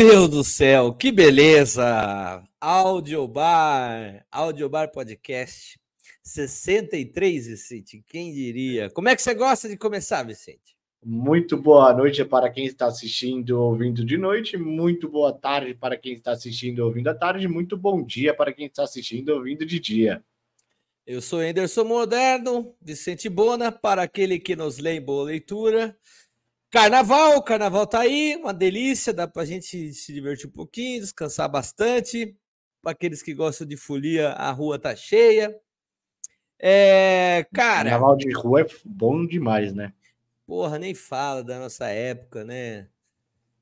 [0.00, 2.42] Meu Deus do céu, que beleza!
[2.58, 5.78] Audiobar, Audiobar Podcast
[6.22, 8.88] 63, Vicente, quem diria?
[8.88, 10.74] Como é que você gosta de começar, Vicente?
[11.04, 16.14] Muito boa noite para quem está assistindo ouvindo de noite, muito boa tarde para quem
[16.14, 20.24] está assistindo ouvindo à tarde, muito bom dia para quem está assistindo ouvindo de dia.
[21.06, 25.94] Eu sou Anderson Moderno, Vicente Bona, para aquele que nos lê em boa leitura.
[26.70, 32.36] Carnaval, carnaval tá aí, uma delícia, dá pra gente se divertir um pouquinho, descansar bastante.
[32.80, 35.54] Para aqueles que gostam de folia, a rua tá cheia.
[36.58, 37.90] É, cara.
[37.90, 39.92] Carnaval de rua é bom demais, né?
[40.46, 42.88] Porra, nem fala da nossa época, né?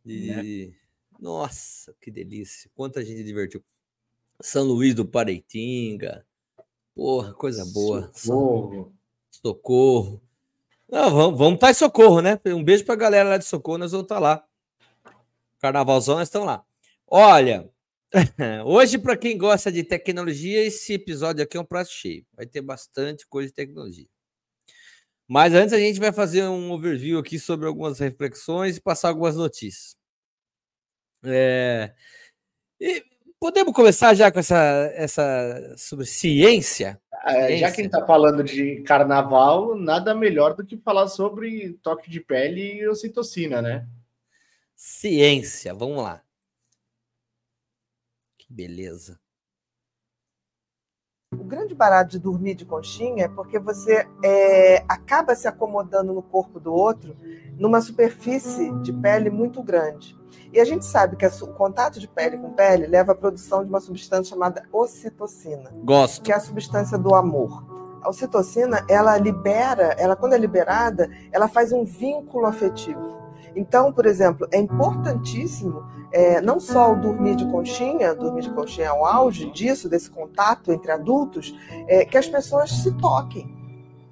[0.04, 0.74] De...
[0.74, 0.88] É.
[1.18, 2.70] Nossa, que delícia.
[2.74, 3.64] Quanta gente divertiu.
[4.40, 6.24] São Luís do Pareitinga.
[6.94, 8.10] Porra, coisa boa.
[8.14, 8.92] Socorro.
[9.30, 10.27] Socorro.
[10.88, 12.40] Não, vamos, vamos estar em socorro, né?
[12.46, 14.44] Um beijo para a galera lá de socorro, nós vamos estar tá lá.
[15.60, 16.64] Carnavalzão, nós estamos lá.
[17.06, 17.68] Olha,
[18.64, 22.24] hoje, para quem gosta de tecnologia, esse episódio aqui é um prato cheio.
[22.34, 24.06] Vai ter bastante coisa de tecnologia.
[25.26, 29.36] Mas antes a gente vai fazer um overview aqui sobre algumas reflexões e passar algumas
[29.36, 29.96] notícias.
[31.22, 31.92] É...
[33.38, 34.56] Podemos começar já com essa,
[34.94, 37.00] essa sobre ciência?
[37.24, 41.74] É, já que a gente está falando de carnaval, nada melhor do que falar sobre
[41.82, 43.86] toque de pele e ocitocina, né?
[44.74, 46.22] Ciência, vamos lá.
[48.38, 49.20] Que beleza.
[51.38, 56.22] O grande barato de dormir de conchinha é porque você é, acaba se acomodando no
[56.22, 57.16] corpo do outro
[57.56, 60.18] numa superfície de pele muito grande.
[60.52, 63.68] E a gente sabe que o contato de pele com pele leva à produção de
[63.68, 65.70] uma substância chamada ocitocina.
[65.84, 66.22] Gosto.
[66.22, 67.64] Que é a substância do amor.
[68.02, 73.27] A ocitocina, ela libera, ela quando é liberada, ela faz um vínculo afetivo.
[73.58, 78.86] Então, por exemplo, é importantíssimo é, não só o dormir de conchinha, dormir de conchinha
[78.86, 81.54] é o auge disso, desse contato entre adultos,
[81.86, 83.58] é, que as pessoas se toquem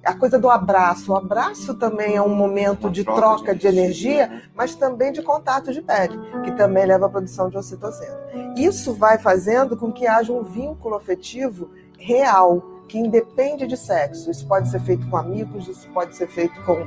[0.07, 1.11] a coisa do abraço.
[1.11, 5.81] O abraço também é um momento de troca de energia, mas também de contato de
[5.81, 8.17] pele, que também leva à produção de ocitocina.
[8.55, 14.31] Isso vai fazendo com que haja um vínculo afetivo real, que independe de sexo.
[14.31, 16.85] Isso pode ser feito com amigos, isso pode ser feito com,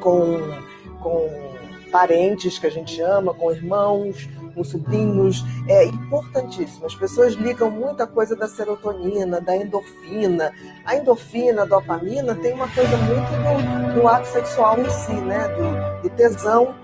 [0.00, 0.38] com,
[1.00, 1.53] com
[1.94, 6.86] parentes que a gente ama, com irmãos, com sobrinhos, é importantíssimo.
[6.86, 10.52] As pessoas ligam muita coisa da serotonina, da endorfina.
[10.84, 15.46] A endorfina, a dopamina, tem uma coisa muito do, do ato sexual em si, né?
[15.46, 16.74] Do, do tesão.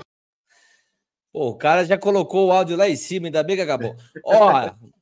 [1.32, 3.97] Pô, o cara já colocou o áudio lá em cima, ainda bem que acabou.
[4.25, 4.70] Ó,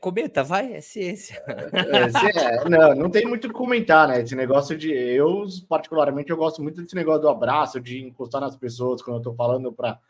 [0.00, 1.40] Comenta, vai, é ciência.
[1.46, 4.20] É, é, não, não tem muito o que comentar, né?
[4.20, 4.90] Esse negócio de.
[4.92, 9.22] Eu, particularmente, eu gosto muito desse negócio do abraço, de encostar nas pessoas quando eu
[9.22, 10.00] tô falando para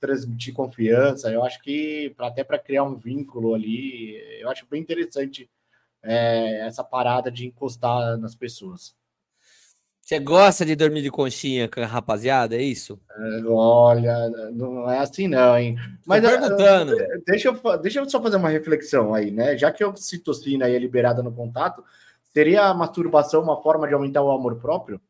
[0.00, 1.30] transmitir confiança.
[1.30, 5.48] Eu acho que pra, até para criar um vínculo ali, eu acho bem interessante
[6.02, 8.92] é, essa parada de encostar nas pessoas.
[10.06, 12.96] Você gosta de dormir de conchinha com a rapaziada, é isso?
[13.10, 15.76] É, olha, não é assim não, hein?
[16.06, 16.94] Mas Tô perguntando.
[17.26, 19.58] deixa, eu, deixa eu só fazer uma reflexão aí, né?
[19.58, 21.82] Já que a ocitocina é liberada no contato,
[22.32, 25.00] seria a masturbação uma forma de aumentar o amor próprio?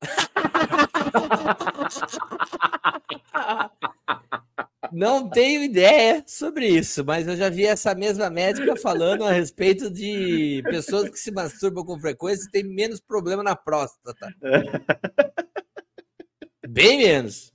[4.92, 9.90] Não tenho ideia sobre isso, mas eu já vi essa mesma médica falando a respeito
[9.90, 14.34] de pessoas que se masturbam com frequência e têm menos problema na próstata.
[16.68, 17.52] Bem menos.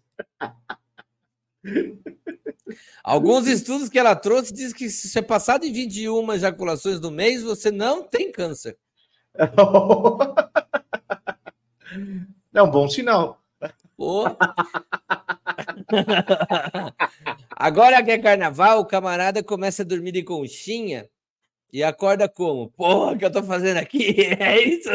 [3.03, 7.43] Alguns estudos que ela trouxe diz que se você passar de 21 ejaculações no mês,
[7.43, 8.77] você não tem câncer.
[12.53, 13.43] É um bom sinal.
[13.97, 14.23] Pô.
[17.55, 21.07] Agora que é carnaval, o camarada começa a dormir de conchinha
[21.71, 22.69] e acorda como?
[22.71, 24.15] Porra, o que eu tô fazendo aqui?
[24.39, 24.89] É isso?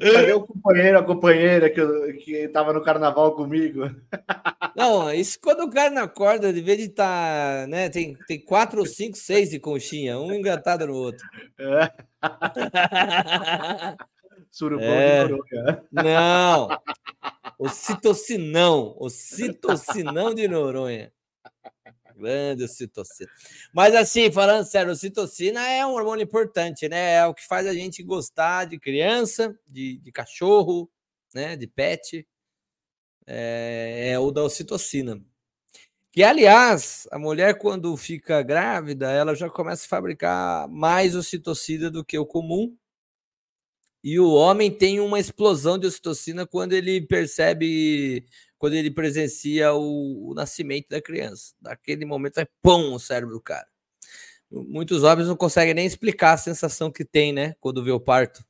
[0.00, 3.82] Cadê o companheiro, a companheira que, que tava no carnaval comigo?
[4.74, 7.88] Não, isso quando o cara não acorda, de vez de estar, tá, né?
[7.88, 11.24] Tem, tem quatro ou cinco, seis de conchinha, um engatado no outro.
[11.58, 11.92] É.
[14.50, 15.24] Surubão é...
[15.24, 15.84] de Noronha.
[15.92, 16.68] Não,
[17.58, 21.12] o citocinão, o citocinão de Noronha.
[22.16, 23.30] Grande citocina.
[23.72, 27.14] Mas assim, falando sério, citocina é um hormônio importante, né?
[27.14, 30.90] É o que faz a gente gostar de criança, de, de cachorro,
[31.34, 31.56] né?
[31.56, 32.26] De pet.
[33.26, 35.18] É, é o da ocitocina.
[36.12, 42.04] Que, aliás, a mulher, quando fica grávida, ela já começa a fabricar mais ocitocina do
[42.04, 42.76] que o comum,
[44.02, 48.24] E o homem tem uma explosão de ocitocina quando ele percebe,
[48.58, 51.54] quando ele presencia o, o nascimento da criança.
[51.60, 53.66] Naquele momento é pão o cérebro do cara.
[54.50, 57.54] Muitos homens não conseguem nem explicar a sensação que tem, né?
[57.60, 58.44] Quando vê o parto.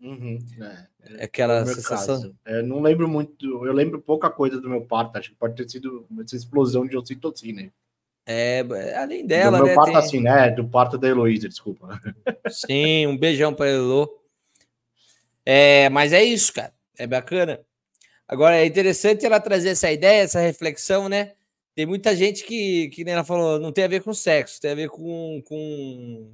[0.00, 0.86] Uhum, é,
[1.20, 2.34] é aquela sensação.
[2.44, 5.68] É, não lembro muito, eu lembro pouca coisa do meu parto, acho que pode ter
[5.68, 7.70] sido essa explosão de ocitocina.
[8.26, 8.64] É,
[8.96, 9.96] além dela, do meu né, parto tem...
[9.96, 10.50] assim, né?
[10.50, 12.00] Do parto da Heloísa, desculpa.
[12.48, 14.19] Sim, um beijão para Elo.
[15.44, 16.72] É, mas é isso, cara.
[16.98, 17.60] É bacana.
[18.28, 21.32] Agora é interessante ela trazer essa ideia, essa reflexão, né?
[21.74, 24.72] Tem muita gente que, que nem ela falou, não tem a ver com sexo, tem
[24.72, 26.30] a ver com, com...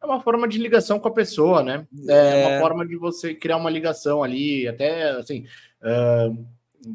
[0.00, 1.86] É uma forma de ligação com a pessoa, né?
[2.08, 5.44] É, é uma forma de você criar uma ligação ali, até assim,
[5.82, 6.46] uh,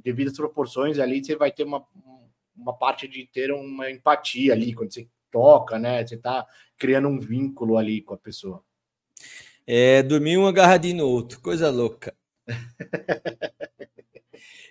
[0.03, 1.85] devido às proporções ali, você vai ter uma,
[2.57, 6.05] uma parte de ter uma empatia ali, quando você toca, né?
[6.05, 6.47] Você tá
[6.77, 8.63] criando um vínculo ali com a pessoa.
[9.65, 12.13] É, dormir um agarradinho no outro, coisa louca.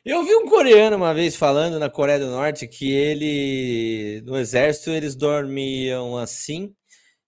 [0.05, 4.91] Eu vi um coreano uma vez falando na Coreia do Norte que ele, no exército,
[4.91, 6.75] eles dormiam assim,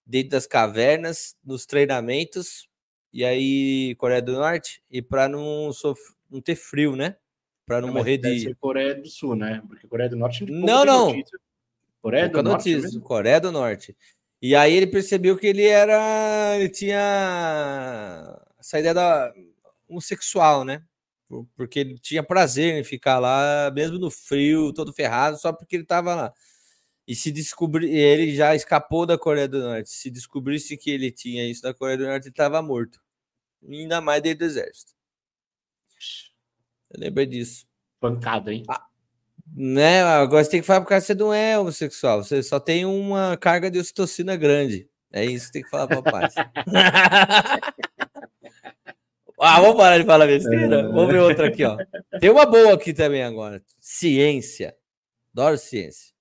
[0.05, 2.67] dentro das cavernas, nos treinamentos,
[3.13, 5.71] e aí, Coreia do Norte, e para não,
[6.29, 7.15] não ter frio, né?
[7.65, 8.53] Para não, não morrer de.
[8.55, 9.63] Coreia do Sul, né?
[9.65, 11.07] Porque Coreia do Norte não, não.
[11.07, 11.39] Notícia.
[12.01, 12.99] Coreia do Norte.
[12.99, 13.97] Coreia do Norte.
[14.45, 16.55] E aí ele percebeu que ele era.
[16.55, 19.33] Ele tinha essa ideia da
[19.87, 20.83] homossexual, né?
[21.55, 25.81] Porque ele tinha prazer em ficar lá, mesmo no frio, todo ferrado, só porque ele
[25.81, 26.33] estava lá.
[27.07, 29.89] E se descobrir, ele já escapou da Coreia do Norte.
[29.89, 33.01] Se descobrisse que ele tinha isso da Coreia do Norte, ele estava morto.
[33.67, 34.93] ainda mais dentro do exército.
[36.91, 37.65] Eu lembrei disso.
[37.99, 38.63] Pancada, hein?
[38.69, 38.85] Ah,
[39.53, 40.01] né?
[40.03, 42.23] Agora você tem que falar porque você não é homossexual.
[42.23, 44.89] Você só tem uma carga de ocitocina grande.
[45.11, 46.33] É isso que tem que falar para paz.
[49.39, 50.83] ah, vamos parar de falar besteira.
[50.89, 51.77] Vamos ver outra aqui, ó.
[52.19, 53.61] Tem uma boa aqui também agora.
[53.79, 54.75] Ciência.
[55.33, 56.14] Adoro ciência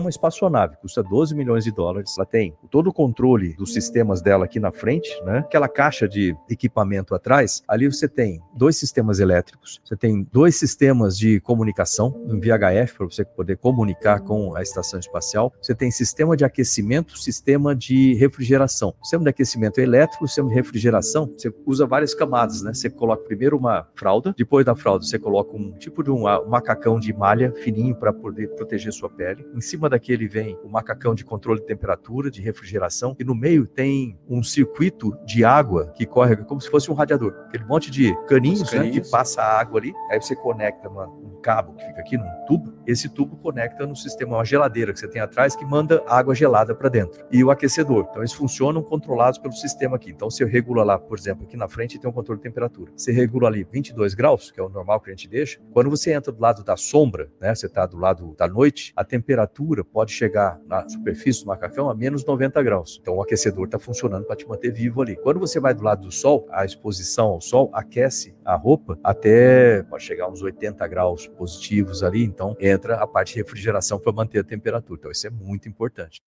[0.00, 2.14] uma espaçonave, custa 12 milhões de dólares.
[2.16, 5.38] Ela tem todo o controle dos sistemas dela aqui na frente, né?
[5.38, 11.18] Aquela caixa de equipamento atrás, ali você tem dois sistemas elétricos, você tem dois sistemas
[11.18, 15.52] de comunicação em VHF para você poder comunicar com a estação espacial.
[15.60, 18.94] Você tem sistema de aquecimento, sistema de refrigeração.
[19.02, 22.72] Sistema de aquecimento é elétrico, sistema de refrigeração, você usa várias camadas, né?
[22.72, 26.98] Você coloca primeiro uma fralda, depois da fralda você coloca um tipo de um macacão
[26.98, 29.46] de malha fininho para poder proteger sua pele.
[29.54, 33.66] Em cima daquele vem o macacão de controle de temperatura, de refrigeração, e no meio
[33.66, 37.34] tem um circuito de água que corre como se fosse um radiador.
[37.46, 38.96] Aquele monte de caninhos, caninhos.
[38.96, 42.72] Né, que passa água ali, aí você conecta um cabo que fica aqui num tubo,
[42.86, 46.74] esse tubo conecta no sistema, uma geladeira que você tem atrás que manda água gelada
[46.74, 47.24] para dentro.
[47.30, 48.06] E o aquecedor.
[48.10, 50.10] Então eles funcionam controlados pelo sistema aqui.
[50.10, 52.92] Então você regula lá, por exemplo, aqui na frente tem um controle de temperatura.
[52.96, 55.60] Você regula ali 22 graus, que é o normal que a gente deixa.
[55.72, 59.04] Quando você entra do lado da sombra, né, você está do lado da noite, a
[59.04, 62.98] temperatura pode chegar na superfície do macacão a menos 90 graus.
[63.00, 65.16] Então o aquecedor está funcionando para te manter vivo ali.
[65.16, 69.82] Quando você vai do lado do sol, a exposição ao sol aquece a roupa até
[69.84, 72.24] pode chegar uns 80 graus positivos ali.
[72.24, 74.98] Então entra a parte de refrigeração para manter a temperatura.
[74.98, 76.22] Então isso é muito importante.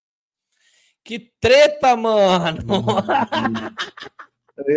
[1.04, 2.60] Que treta, mano!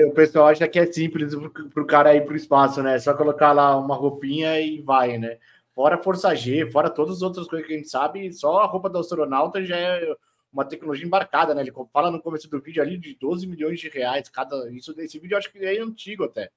[0.08, 1.36] O pessoal acha que é simples
[1.74, 2.96] para o cara ir para o espaço, né?
[2.96, 5.38] É só colocar lá uma roupinha e vai, né?
[5.76, 8.90] Fora Força G, fora todas as outras coisas que a gente sabe, só a roupa
[8.90, 10.16] do astronauta já é
[10.52, 11.62] uma tecnologia embarcada, né?
[11.62, 14.72] Ele fala no começo do vídeo ali de 12 milhões de reais cada.
[14.72, 16.50] Isso desse vídeo eu acho que é antigo até.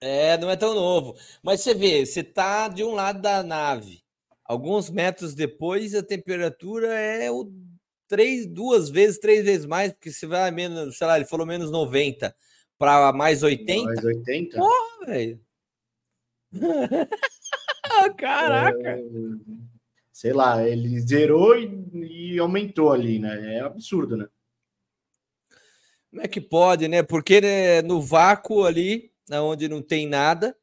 [0.00, 1.14] É, não é tão novo.
[1.42, 4.01] Mas você vê, você tá de um lado da nave.
[4.52, 7.50] Alguns metros depois, a temperatura é o
[8.06, 11.70] três, duas vezes, três vezes mais, porque você vai menos, sei lá, ele falou menos
[11.70, 12.36] 90
[12.78, 13.82] para mais 80.
[13.82, 14.58] Mais 80?
[14.58, 15.40] Porra, velho.
[18.18, 18.90] Caraca!
[18.90, 19.02] É,
[20.12, 23.56] sei lá, ele zerou e, e, aumentou ali, né?
[23.56, 24.28] É absurdo, né?
[26.10, 27.02] Como é que pode, né?
[27.02, 30.54] Porque né, no vácuo ali, onde não tem nada,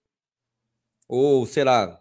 [1.08, 2.00] ou sei lá,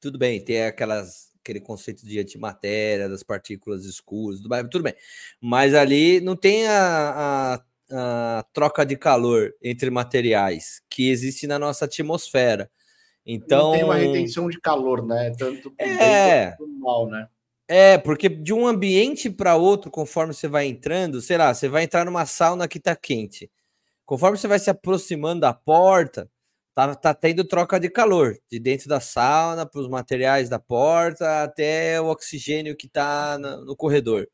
[0.00, 4.94] tudo bem, tem aquelas aquele conceito de antimatéria, das partículas escuras, tudo, tudo bem.
[5.40, 7.54] Mas ali não tem a,
[7.90, 12.70] a, a, troca de calor entre materiais que existe na nossa atmosfera.
[13.24, 15.32] Então não tem uma retenção de calor, né?
[15.38, 17.28] Tanto é mal, né?
[17.66, 21.84] É, porque de um ambiente para outro, conforme você vai entrando, sei lá, você vai
[21.84, 23.50] entrar numa sauna que tá quente.
[24.06, 26.30] Conforme você vai se aproximando da porta,
[26.78, 31.42] tá, tá tendo troca de calor, de dentro da sauna para os materiais da porta
[31.42, 34.28] até o oxigênio que tá no, no corredor.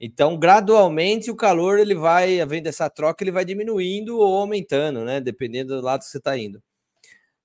[0.00, 5.20] Então, gradualmente, o calor ele vai, havendo essa troca, ele vai diminuindo ou aumentando, né?
[5.20, 6.62] Dependendo do lado que você está indo.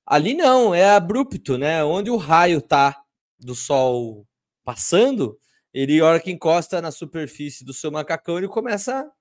[0.05, 1.83] Ali não, é abrupto, né?
[1.83, 2.95] Onde o raio tá
[3.39, 4.27] do sol
[4.63, 5.39] passando,
[5.73, 9.11] ele, a hora que encosta na superfície do seu macacão, ele começa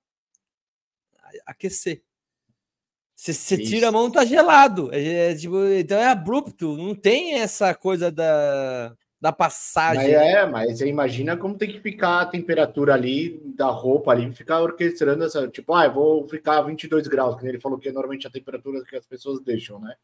[1.46, 2.05] a aquecer.
[3.16, 4.90] Você tira a mão, tá gelado.
[4.92, 10.02] É, é, tipo, então é abrupto, não tem essa coisa da da passagem.
[10.02, 14.32] Mas é, mas você imagina como tem que ficar a temperatura ali da roupa ali,
[14.32, 17.92] ficar orquestrando essa, tipo, ah, eu vou ficar 22 graus, que ele falou que é
[17.92, 19.94] normalmente a temperatura que as pessoas deixam, né?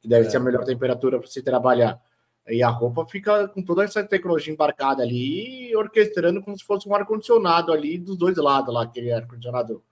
[0.00, 0.30] Que deve é.
[0.30, 2.00] ser a melhor temperatura para você trabalhar.
[2.48, 6.94] E a roupa fica com toda essa tecnologia embarcada ali, orquestrando como se fosse um
[6.94, 9.84] ar-condicionado ali dos dois lados lá, aquele ar-condicionado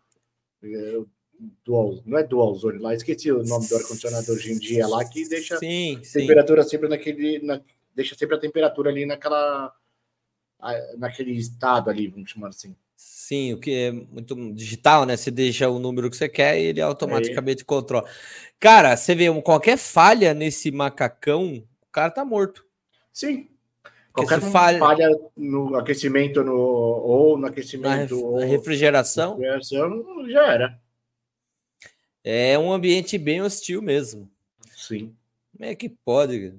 [0.64, 0.98] é,
[1.64, 5.04] dual, não é dual zone lá, esqueci o nome do ar-condicionado hoje em dia lá,
[5.04, 6.70] que deixa sim, temperatura sim.
[6.70, 7.60] sempre naquele, na,
[7.94, 9.74] deixa sempre a temperatura ali naquela
[10.98, 12.76] naquele estado ali, vamos chamar assim.
[12.96, 15.16] Sim, o que é muito digital, né?
[15.16, 17.64] Você deixa o número que você quer e ele automaticamente é.
[17.64, 18.06] controla.
[18.58, 22.64] Cara, você vê qualquer falha nesse macacão, o cara tá morto.
[23.12, 23.48] Sim.
[24.12, 24.78] Qualquer falha...
[24.78, 30.80] falha no aquecimento no, ou no aquecimento na, ou refrigeração, refrigeração já era.
[32.22, 34.30] É um ambiente bem hostil mesmo.
[34.76, 35.14] Sim.
[35.52, 36.54] Como é que pode?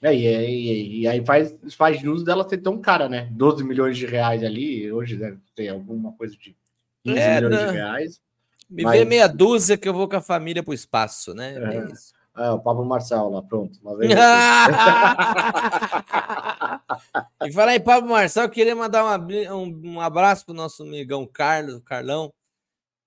[0.00, 3.28] É, e, e, e, aí faz, faz jus dela ser tão cara, né?
[3.32, 6.56] 12 milhões de reais ali, hoje deve ter alguma coisa de
[7.04, 7.66] 15 é, milhões não.
[7.66, 8.20] de reais.
[8.68, 8.98] Me mas...
[8.98, 11.54] vê meia dúzia que eu vou com a família para o espaço, né?
[11.54, 12.22] É.
[12.34, 13.78] É ah, o Pablo Marçal lá, pronto.
[17.44, 19.18] e falar em Pablo Marçal, eu queria mandar uma,
[19.54, 22.32] um, um abraço para o nosso amigão Carlos, Carlão,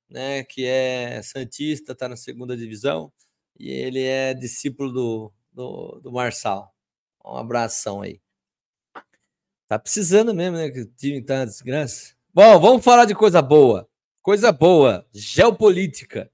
[0.09, 0.43] né?
[0.43, 3.11] Que é Santista, está na segunda divisão,
[3.57, 6.73] e ele é discípulo do, do, do Marçal.
[7.25, 8.21] Um abração aí.
[9.67, 10.69] Tá precisando mesmo, né?
[10.69, 12.15] Que o time tá na desgraça.
[12.33, 13.89] Bom, vamos falar de coisa boa.
[14.21, 15.07] Coisa boa.
[15.13, 16.31] Geopolítica.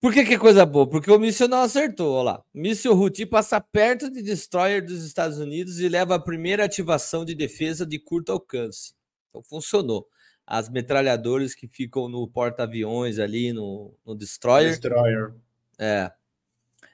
[0.00, 0.88] Por que, que é coisa boa?
[0.88, 2.14] Porque o míssil não acertou.
[2.14, 2.44] Olha lá.
[2.54, 7.34] Míssil Houthi passa perto de destroyer dos Estados Unidos e leva a primeira ativação de
[7.34, 8.94] defesa de curto alcance.
[9.28, 10.08] Então funcionou.
[10.50, 14.70] As metralhadoras que ficam no porta-aviões ali, no, no destroyer.
[14.70, 15.34] Destroyer.
[15.78, 16.10] É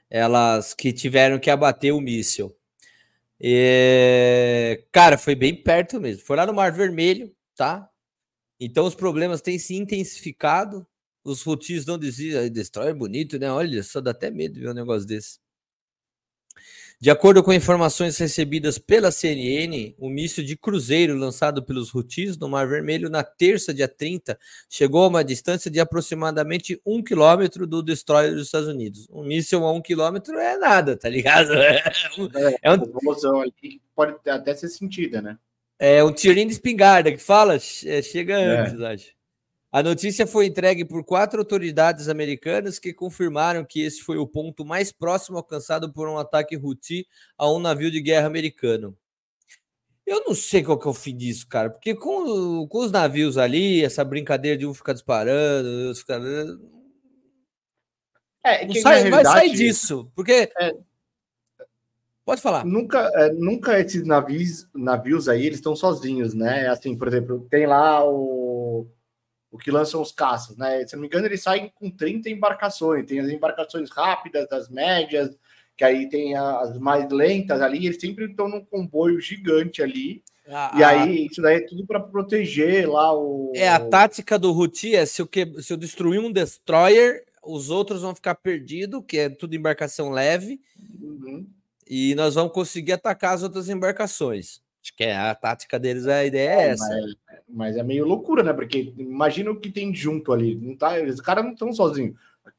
[0.09, 2.55] elas que tiveram que abater o míssil.
[3.39, 6.23] E, cara, foi bem perto mesmo.
[6.23, 7.89] Foi lá no Mar Vermelho, tá?
[8.59, 10.87] Então os problemas têm se intensificado.
[11.23, 12.51] Os rotis não desistem.
[12.51, 13.51] Destrói bonito, né?
[13.51, 15.39] Olha, só dá até medo de ver um negócio desse.
[16.99, 22.47] De acordo com informações recebidas pela CNN, o míssil de cruzeiro lançado pelos Houthis no
[22.47, 27.83] Mar Vermelho na terça, dia 30, chegou a uma distância de aproximadamente um quilômetro do
[27.83, 29.07] destroyer dos Estados Unidos.
[29.11, 31.53] Um míssil a um quilômetro é nada, tá ligado?
[31.53, 31.83] É,
[32.63, 33.41] é um...
[33.41, 35.37] ali pode até ser sentida, né?
[35.77, 38.61] É um tirinho de espingarda que fala, é, chega é.
[38.61, 39.14] antes, acho.
[39.75, 44.63] A notícia foi entregue por quatro autoridades americanas que confirmaram que esse foi o ponto
[44.63, 47.05] mais próximo alcançado por um ataque Houthi
[47.37, 48.97] a um navio de guerra americano.
[50.05, 53.37] Eu não sei qual que é o fim disso, cara, porque com, com os navios
[53.37, 56.21] ali, essa brincadeira de um ficar disparando, outro ficar...
[58.45, 60.73] É, que sai, vai sair disso, porque é,
[62.23, 62.65] Pode falar.
[62.65, 66.65] Nunca, é, nunca esses navios, navios aí, eles estão sozinhos, né?
[66.69, 68.87] Assim, por exemplo, tem lá o
[69.55, 70.85] o que lançam os caças, né?
[70.85, 73.05] Se não me engano, eles saem com 30 embarcações.
[73.05, 75.33] Tem as embarcações rápidas, as médias,
[75.77, 77.85] que aí tem as mais lentas ali.
[77.85, 80.21] Eles sempre estão num comboio gigante ali.
[80.47, 83.53] Ah, e aí, isso daí é tudo para proteger lá o.
[83.55, 85.61] É, a tática do Ruti é se eu, que...
[85.61, 90.59] se eu destruir um destroyer, os outros vão ficar perdidos, que é tudo embarcação leve.
[91.01, 91.47] Uhum.
[91.89, 94.59] E nós vamos conseguir atacar as outras embarcações.
[94.85, 96.87] Acho que é a tática deles, a ideia é, é essa.
[96.87, 97.15] Mas,
[97.49, 98.53] mas, é meio loucura, né?
[98.53, 100.53] Porque imagina o que tem junto ali.
[100.53, 102.15] Não tá, os caras não estão sozinhos.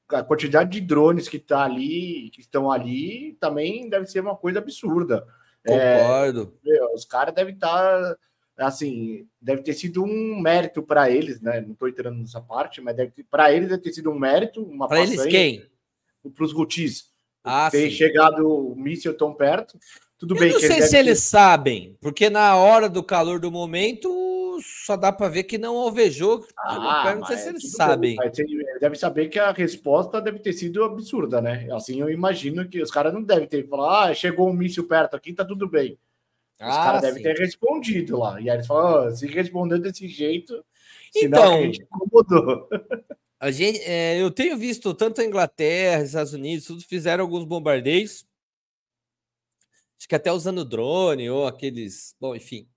[0.08, 4.58] A quantidade de drones que tá ali, que estão ali, também deve ser uma coisa
[4.58, 5.24] absurda.
[5.64, 6.58] É, Concordo.
[6.66, 8.16] É, os caras devem estar.
[8.56, 11.60] Tá, assim, deve ter sido um mérito para eles, né?
[11.60, 12.96] Não estou entrando nessa parte, mas
[13.30, 15.64] para eles deve ter sido um mérito, uma Para eles quem?
[16.34, 17.08] Para os Gutis.
[17.44, 17.96] Ah, ter sim.
[17.96, 19.78] chegado o míssil tão perto.
[20.18, 20.52] Tudo eu bem.
[20.52, 25.28] Não sei se eles sabem, porque na hora do calor do momento só dá para
[25.28, 26.46] ver que não alvejou.
[26.58, 28.16] Ah, não sei se eles sabem.
[28.16, 31.68] Bem, ele deve saber que a resposta deve ter sido absurda, né?
[31.72, 35.14] Assim eu imagino que os caras não devem ter falado, ah, chegou um míssil perto
[35.14, 35.98] aqui, tá tudo bem.
[36.58, 38.40] Os ah, caras devem ter respondido lá.
[38.40, 40.64] E aí eles falam, oh, se respondeu desse jeito,
[41.14, 42.68] então, a gente incomodou.
[43.38, 48.24] A gente, é, eu tenho visto tanto a Inglaterra, Estados Unidos, tudo fizeram alguns bombardeios
[49.98, 52.14] Acho que até usando drone ou aqueles.
[52.20, 52.68] Bom, enfim.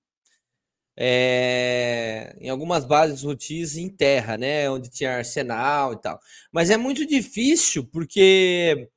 [0.97, 6.19] é, em algumas bases Houthis em terra, né, onde tinha arsenal e tal.
[6.51, 8.89] Mas é muito difícil porque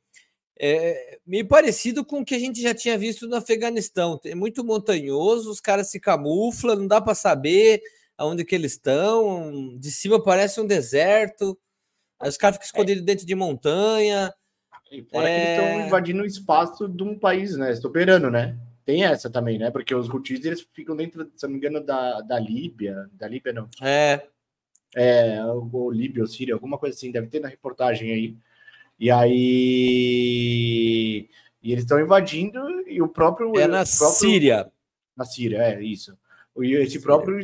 [0.58, 4.20] é meio parecido com o que a gente já tinha visto no Afeganistão.
[4.24, 7.82] É muito montanhoso, os caras se camuflam, não dá para saber
[8.16, 9.78] aonde que eles estão.
[9.78, 11.58] De cima parece um deserto.
[12.20, 13.06] Aí os caras ficam escondidos é.
[13.06, 14.32] dentro de montanha.
[14.92, 15.34] E fora é...
[15.34, 17.74] que eles estão invadindo o espaço de um país, né?
[17.74, 18.58] Soberano, né?
[18.84, 19.70] Tem essa também, né?
[19.70, 23.08] Porque os Houthis, eles ficam dentro, se não me engano, da, da Líbia.
[23.14, 23.68] Da Líbia, não.
[23.80, 24.26] É.
[24.94, 27.10] É, ou Líbia ou Síria, alguma coisa assim.
[27.10, 28.36] Deve ter na reportagem aí.
[29.00, 30.50] E aí...
[31.62, 33.58] E eles estão invadindo e o próprio...
[33.58, 34.70] É na próprio, Síria.
[35.16, 36.14] Na Síria, é, isso.
[36.60, 37.42] E esse próprio,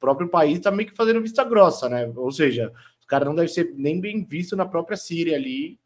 [0.00, 2.10] próprio país tá meio que fazendo vista grossa, né?
[2.16, 5.78] Ou seja, os caras não devem ser nem bem vistos na própria Síria ali,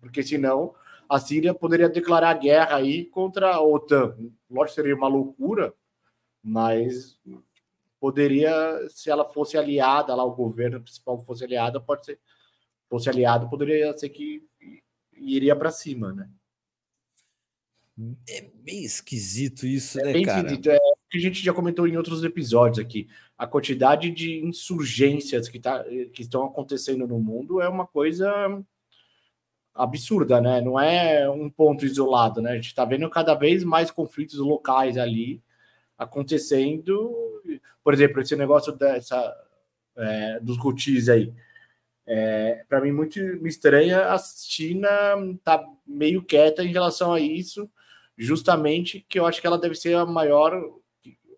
[0.00, 0.74] porque senão
[1.08, 4.16] a Síria poderia declarar guerra aí contra a OTAN.
[4.50, 5.74] Lógico, seria uma loucura,
[6.42, 7.18] mas
[8.00, 8.52] poderia,
[8.88, 12.18] se ela fosse aliada lá, o governo principal fosse aliada, pode ser,
[12.88, 14.42] fosse aliado, poderia ser que
[15.12, 16.30] iria para cima, né?
[18.28, 20.40] É bem esquisito isso, é né, bem cara?
[20.40, 20.70] Esquisito.
[20.70, 20.78] É
[21.10, 23.06] que a gente já comentou em outros episódios aqui.
[23.36, 28.64] A quantidade de insurgências que, tá, que estão acontecendo no mundo é uma coisa
[29.74, 30.60] absurda, né?
[30.60, 32.52] Não é um ponto isolado, né?
[32.52, 35.42] A gente está vendo cada vez mais conflitos locais ali
[35.96, 37.12] acontecendo.
[37.82, 39.34] Por exemplo, esse negócio dessa
[39.96, 41.32] é, dos Houthis aí.
[42.06, 44.08] É, para mim, muito me estranha.
[44.08, 44.88] A China
[45.42, 47.70] tá meio quieta em relação a isso,
[48.16, 50.54] justamente que eu acho que ela deve ser a maior,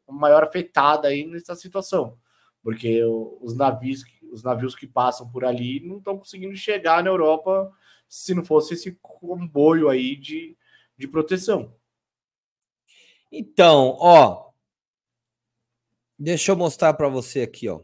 [0.09, 2.19] a maior afetada aí nessa situação,
[2.63, 3.03] porque
[3.41, 7.71] os navios, os navios que passam por ali não estão conseguindo chegar na Europa
[8.15, 10.57] se não fosse esse comboio aí de,
[10.97, 11.75] de proteção.
[13.31, 14.51] Então, ó,
[16.17, 17.81] deixa eu mostrar para você aqui, ó.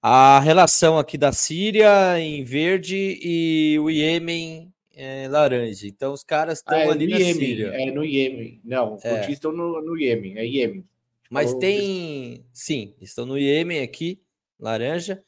[0.00, 5.86] A relação aqui da Síria em verde e o Iêmen é, laranja.
[5.86, 7.66] Então os caras estão ah, é ali na Iêmen, Síria.
[7.66, 8.60] É no Iêmen.
[8.64, 9.30] Não, é.
[9.30, 10.38] estão no, no Iêmen.
[10.38, 10.88] É Iêmen.
[11.28, 12.46] Mas tem.
[12.50, 14.22] Sim, estão no Iêmen aqui,
[14.58, 15.22] laranja.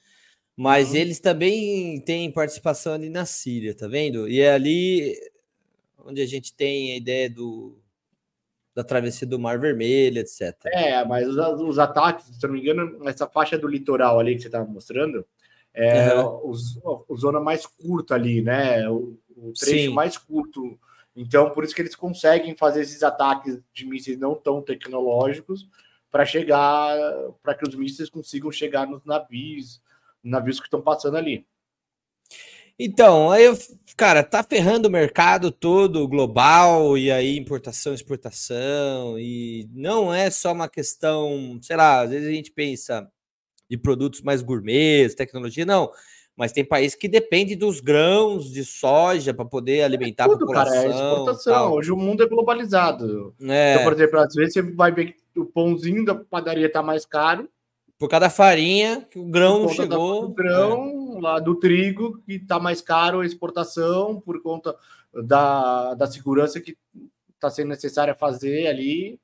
[0.59, 0.97] Mas uhum.
[0.97, 4.29] eles também têm participação ali na Síria, tá vendo?
[4.29, 5.17] E é ali
[6.05, 7.79] onde a gente tem a ideia do,
[8.75, 10.57] da travessia do Mar Vermelho, etc.
[10.67, 14.41] É, mas os, os ataques, se não me engano, essa faixa do litoral ali que
[14.41, 15.25] você estava mostrando,
[15.73, 16.51] é uhum.
[16.51, 18.91] os, o zona mais curta ali, né?
[18.91, 19.95] O, o trecho Sim.
[19.95, 20.77] mais curto.
[21.15, 25.69] Então, por isso que eles conseguem fazer esses ataques de mísseis não tão tecnológicos
[26.11, 26.99] para chegar,
[27.45, 29.81] para que os mísseis consigam chegar nos navios,
[30.23, 31.47] navios que estão passando ali.
[32.79, 33.59] Então, aí, eu,
[33.97, 40.53] cara, tá ferrando o mercado todo global e aí importação, exportação e não é só
[40.53, 43.11] uma questão, sei lá, às vezes a gente pensa
[43.69, 45.91] de produtos mais gourmets, tecnologia, não.
[46.37, 50.47] Mas tem país que depende dos grãos de soja para poder alimentar é tudo, a
[50.47, 50.73] população.
[50.73, 51.53] Cara, é exportação.
[51.53, 51.75] Tal.
[51.75, 53.35] Hoje o mundo é globalizado.
[53.43, 53.73] É.
[53.73, 57.05] Então, por exemplo, às vezes você vai ver que o pãozinho da padaria tá mais
[57.05, 57.49] caro
[57.99, 60.29] por causa da farinha, que o grão não chegou.
[60.29, 61.21] Do grão, é.
[61.21, 64.77] lá do trigo, que está mais caro a exportação, por conta
[65.13, 66.79] da, da segurança que
[67.35, 69.21] está sendo necessária fazer ali.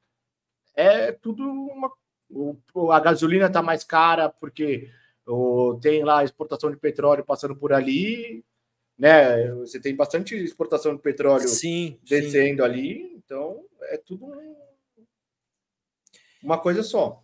[0.75, 1.91] É tudo uma.
[2.29, 4.91] O, a gasolina está mais cara porque
[5.25, 8.45] o, tem lá a exportação de petróleo passando por ali,
[8.99, 9.53] né?
[9.55, 12.69] Você tem bastante exportação de petróleo sim, descendo sim.
[12.69, 14.33] ali, então é tudo
[16.43, 17.24] uma coisa só.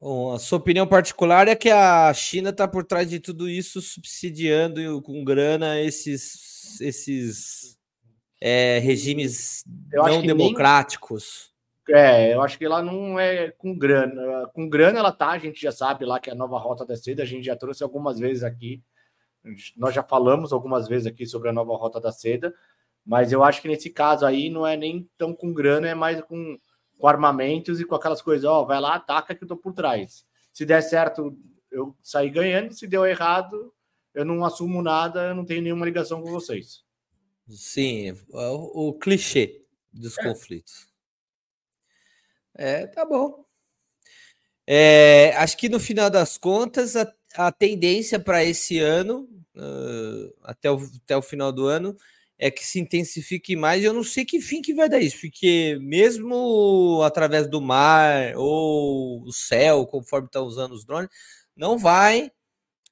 [0.00, 3.80] Bom, a sua opinião particular é que a China está por trás de tudo isso,
[3.80, 7.78] subsidiando com grana esses, esses
[8.40, 11.50] é, regimes eu não democráticos.
[11.88, 11.98] Nem...
[11.98, 14.46] É, eu acho que ela não é com grana.
[14.52, 16.96] Com grana ela tá, a gente já sabe lá que é a nova rota da
[16.96, 18.82] seda, a gente já trouxe algumas vezes aqui.
[19.76, 22.52] Nós já falamos algumas vezes aqui sobre a nova rota da seda,
[23.04, 26.20] mas eu acho que nesse caso aí não é nem tão com grana, é mais
[26.22, 26.58] com
[26.98, 30.24] com armamentos e com aquelas coisas, ó, vai lá, ataca que eu tô por trás.
[30.52, 31.36] Se der certo,
[31.70, 33.72] eu sair ganhando, se deu errado,
[34.14, 36.84] eu não assumo nada, eu não tenho nenhuma ligação com vocês.
[37.48, 40.22] Sim, é o, o clichê dos é.
[40.22, 40.88] conflitos.
[42.54, 43.44] É, tá bom.
[44.66, 50.70] É, acho que no final das contas, a, a tendência para esse ano, uh, até,
[50.70, 51.96] o, até o final do ano,
[52.38, 53.82] é que se intensifique mais.
[53.82, 59.22] Eu não sei que fim que vai dar isso, porque mesmo através do mar ou
[59.22, 61.10] o céu, conforme estão usando os drones,
[61.56, 62.30] não vai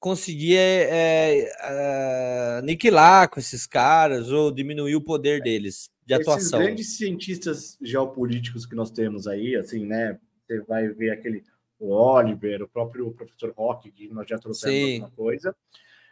[0.01, 5.91] conseguir é, é, aniquilar com esses caras ou diminuir o poder deles.
[6.07, 6.61] de atuação.
[6.61, 10.19] Esses grandes cientistas geopolíticos que nós temos aí, assim, né?
[10.47, 11.43] Você vai ver aquele
[11.79, 14.93] o Oliver, o próprio professor Rock, que nós já trouxemos Sim.
[14.95, 15.57] alguma coisa.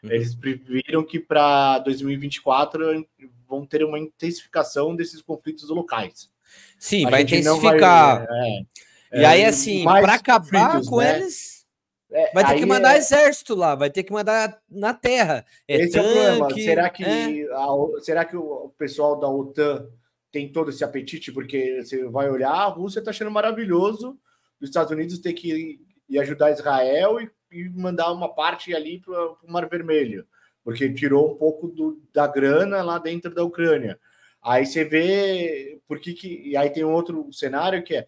[0.02, 0.10] Uhum.
[0.10, 3.06] Eles previram que para 2024
[3.48, 6.30] vão ter uma intensificação desses conflitos locais.
[6.78, 8.26] Sim, a vai intensificar.
[8.26, 8.66] Vai,
[9.12, 11.18] é, e é, aí, assim, para acabar com né?
[11.18, 11.66] eles,
[12.10, 15.44] é, vai ter que mandar é exército lá, vai ter que mandar na terra.
[15.66, 16.62] É Esse tanque, é o problema.
[16.62, 17.46] Será que, é.
[17.52, 19.88] a, será que o pessoal da OTAN
[20.30, 21.32] tem todo esse apetite?
[21.32, 24.18] Porque você vai olhar, a Rússia está achando maravilhoso
[24.60, 29.32] os Estados Unidos ter que ir ajudar Israel e, e mandar uma parte ali para
[29.32, 30.26] o Mar Vermelho,
[30.64, 33.98] porque tirou um pouco do, da grana lá dentro da Ucrânia.
[34.42, 36.42] Aí você vê por que, que.
[36.48, 38.06] E aí tem outro cenário que é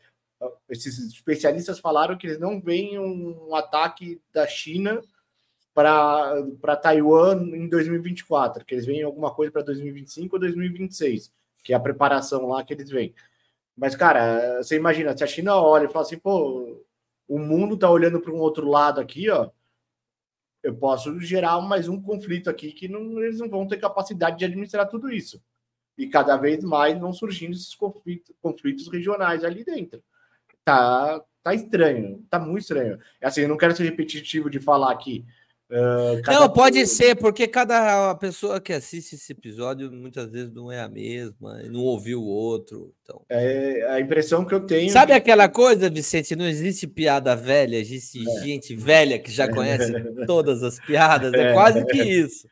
[0.69, 5.03] esses especialistas falaram que eles não veem um ataque da China
[5.73, 11.77] para Taiwan em 2024, que eles veem alguma coisa para 2025 ou 2026, que é
[11.77, 13.15] a preparação lá que eles veem.
[13.77, 16.84] Mas, cara, você imagina, se a China olha e fala assim, pô,
[17.29, 19.51] o mundo tá olhando para um outro lado aqui, ó,
[20.63, 24.45] eu posso gerar mais um conflito aqui que não, eles não vão ter capacidade de
[24.45, 25.43] administrar tudo isso.
[25.97, 30.03] E cada vez mais vão surgindo esses conflitos, conflitos regionais ali dentro
[30.65, 32.99] tá, tá estranho, tá muito estranho.
[33.23, 35.25] Assim, eu não quero ser repetitivo de falar aqui.
[35.71, 37.09] Uh, não, pode pessoa...
[37.09, 41.81] ser, porque cada pessoa que assiste esse episódio muitas vezes não é a mesma, não
[41.81, 42.93] ouviu o outro.
[43.03, 43.23] Então...
[43.29, 44.91] É a impressão que eu tenho.
[44.91, 45.19] Sabe que...
[45.19, 46.37] aquela coisa, Vicente?
[46.37, 48.43] Não existe piada velha, existe é.
[48.43, 49.93] gente velha que já conhece
[50.27, 52.47] todas as piadas, é, é quase que isso.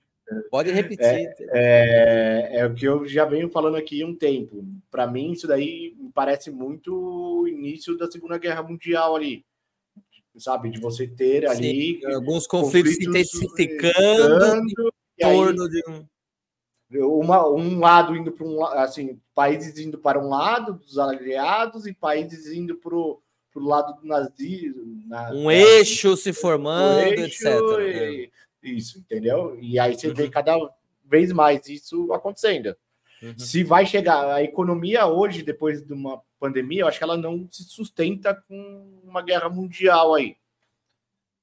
[0.50, 1.04] Pode repetir.
[1.04, 4.64] É, é, é, o que eu já venho falando aqui há um tempo.
[4.90, 9.44] Para mim, isso daí parece muito o início da Segunda Guerra Mundial ali.
[10.38, 10.70] Sabe?
[10.70, 12.00] De você ter ali.
[12.00, 14.74] Sim, alguns conflitos, conflitos intensificando em
[15.18, 16.06] torno de um.
[16.94, 21.94] Uma, um lado indo para um assim, países indo para um lado dos aliados e
[21.94, 23.20] países indo para o
[23.56, 25.02] lado do nazismo.
[25.06, 27.60] Na, um eixo se formando, eixo etc.
[27.80, 28.30] E,
[28.62, 29.58] isso, entendeu?
[29.60, 30.14] E aí você uhum.
[30.14, 30.56] vê cada
[31.04, 32.76] vez mais isso acontecendo.
[33.22, 33.38] Uhum.
[33.38, 37.48] Se vai chegar a economia hoje, depois de uma pandemia, eu acho que ela não
[37.48, 40.36] se sustenta com uma guerra mundial aí.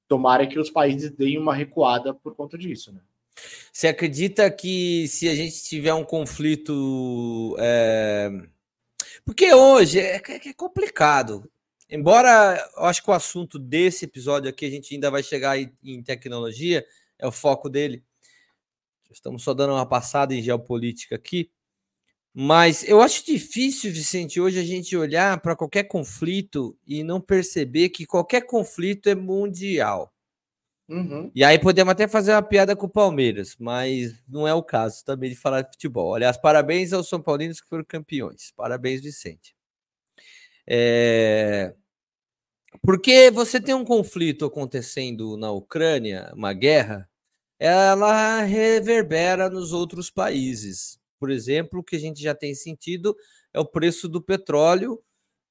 [0.06, 3.00] Tomara que os países deem uma recuada por conta disso, né?
[3.72, 7.56] Você acredita que se a gente tiver um conflito.
[7.58, 8.30] É...
[9.24, 11.50] Porque hoje é, é, é complicado.
[11.88, 16.02] Embora eu acho que o assunto desse episódio aqui a gente ainda vai chegar em
[16.02, 16.84] tecnologia,
[17.18, 18.04] é o foco dele.
[19.10, 21.50] Estamos só dando uma passada em geopolítica aqui.
[22.32, 27.88] Mas eu acho difícil, Vicente, hoje a gente olhar para qualquer conflito e não perceber
[27.88, 30.12] que qualquer conflito é mundial.
[30.88, 31.30] Uhum.
[31.34, 35.04] E aí podemos até fazer uma piada com o Palmeiras, mas não é o caso
[35.04, 36.14] também de falar de futebol.
[36.14, 38.52] Aliás, parabéns aos São Paulinos que foram campeões.
[38.56, 39.54] Parabéns, Vicente.
[40.68, 41.74] É...
[42.82, 47.08] Porque você tem um conflito acontecendo na Ucrânia, uma guerra,
[47.58, 50.99] ela reverbera nos outros países.
[51.20, 53.16] Por exemplo, o que a gente já tem sentido
[53.54, 55.02] é o preço do petróleo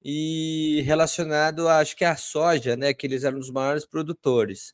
[0.03, 4.73] e relacionado, acho que é a soja, né, que eles eram os maiores produtores.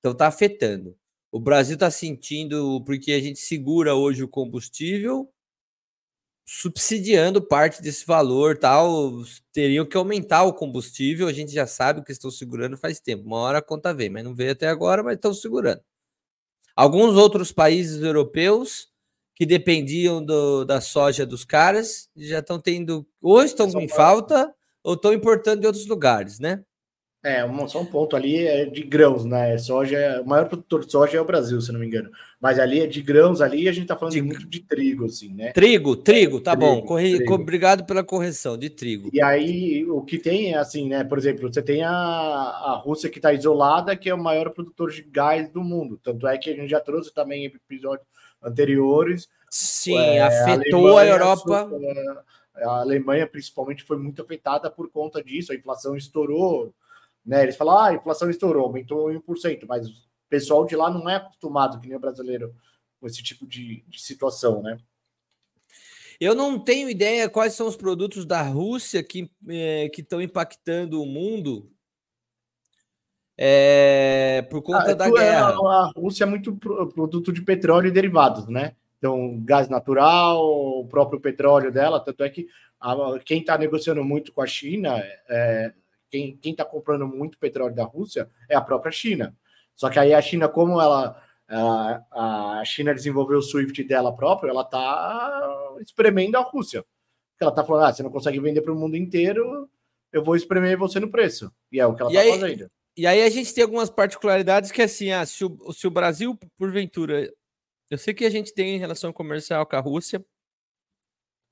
[0.00, 0.96] Então está afetando.
[1.30, 5.32] O Brasil está sentindo porque a gente segura hoje o combustível,
[6.44, 9.22] subsidiando parte desse valor, tal.
[9.52, 11.28] Teriam que aumentar o combustível.
[11.28, 13.24] A gente já sabe que estão segurando faz tempo.
[13.26, 15.82] Uma hora a conta vem, mas não veio até agora, mas estão segurando.
[16.76, 18.91] Alguns outros países europeus
[19.34, 24.94] que dependiam do, da soja dos caras já estão tendo, ou estão em falta, ou
[24.94, 26.62] estão importando de outros lugares, né?
[27.24, 29.56] É, um, só um ponto ali é de grãos, né?
[29.56, 32.10] Soja, o maior produtor de soja é o Brasil, se não me engano.
[32.40, 35.32] Mas ali é de grãos ali, a gente tá falando de, muito de trigo, assim,
[35.32, 35.52] né?
[35.52, 36.82] Trigo, trigo, tá trigo, bom.
[36.82, 37.34] Corri, trigo.
[37.34, 39.08] Obrigado pela correção de trigo.
[39.12, 41.04] E aí, o que tem é assim, né?
[41.04, 44.90] Por exemplo, você tem a, a Rússia que está isolada, que é o maior produtor
[44.90, 46.00] de gás do mundo.
[46.02, 48.04] Tanto é que a gente já trouxe também em episódios
[48.42, 49.28] anteriores.
[49.50, 51.70] Sim, é, afetou a, Alemanha, a Europa.
[52.56, 55.52] A, a Alemanha, principalmente, foi muito afetada por conta disso.
[55.52, 56.74] A inflação estourou
[57.24, 57.42] né?
[57.44, 59.94] Eles falam, ah, a inflação estourou, aumentou 1%, mas o
[60.28, 62.54] pessoal de lá não é acostumado, que nem o brasileiro,
[63.00, 64.78] com esse tipo de, de situação, né?
[66.20, 71.06] Eu não tenho ideia quais são os produtos da Rússia que é, estão impactando o
[71.06, 71.71] mundo
[73.44, 75.48] é, por conta ah, da é, guerra.
[75.48, 78.76] A, a, Rússia é muito produto de petróleo e derivados, né?
[78.98, 82.46] Então, gás natural, o próprio petróleo dela, tanto é que
[82.80, 84.96] a, quem está negociando muito com a China
[85.28, 85.72] é,
[86.08, 89.34] quem está comprando muito petróleo da Rússia é a própria China.
[89.74, 94.50] Só que aí a China, como ela a, a China desenvolveu o SWIFT dela própria,
[94.50, 96.84] ela está espremendo a Rússia.
[97.40, 99.68] ela está falando, ah, você não consegue vender para o mundo inteiro,
[100.12, 101.52] eu vou espremer você no preço.
[101.72, 102.70] E é o que ela está fazendo.
[102.96, 106.38] E aí a gente tem algumas particularidades que assim, ah, se, o, se o Brasil,
[106.58, 107.32] porventura,
[107.90, 110.24] eu sei que a gente tem relação comercial com a Rússia,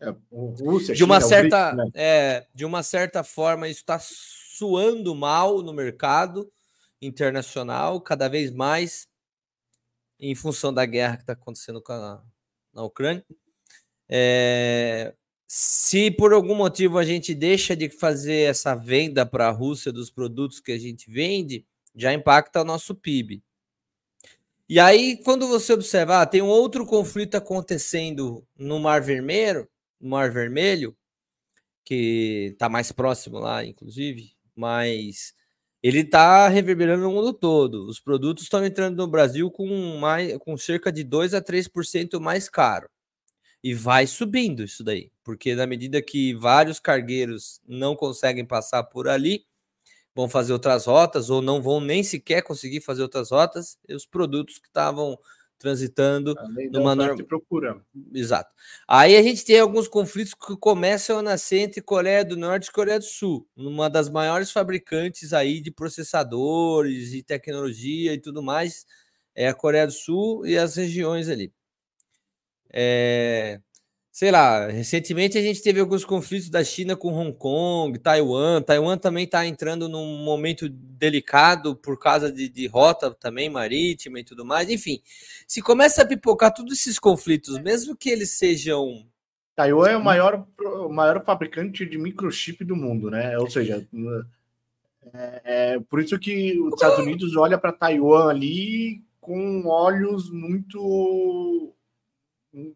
[0.00, 1.90] é, Rússia, de uma China, certa, né?
[1.94, 6.50] é, de uma certa forma, isso está suando mal no mercado
[7.02, 9.06] internacional, cada vez mais
[10.18, 12.22] em função da guerra que está acontecendo a,
[12.72, 13.24] na Ucrânia.
[14.08, 15.14] É,
[15.52, 20.08] se por algum motivo a gente deixa de fazer essa venda para a Rússia dos
[20.08, 23.42] produtos que a gente vende, já impacta o nosso PIB.
[24.68, 29.68] E aí, quando você observar, ah, tem um outro conflito acontecendo no Mar Vermelho,
[30.00, 30.96] no Mar Vermelho,
[31.84, 35.34] que está mais próximo lá, inclusive, mas
[35.82, 37.88] ele está reverberando no mundo todo.
[37.88, 39.66] Os produtos estão entrando no Brasil com,
[39.98, 42.88] mais, com cerca de 2 a 3% mais caro.
[43.62, 49.06] E vai subindo isso daí, porque na medida que vários cargueiros não conseguem passar por
[49.08, 49.44] ali,
[50.14, 54.58] vão fazer outras rotas ou não vão nem sequer conseguir fazer outras rotas, os produtos
[54.58, 55.18] que estavam
[55.58, 56.34] transitando
[56.72, 57.22] numa norma.
[57.22, 57.84] procura.
[58.14, 58.50] Exato.
[58.88, 62.72] Aí a gente tem alguns conflitos que começam a nascer entre Coreia do Norte e
[62.72, 68.86] Coreia do Sul, uma das maiores fabricantes aí de processadores e tecnologia e tudo mais
[69.34, 71.52] é a Coreia do Sul e as regiões ali.
[72.72, 73.60] É,
[74.12, 78.60] sei lá, recentemente a gente teve alguns conflitos da China com Hong Kong, Taiwan.
[78.60, 84.24] Taiwan também está entrando num momento delicado por causa de, de, rota também marítima e
[84.24, 84.68] tudo mais.
[84.68, 85.00] Enfim,
[85.46, 89.06] se começa a pipocar todos esses conflitos, mesmo que eles sejam.
[89.56, 93.38] Taiwan é o maior, o maior fabricante de microchip do mundo, né?
[93.38, 93.86] Ou seja,
[95.14, 101.74] é, é por isso que os Estados Unidos olha para Taiwan ali com olhos muito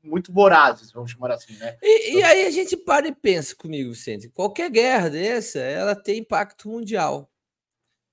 [0.03, 1.77] muito vorazes, vamos chamar assim, né?
[1.83, 6.19] E, e, aí a gente para e pensa comigo, Vicente, qualquer guerra dessa, ela tem
[6.19, 7.31] impacto mundial.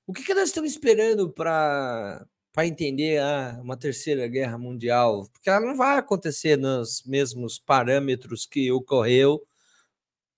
[0.07, 5.25] O que, que nós estamos esperando para para entender ah, uma terceira guerra mundial?
[5.31, 9.41] Porque ela não vai acontecer nos mesmos parâmetros que ocorreu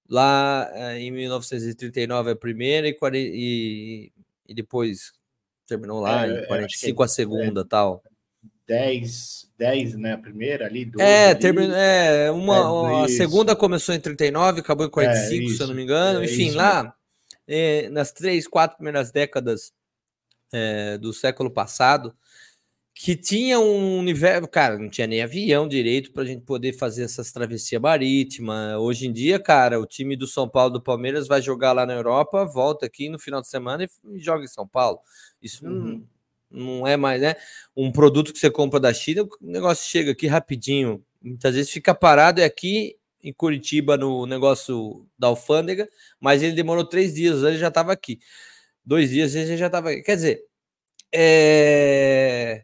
[0.07, 4.11] lá eh, em 1939 a primeira e, e,
[4.47, 5.11] e depois
[5.65, 8.03] terminou lá é, em 45 é, a segunda é, tal.
[8.67, 10.13] 10, 10, né?
[10.13, 10.85] A primeira ali.
[10.85, 15.61] 12, é, é uma, é, a segunda começou em 39, acabou em 45, é, se
[15.61, 16.21] eu não me engano.
[16.21, 16.95] É, Enfim, isso, lá,
[17.47, 19.73] é, nas três, quatro primeiras décadas
[20.53, 22.15] é, do século passado,
[22.95, 24.47] que tinha um universo.
[24.47, 28.75] Cara, não tinha nem avião direito para a gente poder fazer essas travessias marítimas.
[28.77, 31.93] Hoje em dia, cara, o time do São Paulo do Palmeiras vai jogar lá na
[31.93, 34.99] Europa, volta aqui no final de semana e joga em São Paulo.
[35.41, 36.05] Isso uhum.
[36.53, 37.35] Não é mais, né?
[37.75, 41.03] Um produto que você compra da China, o negócio chega aqui rapidinho.
[41.21, 45.89] Muitas vezes fica parado é aqui em Curitiba no negócio da alfândega,
[46.19, 48.19] mas ele demorou três dias, ele já estava aqui.
[48.85, 50.01] Dois dias ele já estava aqui.
[50.03, 50.43] Quer dizer,
[51.13, 52.63] é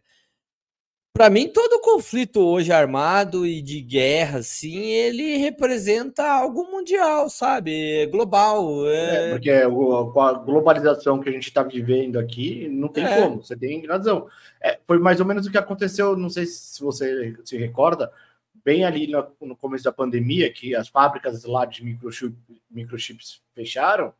[1.20, 8.06] para mim, todo conflito hoje armado e de guerra, assim, ele representa algo mundial, sabe?
[8.06, 8.88] Global.
[8.88, 9.28] É...
[9.28, 13.22] é porque o, com a globalização que a gente está vivendo aqui, não tem é.
[13.22, 14.30] como, você tem razão.
[14.62, 18.10] É, foi mais ou menos o que aconteceu, não sei se você se recorda,
[18.64, 22.34] bem ali no, no começo da pandemia, que as fábricas lá de microchip,
[22.72, 24.14] microchips fecharam,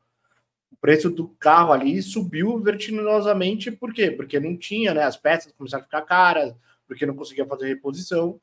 [0.70, 4.12] o preço do carro ali subiu vertiginosamente, por quê?
[4.12, 5.04] Porque não tinha, né?
[5.04, 6.54] As peças começaram a ficar caras
[6.90, 8.42] porque não conseguia fazer reposição,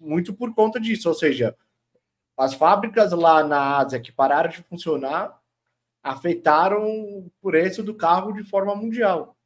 [0.00, 1.06] muito por conta disso.
[1.06, 1.54] Ou seja,
[2.34, 5.38] as fábricas lá na Ásia que pararam de funcionar
[6.02, 9.36] afetaram o preço do carro de forma mundial.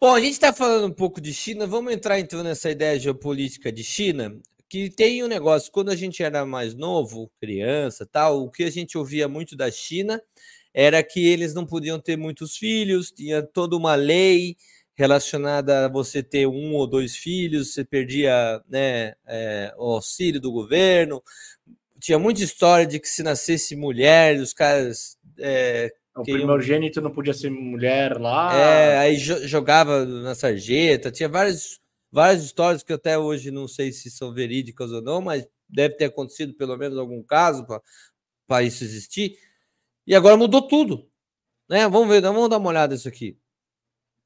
[0.00, 3.70] Bom, a gente está falando um pouco de China, vamos entrar então nessa ideia geopolítica
[3.70, 4.34] de China,
[4.68, 8.70] que tem um negócio, quando a gente era mais novo, criança, tal, o que a
[8.70, 10.22] gente ouvia muito da China
[10.72, 14.56] era que eles não podiam ter muitos filhos, tinha toda uma lei
[14.94, 20.52] relacionada a você ter um ou dois filhos, você perdia né, é, o auxílio do
[20.52, 21.22] governo.
[22.00, 25.18] Tinha muita história de que se nascesse mulher, os caras.
[25.38, 28.54] É, o primogênito não podia ser mulher lá.
[28.56, 31.10] É, aí jogava na sarjeta.
[31.10, 31.80] Tinha várias,
[32.12, 36.04] várias histórias que até hoje não sei se são verídicas ou não, mas deve ter
[36.04, 37.66] acontecido pelo menos algum caso
[38.46, 39.36] para isso existir.
[40.06, 41.08] E agora mudou tudo.
[41.68, 41.88] Né?
[41.88, 43.36] Vamos ver, vamos dar uma olhada nisso aqui.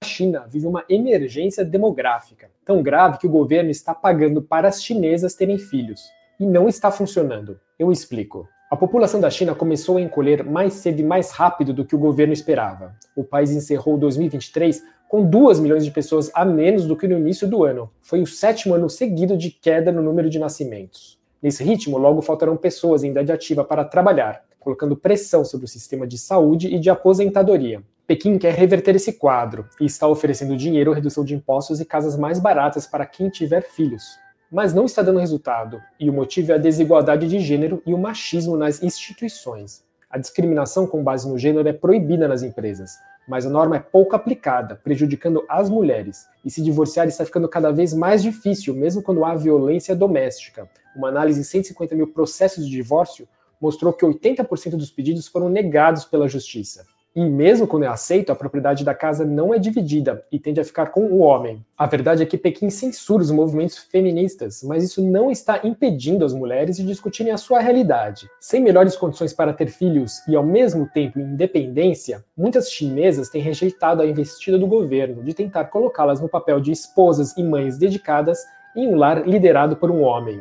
[0.01, 4.81] A China vive uma emergência demográfica, tão grave que o governo está pagando para as
[4.81, 6.01] chinesas terem filhos.
[6.39, 7.59] E não está funcionando.
[7.77, 8.49] Eu explico.
[8.71, 11.99] A população da China começou a encolher mais cedo e mais rápido do que o
[11.99, 12.95] governo esperava.
[13.17, 17.49] O país encerrou 2023 com 2 milhões de pessoas a menos do que no início
[17.49, 17.91] do ano.
[18.01, 21.19] Foi o sétimo ano seguido de queda no número de nascimentos.
[21.43, 26.07] Nesse ritmo, logo faltarão pessoas em idade ativa para trabalhar, colocando pressão sobre o sistema
[26.07, 27.83] de saúde e de aposentadoria.
[28.09, 32.39] Pequim quer reverter esse quadro e está oferecendo dinheiro, redução de impostos e casas mais
[32.39, 34.19] baratas para quem tiver filhos.
[34.51, 37.99] Mas não está dando resultado, e o motivo é a desigualdade de gênero e o
[37.99, 39.85] machismo nas instituições.
[40.09, 42.93] A discriminação com base no gênero é proibida nas empresas,
[43.29, 46.27] mas a norma é pouco aplicada, prejudicando as mulheres.
[46.43, 50.67] E se divorciar está ficando cada vez mais difícil, mesmo quando há violência doméstica.
[50.97, 53.29] Uma análise de 150 mil processos de divórcio
[53.61, 56.87] mostrou que 80% dos pedidos foram negados pela justiça.
[57.19, 60.65] E mesmo quando é aceito, a propriedade da casa não é dividida e tende a
[60.65, 61.67] ficar com o homem.
[61.77, 66.33] A verdade é que Pequim censura os movimentos feministas, mas isso não está impedindo as
[66.33, 68.31] mulheres de discutirem a sua realidade.
[68.39, 74.01] Sem melhores condições para ter filhos e ao mesmo tempo independência, muitas chinesas têm rejeitado
[74.01, 78.39] a investida do governo de tentar colocá-las no papel de esposas e mães dedicadas
[78.77, 80.41] em um lar liderado por um homem.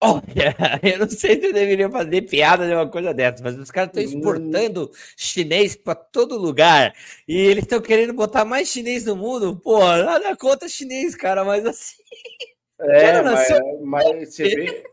[0.00, 0.22] Olha,
[0.82, 3.90] eu não sei se eu deveria fazer piada de uma coisa dessa, mas os caras
[3.96, 4.06] estão hum.
[4.06, 6.94] exportando chinês para todo lugar
[7.26, 9.56] e eles estão querendo botar mais chinês no mundo.
[9.56, 11.96] Pô, nada contra chinês, cara, mas assim.
[12.78, 13.48] É, mas,
[13.82, 14.84] mas você, vê,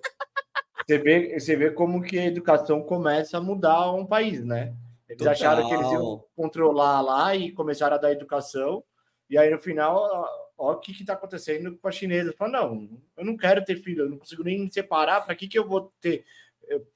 [0.87, 4.73] você, vê, você vê como que a educação começa a mudar um país, né?
[5.09, 5.33] Eles Total.
[5.33, 8.81] acharam que eles iam controlar lá e começaram a dar educação,
[9.29, 10.25] e aí no final
[10.63, 12.34] ó, o que está acontecendo com a chinesa.
[12.38, 15.47] Fala, não, eu não quero ter filho, eu não consigo nem me separar, para que,
[15.47, 16.26] que eu vou ter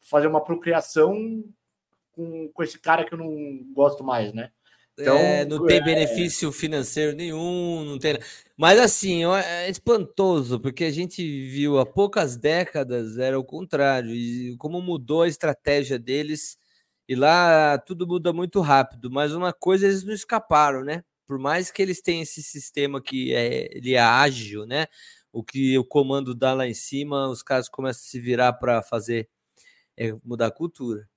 [0.01, 1.43] fazer uma procriação
[2.11, 4.51] com, com esse cara que eu não gosto mais, né?
[4.99, 5.83] Então, é, não tem é...
[5.83, 8.17] benefício financeiro nenhum, não tem.
[8.55, 14.57] Mas assim, é espantoso, porque a gente viu há poucas décadas era o contrário, e
[14.57, 16.57] como mudou a estratégia deles,
[17.07, 21.03] e lá tudo muda muito rápido, mas uma coisa eles não escaparam, né?
[21.27, 24.87] Por mais que eles tenham esse sistema que é, ele é ágil, né?
[25.31, 28.81] O que o comando dá lá em cima, os caras começam a se virar para
[28.81, 29.29] fazer
[29.97, 31.07] é, mudar a cultura.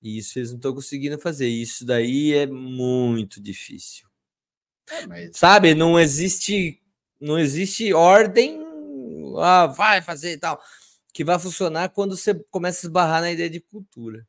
[0.00, 1.48] E isso eles não estão conseguindo fazer.
[1.48, 4.08] Isso daí é muito difícil.
[4.88, 5.36] É, mas...
[5.36, 6.80] Sabe, não existe
[7.20, 8.58] não existe ordem,
[9.38, 10.58] ah, vai fazer e tal,
[11.12, 14.26] que vai funcionar quando você começa a esbarrar na ideia de cultura.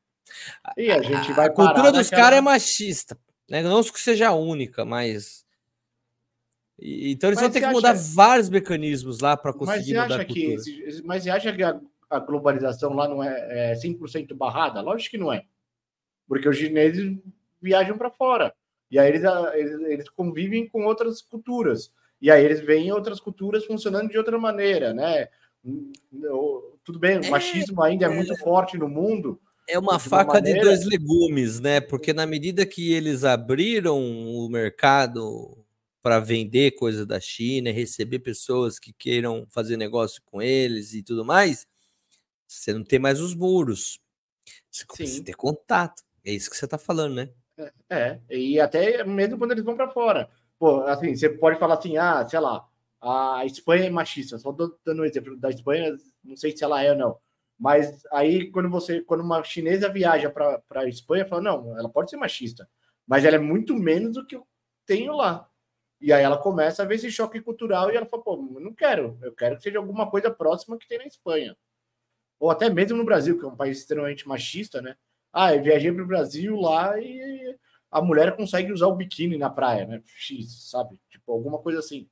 [0.76, 2.22] E a gente vai a cultura dos naquela...
[2.22, 3.18] caras é machista.
[3.52, 3.62] Né?
[3.62, 5.46] Não que seja única, mas.
[6.80, 7.74] Então eles mas vão ter que acha...
[7.74, 10.56] mudar vários mecanismos lá para conseguir mas mudar a cultura.
[11.04, 11.78] Mas você acha que a,
[12.10, 14.80] a globalização lá não é, é 100% barrada?
[14.80, 15.44] Lógico que não é.
[16.30, 17.20] Porque os chineses
[17.62, 18.56] viajam para fora.
[18.90, 21.94] E aí eles, eles, eles, convivem com outras culturas.
[22.22, 25.28] E aí eles veem outras culturas funcionando de outra maneira, né?
[26.86, 30.04] Tudo bem, o é, machismo ainda é, é muito forte no mundo, é uma de
[30.04, 30.60] faca maneira...
[30.60, 31.80] de dois legumes, né?
[31.80, 35.58] Porque na medida que eles abriram o mercado
[36.02, 41.24] para vender coisa da China, receber pessoas que queiram fazer negócio com eles e tudo
[41.24, 41.66] mais,
[42.48, 44.00] você não tem mais os muros.
[44.70, 46.04] Você começa a ter contato.
[46.26, 47.30] É isso que você está falando, né?
[47.58, 50.30] É, é, e até mesmo quando eles vão para fora.
[50.60, 52.68] Pô, assim, você pode falar assim, ah, sei lá,
[53.02, 54.38] a Espanha é machista.
[54.38, 57.18] Só dando um exemplo da Espanha, não sei se ela é ou não.
[57.62, 62.10] Mas aí, quando você, quando uma chinesa viaja para a Espanha, fala: não, ela pode
[62.10, 62.68] ser machista,
[63.08, 64.48] mas ela é muito menos do que eu
[64.84, 65.48] tenho lá.
[66.02, 69.16] E aí ela começa a ver esse choque cultural e ela fala: pô, não quero,
[69.22, 71.56] eu quero que seja alguma coisa próxima que tem na Espanha.
[72.40, 74.96] Ou até mesmo no Brasil, que é um país extremamente machista, né?
[75.32, 77.58] Ah, eu viajei para o Brasil lá e
[77.92, 80.02] a mulher consegue usar o biquíni na praia, né?
[80.06, 81.00] X, sabe?
[81.12, 82.10] Tipo, alguma coisa assim.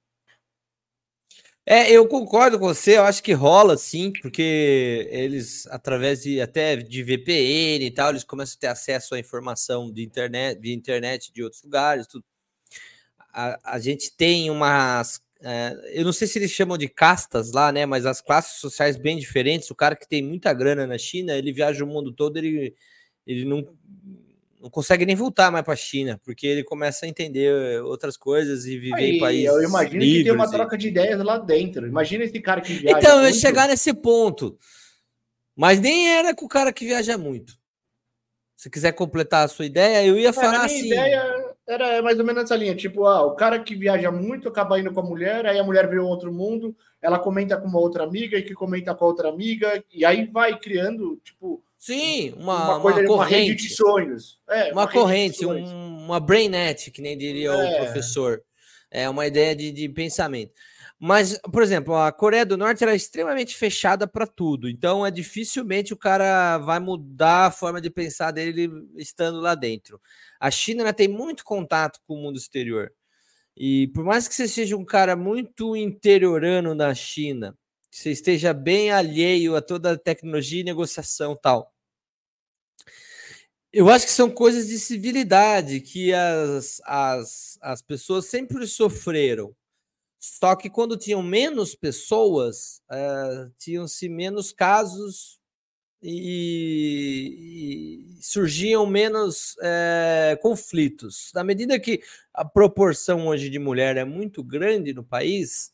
[1.72, 6.76] É, eu concordo com você, eu acho que rola sim, porque eles, através de até
[6.76, 11.32] de VPN e tal, eles começam a ter acesso à informação de internet, de internet
[11.32, 12.26] de outros lugares, tudo.
[13.34, 15.22] A, a gente tem umas.
[15.42, 17.86] É, eu não sei se eles chamam de castas lá, né?
[17.86, 19.70] Mas as classes sociais bem diferentes.
[19.70, 22.76] O cara que tem muita grana na China, ele viaja o mundo todo, ele,
[23.28, 23.66] ele não,
[24.60, 28.66] não consegue nem voltar mais para a China, porque ele começa a entender outras coisas
[28.66, 29.48] e viver Aí, em países.
[29.48, 31.88] Eu imagino que tem uma troca de ideias lá dentro.
[31.88, 33.00] Imagina esse cara que viaja.
[33.00, 34.58] Então, eu ia chegar nesse ponto.
[35.56, 37.58] Mas nem era com o cara que viaja muito.
[38.56, 40.88] Se quiser completar a sua ideia, eu ia é, falar assim.
[40.88, 44.80] ideia era mais ou menos essa linha: tipo, ah, o cara que viaja muito acaba
[44.80, 48.04] indo com a mulher, aí a mulher vê outro mundo, ela comenta com uma outra
[48.04, 52.76] amiga e que comenta com a outra amiga, e aí vai criando, tipo Sim, uma,
[52.76, 53.34] uma, coisa, uma corrente.
[53.34, 54.40] Uma rede de sonhos.
[54.50, 57.74] É, uma, uma corrente, um, uma brainnet, que nem diria é.
[57.74, 58.44] o professor.
[58.92, 60.52] É uma ideia de, de pensamento.
[61.00, 64.68] Mas, por exemplo, a Coreia do Norte era é extremamente fechada para tudo.
[64.68, 70.02] Então, é dificilmente o cara vai mudar a forma de pensar dele estando lá dentro.
[70.38, 72.92] A China tem muito contato com o mundo exterior.
[73.56, 77.58] E por mais que você seja um cara muito interiorano na China,
[77.90, 81.74] que você esteja bem alheio a toda a tecnologia e negociação tal.
[83.72, 89.56] Eu acho que são coisas de civilidade que as, as, as pessoas sempre sofreram.
[90.20, 95.40] Só que quando tinham menos pessoas, uh, tinham-se menos casos
[96.02, 97.36] e,
[98.18, 101.32] e surgiam menos uh, conflitos.
[101.34, 102.02] Na medida que
[102.34, 105.72] a proporção hoje de mulher é muito grande no país,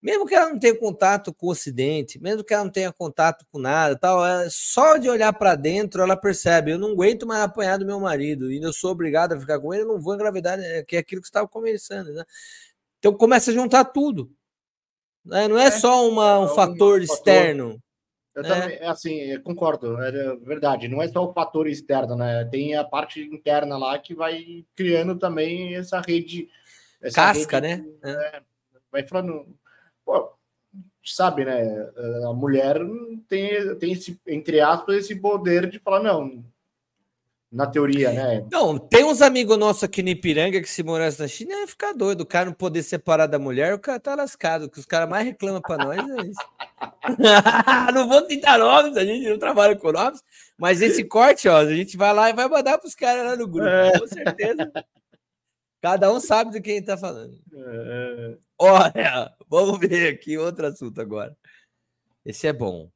[0.00, 3.44] mesmo que ela não tenha contato com o Ocidente, mesmo que ela não tenha contato
[3.50, 7.42] com nada, tal, é, só de olhar para dentro ela percebe: eu não aguento mais
[7.42, 10.14] apanhar do meu marido e eu sou obrigado a ficar com ele, eu não vou
[10.14, 12.12] engravidar, é, que é aquilo que você estava conversando.
[12.12, 12.24] Né?
[12.98, 14.30] Então começa a juntar tudo.
[15.24, 15.48] Né?
[15.48, 17.82] Não é, é só uma, um é fator externo.
[18.36, 18.48] Eu né?
[18.48, 20.86] também, assim, eu concordo, é verdade.
[20.86, 22.44] Não é só o fator externo, né?
[22.44, 26.48] Tem a parte interna lá que vai criando também essa rede.
[27.02, 27.90] Essa Casca, rede, né?
[28.04, 28.42] É,
[28.92, 29.58] vai falando
[30.08, 30.30] pô,
[31.04, 31.62] sabe, né?
[32.26, 32.78] A mulher
[33.28, 36.42] tem, tem esse, entre aspas, esse poder de falar, não,
[37.52, 38.46] na teoria, né?
[38.50, 41.92] Não, tem uns amigos nossos aqui no Ipiranga que se morasse na China ia ficar
[41.92, 42.22] doido.
[42.22, 44.70] O cara não poder separar da mulher, o cara tá lascado.
[44.70, 46.40] que os caras mais reclamam para nós é isso.
[47.92, 50.22] não vou tentar nomes, a gente não trabalha com nomes,
[50.56, 53.36] mas esse corte, ó, a gente vai lá e vai mandar para os caras lá
[53.36, 53.98] no grupo, é.
[53.98, 54.72] com certeza.
[55.80, 57.40] Cada um sabe do quem está falando.
[57.52, 58.38] É.
[58.58, 61.36] Olha, vamos ver aqui outro assunto agora.
[62.24, 62.90] Esse é bom.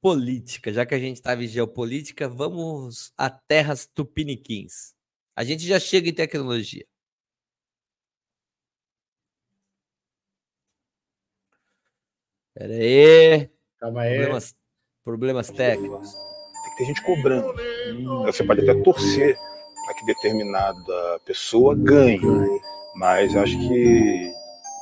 [0.00, 4.94] Política, já que a gente estava em geopolítica, vamos a terras tupiniquins.
[5.34, 6.86] A gente já chega em tecnologia.
[12.52, 13.50] Pera aí.
[13.78, 14.18] Calma aí.
[14.18, 14.56] Problemas,
[15.02, 16.12] problemas técnicos.
[16.12, 17.54] Tem que ter gente cobrando.
[18.26, 19.38] Você pode até torcer
[20.04, 22.20] que determinada pessoa ganhe.
[22.96, 24.32] Mas acho que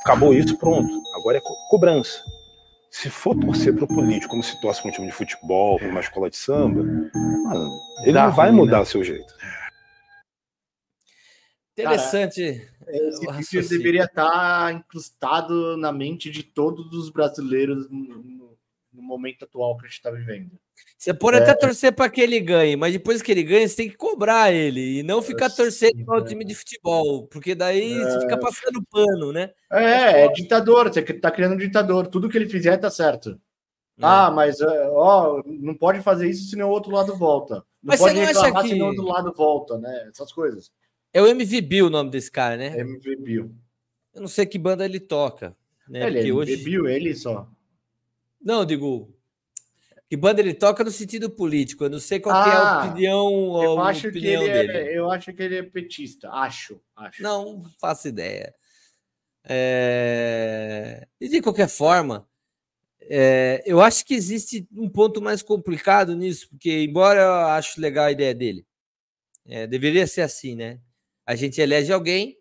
[0.01, 0.89] acabou isso, pronto.
[1.15, 2.23] Agora é co cobrança.
[2.91, 5.89] Se for torcer para o político como se torce para um time de futebol, para
[5.89, 8.83] uma escola de samba, mano, ele Dá não vai ruim, mudar né?
[8.83, 9.33] o seu jeito.
[11.71, 12.69] Interessante.
[12.85, 18.52] Cara, esse vídeo deveria estar incrustado na mente de todos os brasileiros no,
[18.93, 20.51] no momento atual que a gente está vivendo.
[20.97, 21.41] Você pode é.
[21.41, 24.53] até torcer para que ele ganhe, mas depois que ele ganha, você tem que cobrar
[24.53, 28.03] ele e não ficar torcendo para o time de futebol, porque daí é.
[28.03, 29.51] você fica passando pano, né?
[29.71, 33.31] É, é ditador, você está criando um ditador, tudo que ele fizer tá certo.
[33.31, 34.01] É.
[34.01, 37.55] Ah, mas ó, não pode fazer isso senão o outro lado volta.
[37.55, 38.69] Não mas pode você não acha que...
[38.69, 40.09] senão o outro lado volta, né?
[40.09, 40.71] Essas coisas.
[41.11, 42.79] É o MV Bill o nome desse cara, né?
[42.79, 43.55] MV Bill.
[44.13, 45.55] Eu não sei que banda ele toca.
[45.87, 46.07] Né?
[46.07, 46.57] Ele é MV hoje...
[46.57, 47.47] Bill, ele só.
[48.43, 49.15] Não, digo,
[50.09, 51.85] que banda ele toca no sentido político.
[51.85, 53.63] Eu não sei qual ah, é a ah, opinião.
[53.63, 54.77] Eu acho opinião que ele é, dele.
[54.77, 56.29] é, eu acho que ele é petista.
[56.29, 57.23] Acho, acho.
[57.23, 58.53] Não faço ideia.
[59.45, 61.07] É...
[61.19, 62.27] E de qualquer forma,
[63.01, 63.63] é...
[63.65, 68.11] eu acho que existe um ponto mais complicado nisso, porque embora eu acho legal a
[68.11, 68.65] ideia dele,
[69.47, 70.79] é, deveria ser assim, né?
[71.25, 72.37] A gente elege alguém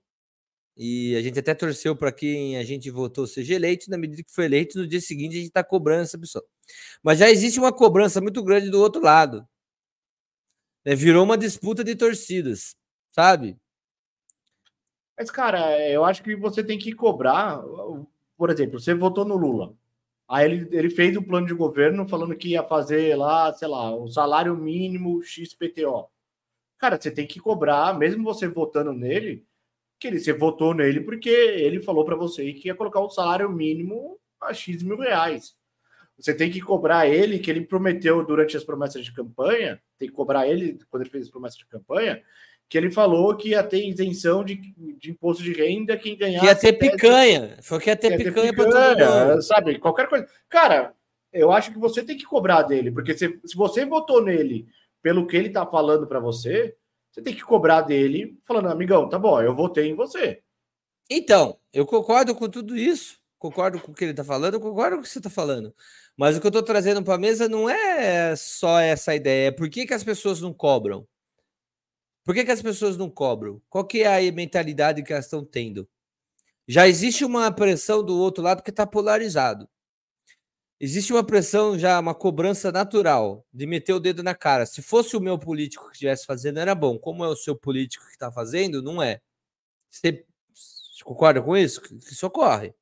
[0.77, 4.33] e a gente até torceu para quem a gente votou seja eleito, na medida que
[4.33, 6.45] foi eleito, no dia seguinte a gente está cobrando essa pessoa.
[7.03, 9.47] Mas já existe uma cobrança muito grande do outro lado.
[10.85, 10.95] Né?
[10.95, 12.75] Virou uma disputa de torcidas,
[13.11, 13.59] sabe?
[15.17, 17.63] Mas, cara, eu acho que você tem que cobrar.
[18.37, 19.75] Por exemplo, você votou no Lula.
[20.29, 23.95] Aí ele, ele fez o plano de governo falando que ia fazer lá, sei lá,
[23.95, 26.09] o salário mínimo XPTO.
[26.79, 29.47] Cara, você tem que cobrar, mesmo você votando nele,
[30.03, 33.49] que ele, você votou nele porque ele falou para você que ia colocar o salário
[33.49, 35.55] mínimo a X mil reais.
[36.19, 40.15] Você tem que cobrar ele, que ele prometeu durante as promessas de campanha, tem que
[40.15, 42.21] cobrar ele quando ele fez as promessas de campanha,
[42.69, 44.57] que ele falou que ia ter isenção de,
[44.99, 46.41] de imposto de renda quem ganhasse.
[46.41, 47.57] Que ia ter picanha.
[47.63, 49.43] Foi que ia ter que picanha, para todo mundo.
[49.43, 50.27] Sabe, qualquer coisa.
[50.49, 50.95] Cara,
[51.33, 54.67] eu acho que você tem que cobrar dele, porque se, se você votou nele
[55.01, 56.75] pelo que ele tá falando para você,
[57.13, 60.43] você tem que cobrar dele, falando, amigão, tá bom, eu votei em você.
[61.11, 65.01] Então, eu concordo com tudo isso, concordo com o que ele tá falando, concordo com
[65.01, 65.75] o que você tá falando.
[66.17, 69.49] Mas o que eu estou trazendo para a mesa não é só essa ideia.
[69.49, 71.07] É por que, que as pessoas não cobram?
[72.25, 73.61] Por que, que as pessoas não cobram?
[73.69, 75.89] Qual que é a mentalidade que elas estão tendo?
[76.67, 79.69] Já existe uma pressão do outro lado que está polarizado.
[80.85, 84.67] Existe uma pressão já, uma cobrança natural de meter o dedo na cara.
[84.67, 86.99] Se fosse o meu político que estivesse fazendo, era bom.
[86.99, 89.21] Como é o seu político que está fazendo, não é.
[89.89, 90.27] Você
[91.05, 91.81] concorda com isso?
[91.81, 92.75] Que isso ocorre.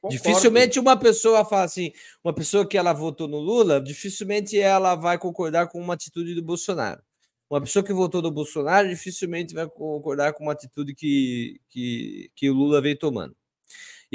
[0.00, 0.16] Concordo.
[0.16, 1.92] Dificilmente uma pessoa fala assim,
[2.24, 6.42] uma pessoa que ela votou no Lula, dificilmente ela vai concordar com uma atitude do
[6.42, 7.02] Bolsonaro.
[7.50, 12.48] Uma pessoa que votou no Bolsonaro dificilmente vai concordar com uma atitude que, que, que
[12.48, 13.36] o Lula veio tomando.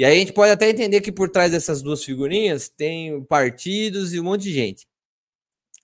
[0.00, 4.14] E aí a gente pode até entender que por trás dessas duas figurinhas tem partidos
[4.14, 4.86] e um monte de gente.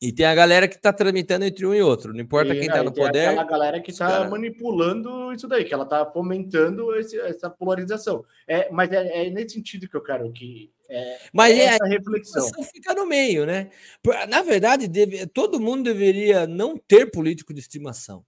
[0.00, 2.66] E tem a galera que está tramitando entre um e outro, não importa E quem
[2.66, 3.26] está no tem poder.
[3.26, 8.24] aquela galera que está manipulando isso daí, que ela está fomentando esse- essa polarização.
[8.48, 12.48] É, mas é, é nesse sentido que eu quero que é, Mas é, essa reflexão.
[12.72, 13.68] fica no meio, né?
[14.30, 18.24] Na verdade, deve- todo mundo deveria não ter político de estimação.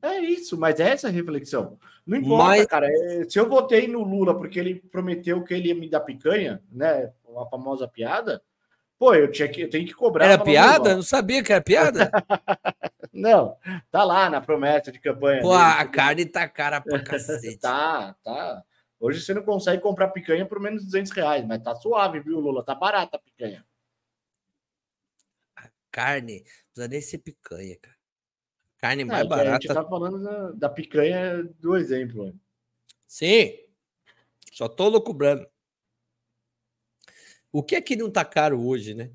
[0.00, 1.78] É isso, mas é essa reflexão.
[2.06, 2.88] Não importa, Mas- cara.
[2.88, 6.62] é, se eu votei no Lula porque ele prometeu que ele ia me dar picanha,
[6.70, 7.12] né?
[7.36, 8.42] A famosa piada,
[8.98, 10.26] pô, eu, tinha que, eu tenho que cobrar.
[10.26, 10.94] Era piada?
[10.94, 12.10] Não sabia que era piada?
[13.12, 13.56] Não,
[13.90, 15.42] tá lá na promessa de campanha.
[15.42, 15.62] Pô, dele.
[15.62, 17.58] a carne tá cara pra cacete.
[17.58, 18.62] Tá, tá.
[19.00, 22.38] Hoje você não consegue comprar picanha por menos de 200 reais, mas tá suave, viu,
[22.38, 22.64] Lula?
[22.64, 23.64] Tá barata a picanha.
[25.90, 27.97] Carne, não precisa nem ser picanha, cara.
[28.78, 29.74] Carne mais É, que A gente barata.
[29.74, 32.26] tá falando da, da picanha do exemplo.
[32.26, 32.32] né?
[33.06, 33.58] Sim.
[34.52, 35.46] Só tô loucubrando.
[37.52, 39.10] O que é que não tá caro hoje, né?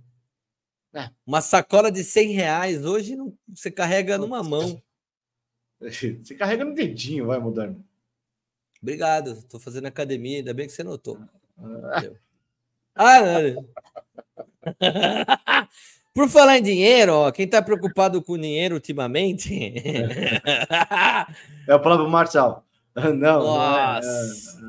[0.93, 1.09] É.
[1.25, 4.81] Uma sacola de 100 reais hoje não, você carrega numa mão.
[5.83, 7.83] Você carrega no dedinho, vai mudando.
[8.81, 11.19] Obrigado, tô fazendo academia, ainda bem que você notou.
[12.95, 13.69] Ah, não.
[16.13, 19.73] Por falar em dinheiro, ó, quem tá preocupado com dinheiro ultimamente.
[21.65, 22.65] É o próprio Marçal.
[22.93, 24.61] Não, não é, Nossa.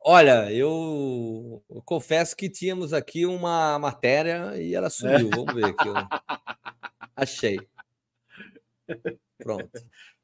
[0.00, 5.28] Olha, eu, eu confesso que tínhamos aqui uma matéria e ela sumiu.
[5.30, 5.88] Vamos ver aqui.
[7.16, 7.58] Achei.
[9.36, 9.68] Pronto.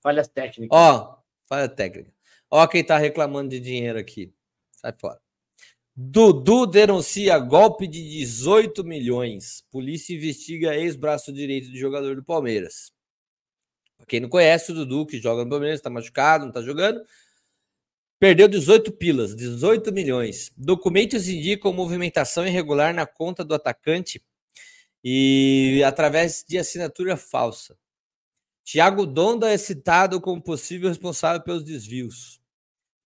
[0.00, 0.78] falhas técnicas.
[0.78, 1.18] Ó,
[1.48, 2.12] falha técnica.
[2.48, 4.32] Ó, quem tá reclamando de dinheiro aqui.
[4.70, 5.21] Sai fora.
[5.94, 9.62] Dudu denuncia golpe de 18 milhões.
[9.70, 12.92] Polícia investiga ex-braço direito de jogador do Palmeiras.
[13.98, 17.02] Pra quem não conhece o Dudu, que joga no Palmeiras, tá machucado, não tá jogando.
[18.18, 20.50] Perdeu 18 pilas, 18 milhões.
[20.56, 24.22] Documentos indicam movimentação irregular na conta do atacante
[25.04, 27.76] e através de assinatura falsa.
[28.64, 32.41] Thiago Donda é citado como possível responsável pelos desvios.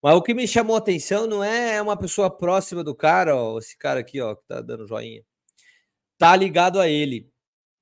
[0.03, 3.59] Mas o que me chamou a atenção não é uma pessoa próxima do cara, ó,
[3.59, 5.25] esse cara aqui, ó, que tá dando joinha.
[6.19, 7.31] Tá ligado a ele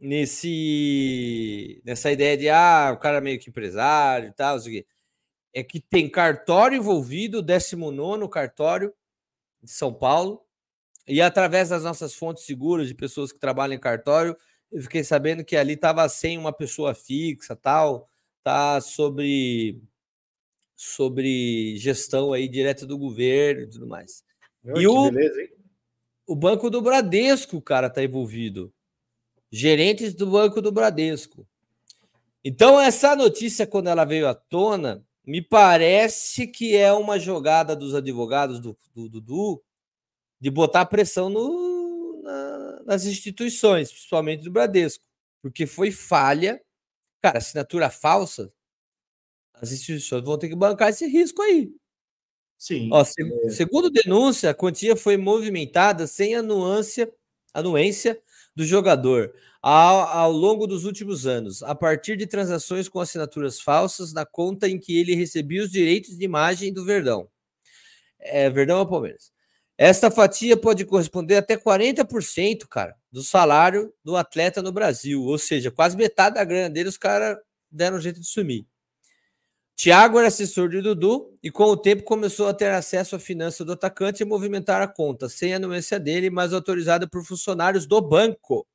[0.01, 4.87] nesse nessa ideia de ah, o cara é meio que empresário e tal, quê.
[5.55, 8.95] É que tem cartório envolvido, 19 cartório
[9.63, 10.43] de São Paulo,
[11.07, 14.37] e através das nossas fontes seguras de pessoas que trabalham em cartório,
[14.73, 18.09] eu fiquei sabendo que ali estava sem uma pessoa fixa, tal,
[18.43, 19.83] tá sobre
[20.85, 24.23] sobre gestão aí direto do governo e tudo mais.
[24.63, 25.49] Meu, e o- beleza?
[26.27, 28.73] O Banco do Bradesco, cara, tá envolvido.
[29.51, 31.47] Gerentes do Banco do Bradesco.
[32.43, 37.95] Então, essa notícia, quando ela veio à tona, me parece que é uma jogada dos
[37.95, 39.63] advogados do do Dudu
[40.41, 45.03] de botar pressão no- na- nas instituições, principalmente do Bradesco,
[45.43, 46.61] porque foi falha.
[47.23, 48.53] Cara, assinatura falsa,
[49.65, 51.71] as instituições vão ter que bancar esse risco aí.
[52.59, 52.89] Sim.
[52.93, 57.11] Ó, se- segundo denúncia, a quantia foi movimentada sem anuância,
[57.53, 58.21] anuência
[58.57, 64.13] do jogador ao, ao longo dos últimos anos, a partir de transações com assinaturas falsas
[64.13, 67.29] na conta em que ele recebia os direitos de imagem do Verdão.
[68.21, 69.33] É, Verdão ou Palmeiras.
[69.77, 75.23] Esta fatia pode corresponder até 40%, cara, do salário do atleta no Brasil.
[75.23, 77.37] Ou seja, quase metade da grana dele os caras
[77.71, 78.65] deram um jeito de sumir.
[79.77, 83.65] Thiago era assessor de Dudu e, com o tempo, começou a ter acesso à finança
[83.65, 88.67] do atacante e movimentar a conta, sem anuência dele, mas autorizada por funcionários do banco.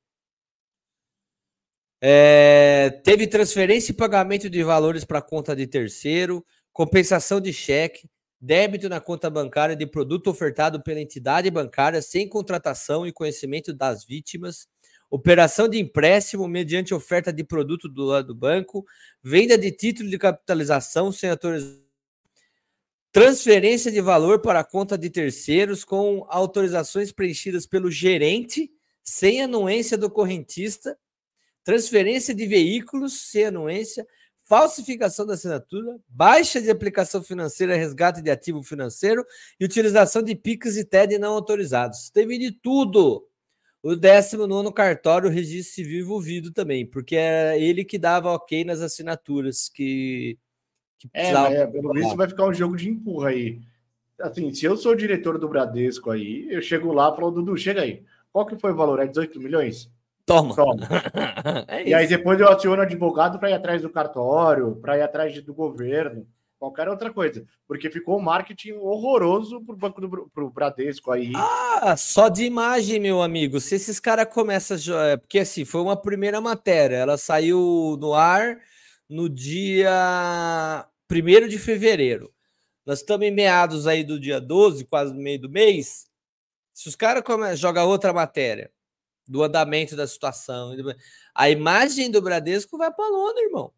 [2.01, 8.87] É, teve transferência e pagamento de valores para conta de terceiro, compensação de cheque, débito
[8.87, 14.67] na conta bancária de produto ofertado pela entidade bancária sem contratação e conhecimento das vítimas,
[15.09, 18.85] operação de empréstimo mediante oferta de produto do lado do banco,
[19.23, 21.81] venda de título de capitalização sem autorização,
[23.11, 28.71] transferência de valor para a conta de terceiros com autorizações preenchidas pelo gerente
[29.03, 30.97] sem anuência do correntista,
[31.63, 34.05] transferência de veículos sem anuência,
[34.49, 39.23] falsificação da assinatura, baixa de aplicação financeira, resgate de ativo financeiro
[39.59, 42.09] e utilização de PIX e TED não autorizados.
[42.09, 43.28] Teve de tudo.
[43.81, 48.81] O 19 cartório, o registro civil envolvido também, porque era ele que dava ok nas
[48.81, 50.37] assinaturas que,
[50.97, 53.61] que É, é, pelo visto vai ficar um jogo de empurra aí.
[54.19, 57.81] Assim, se eu sou diretor do Bradesco aí, eu chego lá e falo, Dudu, chega
[57.81, 58.03] aí.
[58.33, 58.99] Qual que foi o valor?
[58.99, 59.89] É 18 milhões?
[60.25, 60.55] Toma.
[60.55, 60.87] Toma.
[61.67, 65.41] É E aí depois eu aciono advogado para ir atrás do cartório, para ir atrás
[65.41, 66.27] do governo.
[66.59, 71.31] Qualquer outra coisa, porque ficou um marketing horroroso pro banco do pro Bradesco aí.
[71.35, 73.59] Ah, só de imagem, meu amigo.
[73.61, 74.77] Se esses caras começam.
[75.05, 78.59] É, porque assim, foi uma primeira matéria, ela saiu no ar
[79.09, 82.31] no dia 1 de fevereiro.
[82.85, 86.07] Nós estamos em meados aí do dia 12, quase no meio do mês.
[86.73, 87.23] Se os caras
[87.57, 88.71] jogam outra matéria
[89.27, 90.75] do andamento da situação,
[91.33, 93.71] a imagem do Bradesco vai para Londres, irmão.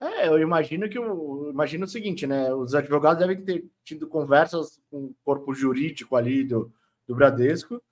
[0.00, 2.52] É, eu imagino que eu imagino o seguinte, né?
[2.54, 6.72] Os advogados devem ter tido conversas com o corpo jurídico ali do,
[7.06, 7.82] do Bradesco,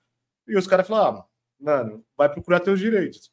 [0.47, 1.27] e os caras falaram, ah,
[1.59, 3.33] mano, vai procurar teus direitos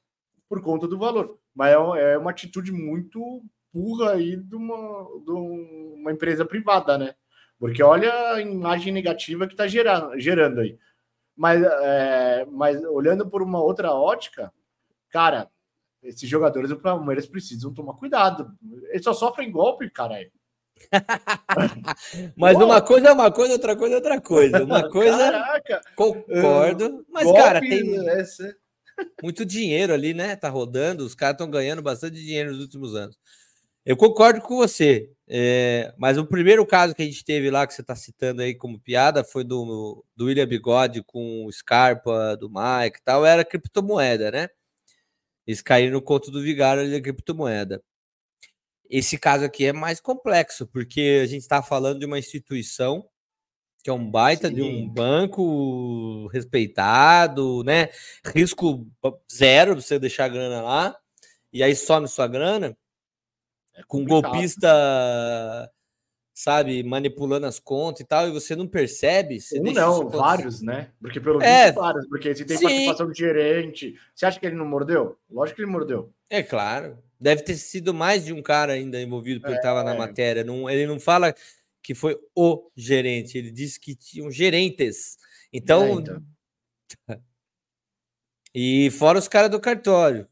[0.50, 1.38] por conta do valor.
[1.54, 7.16] Mas é, é uma atitude muito burra aí de uma, de uma empresa privada, né?
[7.60, 10.78] Porque olha a imagem negativa que está gerando, gerando aí.
[11.36, 14.52] Mas, é, mas olhando por uma outra ótica,
[15.10, 15.50] cara,
[16.04, 18.52] esses jogadores do Palmeiras precisam tomar cuidado.
[18.90, 20.20] Eles só sofrem golpe, cara.
[22.36, 24.64] mas uma coisa é uma coisa, outra coisa é outra coisa.
[24.64, 25.18] Uma coisa.
[25.18, 25.82] Caraca.
[25.96, 27.06] Concordo.
[27.10, 28.56] Mas, golpe, cara, tem essa...
[29.22, 30.36] muito dinheiro ali, né?
[30.36, 33.18] Tá rodando, os caras estão ganhando bastante dinheiro nos últimos anos.
[33.86, 35.10] Eu concordo com você.
[35.28, 38.54] É, mas o primeiro caso que a gente teve lá, que você está citando aí
[38.54, 43.44] como piada, foi do, do William Bigode com o Scarpa, do Mike e tal, era
[43.44, 44.50] criptomoeda, né?
[45.46, 47.84] Eles caíram no conto do vigário da criptomoeda.
[48.90, 53.08] Esse caso aqui é mais complexo, porque a gente está falando de uma instituição
[53.84, 54.56] que é um baita Sim.
[54.56, 57.90] de um banco respeitado, né?
[58.34, 58.88] Risco
[59.32, 60.98] zero você deixar a grana lá,
[61.52, 62.78] e aí some sua grana.
[63.76, 64.70] É com golpista
[66.34, 69.40] sabe, manipulando as contas e tal, e você não percebe.
[69.40, 70.90] Você um não, vários, né?
[71.00, 72.64] Porque pelo é, visto, vários, porque se tem sim.
[72.64, 75.18] participação de gerente, você acha que ele não mordeu?
[75.30, 76.12] Lógico que ele mordeu.
[76.30, 76.98] É claro.
[77.20, 80.44] Deve ter sido mais de um cara ainda envolvido, porque é, estava na matéria.
[80.44, 81.34] Não, ele não fala
[81.82, 85.18] que foi o gerente, ele disse que tinham gerentes.
[85.52, 85.84] Então.
[85.84, 86.24] É, então.
[88.56, 90.28] e fora os caras do cartório.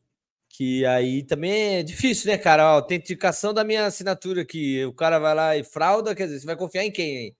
[0.54, 2.64] Que aí também é difícil, né, cara?
[2.64, 4.84] A autenticação da minha assinatura aqui.
[4.86, 7.36] O cara vai lá e frauda, quer dizer, você vai confiar em quem aí?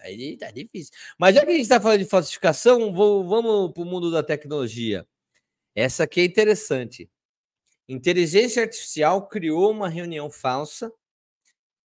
[0.00, 0.92] Aí tá difícil.
[1.18, 4.22] Mas já que a gente está falando de falsificação, vou, vamos para o mundo da
[4.22, 5.06] tecnologia.
[5.74, 7.10] Essa aqui é interessante.
[7.88, 10.92] Inteligência artificial criou uma reunião falsa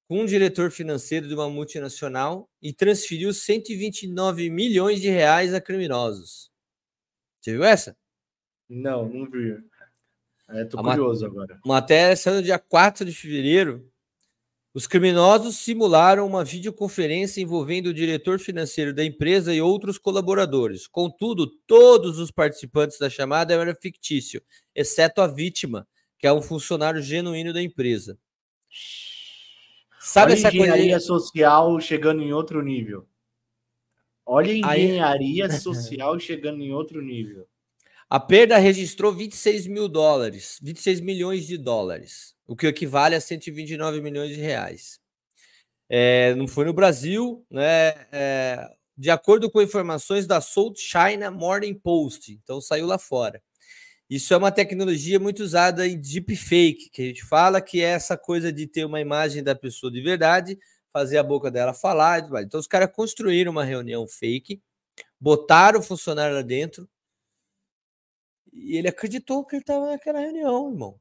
[0.08, 6.50] com um diretor financeiro de uma multinacional e transferiu 129 milhões de reais a criminosos.
[7.40, 7.96] Você viu essa?
[8.68, 9.58] Não, não vi.
[10.48, 11.60] É, tô a curioso mat agora.
[11.64, 13.86] Matéria no dia 4 de fevereiro.
[14.74, 20.86] Os criminosos simularam uma videoconferência envolvendo o diretor financeiro da empresa e outros colaboradores.
[20.86, 24.42] Contudo, todos os participantes da chamada eram fictícios,
[24.74, 25.86] exceto a vítima,
[26.18, 28.18] que é um funcionário genuíno da empresa.
[29.98, 31.06] Sabe Olha essa engenharia coisa...
[31.06, 33.06] social chegando em outro nível.
[34.24, 35.58] Olha a engenharia Aí...
[35.58, 37.48] social chegando em outro nível.
[38.10, 44.00] A perda registrou 26 mil dólares, 26 milhões de dólares, o que equivale a 129
[44.00, 44.98] milhões de reais.
[45.90, 48.06] É, não foi no Brasil, né?
[48.10, 53.42] É, de acordo com informações da South China Morning Post, então saiu lá fora.
[54.08, 58.16] Isso é uma tecnologia muito usada em deepfake, que a gente fala que é essa
[58.16, 60.58] coisa de ter uma imagem da pessoa de verdade,
[60.90, 62.20] fazer a boca dela falar.
[62.42, 64.62] Então os caras construíram uma reunião fake,
[65.20, 66.88] botaram o funcionário lá dentro,
[68.52, 71.00] e ele acreditou que ele estava naquela reunião, irmão.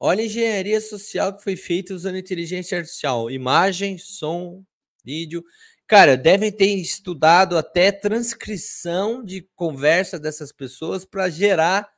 [0.00, 3.30] Olha a engenharia social que foi feita usando inteligência artificial.
[3.30, 4.62] Imagem, som,
[5.04, 5.42] vídeo.
[5.86, 11.88] Cara, devem ter estudado até transcrição de conversa dessas pessoas para gerar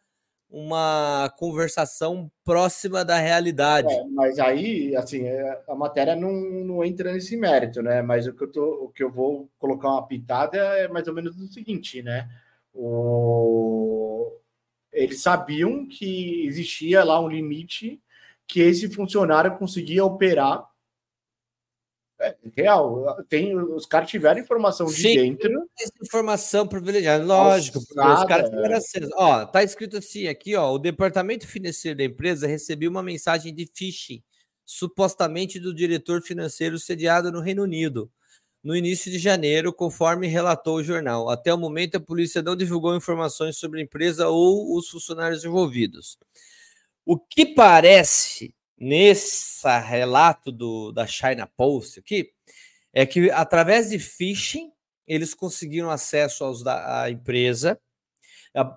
[0.49, 3.93] uma conversação próxima da realidade.
[3.93, 8.03] É, mas aí, assim, é, a matéria não, não entra nesse mérito, né?
[8.03, 11.15] Mas o que eu, tô, o que eu vou colocar uma pitada é mais ou
[11.15, 12.29] menos o seguinte, né?
[12.75, 14.33] O,
[14.93, 18.01] eles sabiam que existia lá um limite
[18.47, 20.69] que esse funcionário conseguia operar.
[22.21, 25.71] É, real, tem, os caras tiveram informação de Sim, dentro.
[26.05, 27.79] Informação privilegiada, lógico.
[27.79, 29.11] os caras tiveram acesso.
[29.15, 30.71] Ó, tá escrito assim aqui, ó.
[30.73, 34.23] O departamento financeiro da empresa recebeu uma mensagem de phishing,
[34.67, 38.11] supostamente do diretor financeiro sediado no Reino Unido
[38.63, 41.29] no início de janeiro, conforme relatou o jornal.
[41.31, 46.19] Até o momento, a polícia não divulgou informações sobre a empresa ou os funcionários envolvidos.
[47.05, 52.31] O que parece nesse relato do, da China Post aqui
[52.93, 54.71] é que, através de phishing,
[55.07, 57.81] eles conseguiram acesso aos, da, à empresa,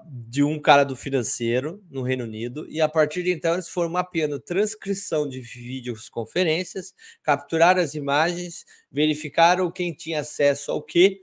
[0.06, 3.90] de um cara do financeiro no Reino Unido, e a partir de então eles foram
[3.90, 6.94] mapeando transcrição de vídeos conferências,
[7.24, 11.22] capturaram as imagens, verificaram quem tinha acesso ao que,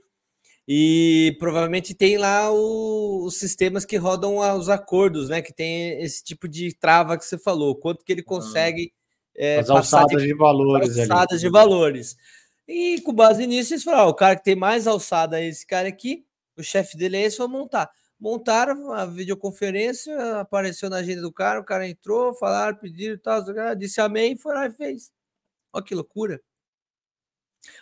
[0.67, 5.41] e provavelmente tem lá o, os sistemas que rodam os acordos, né?
[5.41, 8.93] Que tem esse tipo de trava que você falou, quanto que ele consegue
[9.35, 10.97] é, as alçadas de, de valores.
[10.97, 11.41] Alçadas ali.
[11.41, 12.15] de valores.
[12.67, 15.87] E com base nisso, eles falaram: o cara que tem mais alçada é esse cara
[15.87, 16.25] aqui,
[16.57, 17.89] o chefe dele é esse, vou montar.
[18.21, 23.43] Montaram a videoconferência, apareceu na agenda do cara, o cara entrou, falaram, pediram e tal,
[23.75, 25.11] disse amém, foi lá e fez.
[25.73, 26.39] Olha que loucura.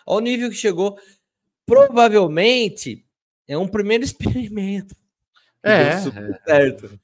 [0.05, 0.97] Olha o nível que chegou.
[1.65, 3.05] Provavelmente
[3.45, 4.95] é um primeiro experimento.
[5.61, 5.99] É, é.
[6.45, 6.97] certo.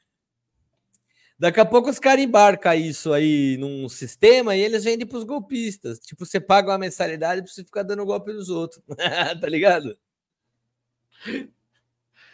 [1.38, 5.26] Daqui a pouco os caras embarcam isso aí num sistema e eles vendem para os
[5.26, 6.00] golpistas.
[6.00, 8.82] Tipo, você paga uma mensalidade para você ficar dando golpe nos outros.
[9.42, 9.98] tá ligado?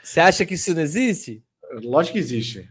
[0.04, 1.44] Você acha que isso não existe?
[1.84, 2.70] Lógico que existe.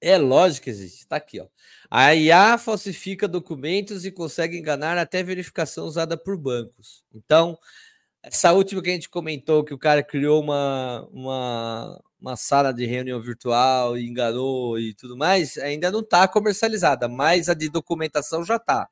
[0.00, 1.06] É lógico que existe.
[1.06, 1.46] Tá aqui, ó.
[1.90, 7.04] A IA falsifica documentos e consegue enganar até verificação usada por bancos.
[7.12, 7.58] Então,
[8.22, 12.86] essa última que a gente comentou, que o cara criou uma, uma, uma sala de
[12.86, 18.44] reunião virtual e enganou e tudo mais, ainda não está comercializada, mas a de documentação
[18.44, 18.88] já está.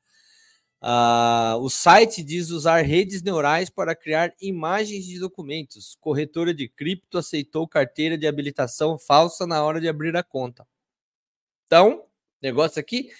[0.81, 5.97] Uh, o site diz usar redes neurais para criar imagens de documentos.
[5.99, 10.65] Corretora de cripto aceitou carteira de habilitação falsa na hora de abrir a conta.
[11.65, 12.05] Então,
[12.41, 13.11] negócio aqui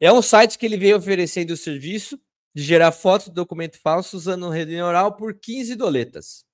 [0.00, 2.18] é um site que ele veio oferecendo o serviço
[2.54, 6.44] de gerar fotos de documento falso usando rede neural por 15 doletas,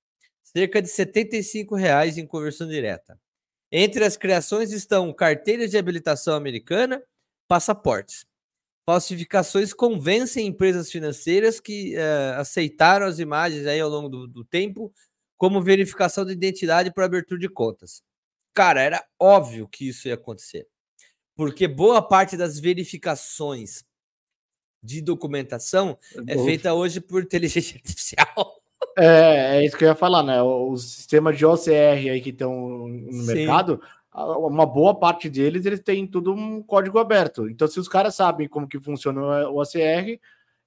[0.43, 3.19] cerca de 75 reais em conversão direta.
[3.71, 7.03] Entre as criações estão carteiras de habilitação americana,
[7.49, 8.27] passaportes.
[8.87, 14.93] Falsificações convencem empresas financeiras que uh, aceitaram as imagens aí ao longo do, do tempo
[15.39, 18.03] como verificação de identidade para abertura de contas.
[18.53, 20.67] Cara, era óbvio que isso ia acontecer.
[21.35, 23.85] Porque boa parte das verificações
[24.83, 28.63] de documentação é feita hoje por inteligência artificial.
[28.97, 30.41] É, é isso que eu ia falar, né?
[30.43, 31.71] Os sistemas de OCR
[32.11, 33.35] aí que estão no Sim.
[33.35, 33.81] mercado,
[34.15, 37.49] uma boa parte deles, eles têm tudo um código aberto.
[37.49, 40.21] Então, se os caras sabem como que funciona o OCR,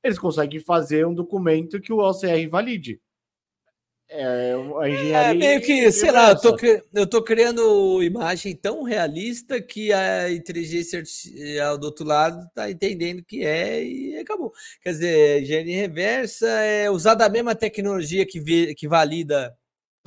[0.04, 3.00] eles conseguem fazer um documento que o OCR valide.
[4.10, 5.32] É, a engenharia.
[5.32, 6.56] É meio que, sei lá, eu tô,
[6.94, 13.22] eu tô criando imagem tão realista que a inteligência artificial do outro lado tá entendendo
[13.22, 14.54] que é e acabou.
[14.82, 19.54] Quer dizer, engenharia reversa é usar da mesma tecnologia que, vê, que valida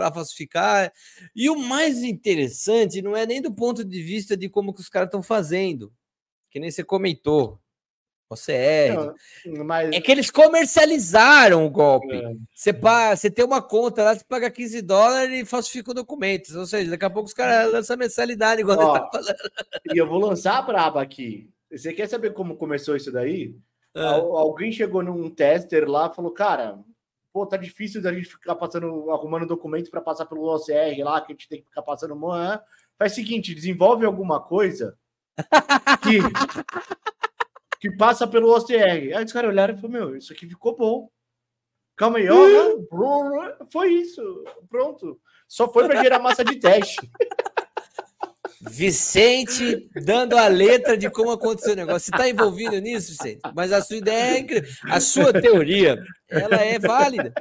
[0.01, 0.91] para falsificar.
[1.37, 4.89] E o mais interessante não é nem do ponto de vista de como que os
[4.89, 5.93] caras estão fazendo,
[6.51, 7.61] que nem você comentou.
[8.31, 8.95] Você é.
[9.45, 9.91] Não, mas...
[9.93, 12.15] É que eles comercializaram o golpe.
[12.15, 12.33] É.
[12.55, 16.55] Você, paga, você tem uma conta lá, você paga 15 dólares e falsifica documentos.
[16.55, 19.35] Ou seja, daqui a pouco os caras lançam mensalidade, igual Ó, tá falando.
[19.93, 21.51] E eu vou lançar a braba aqui.
[21.71, 23.57] Você quer saber como começou isso daí?
[23.97, 24.05] É.
[24.05, 26.79] Alguém chegou num tester lá e falou: Cara,
[27.33, 31.33] pô, tá difícil da gente ficar passando, arrumando documentos para passar pelo OCR lá, que
[31.33, 32.19] a gente tem que ficar passando.
[32.99, 34.97] Faz o seguinte: desenvolve alguma coisa
[36.03, 36.21] que
[37.81, 39.17] que passa pelo OCR.
[39.17, 41.11] Aí os caras olharam e falaram: Meu, isso aqui ficou bom.
[41.97, 42.37] Calma aí, ó.
[43.73, 44.23] Foi isso.
[44.69, 45.21] Pronto.
[45.49, 47.11] Só foi para gerar massa de teste.
[48.71, 52.11] Vicente dando a letra de como aconteceu o negócio.
[52.11, 53.41] Você está envolvido nisso, Vicente?
[53.55, 54.71] Mas a sua ideia é incrível.
[54.85, 55.99] A sua teoria,
[56.29, 57.33] ela é válida.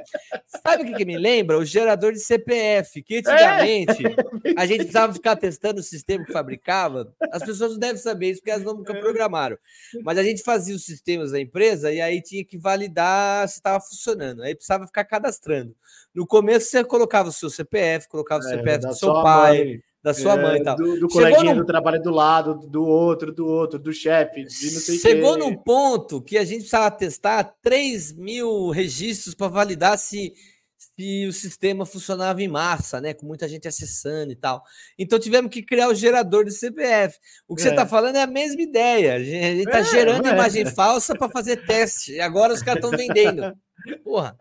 [0.62, 1.58] Sabe o que, que me lembra?
[1.58, 4.54] O gerador de CPF, que antigamente é.
[4.56, 7.14] a gente precisava ficar testando o sistema que fabricava.
[7.30, 9.58] As pessoas não devem saber isso porque elas nunca programaram.
[10.02, 13.80] Mas a gente fazia os sistemas da empresa e aí tinha que validar se estava
[13.80, 14.42] funcionando.
[14.42, 15.74] Aí precisava ficar cadastrando.
[16.14, 19.58] No começo você colocava o seu CPF, colocava o é, CPF do seu pai.
[19.58, 20.76] Mãe da sua é, mãe e tal.
[20.76, 21.60] Do, do coleguinha no...
[21.60, 26.44] do trabalho do lado, do outro, do outro, do chefe, Chegou num ponto que a
[26.44, 30.32] gente precisava testar 3 mil registros para validar se,
[30.78, 33.12] se o sistema funcionava em massa, né?
[33.12, 34.62] Com muita gente acessando e tal.
[34.98, 37.18] Então tivemos que criar o gerador de CPF.
[37.46, 37.64] O que é.
[37.64, 39.14] você está falando é a mesma ideia.
[39.14, 40.32] A gente está é, gerando é.
[40.32, 42.12] imagem falsa para fazer teste.
[42.12, 43.54] E agora os caras estão vendendo.
[44.02, 44.34] Porra.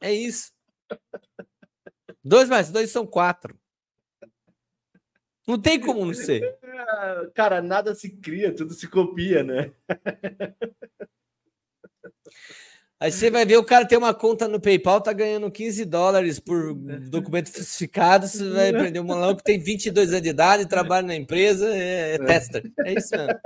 [0.00, 0.50] É isso.
[2.22, 3.58] Dois mais dois são quatro.
[5.46, 6.58] Não tem como não ser.
[7.34, 9.70] Cara, nada se cria, tudo se copia, né?
[12.98, 16.38] Aí você vai ver o cara tem uma conta no PayPal, tá ganhando 15 dólares
[16.38, 16.72] por
[17.10, 18.26] documento falsificado.
[18.26, 22.14] Você vai prender um maluco que tem 22 anos de idade, trabalha na empresa, é,
[22.14, 22.72] é tester.
[22.78, 23.40] É isso mesmo.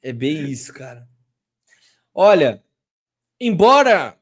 [0.00, 1.08] É bem isso, cara.
[2.12, 2.62] Olha,
[3.40, 4.16] embora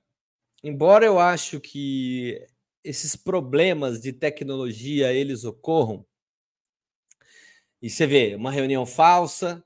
[0.63, 2.41] embora eu acho que
[2.85, 6.05] esses problemas de tecnologia eles ocorram,
[7.81, 9.63] e você vê uma reunião falsa,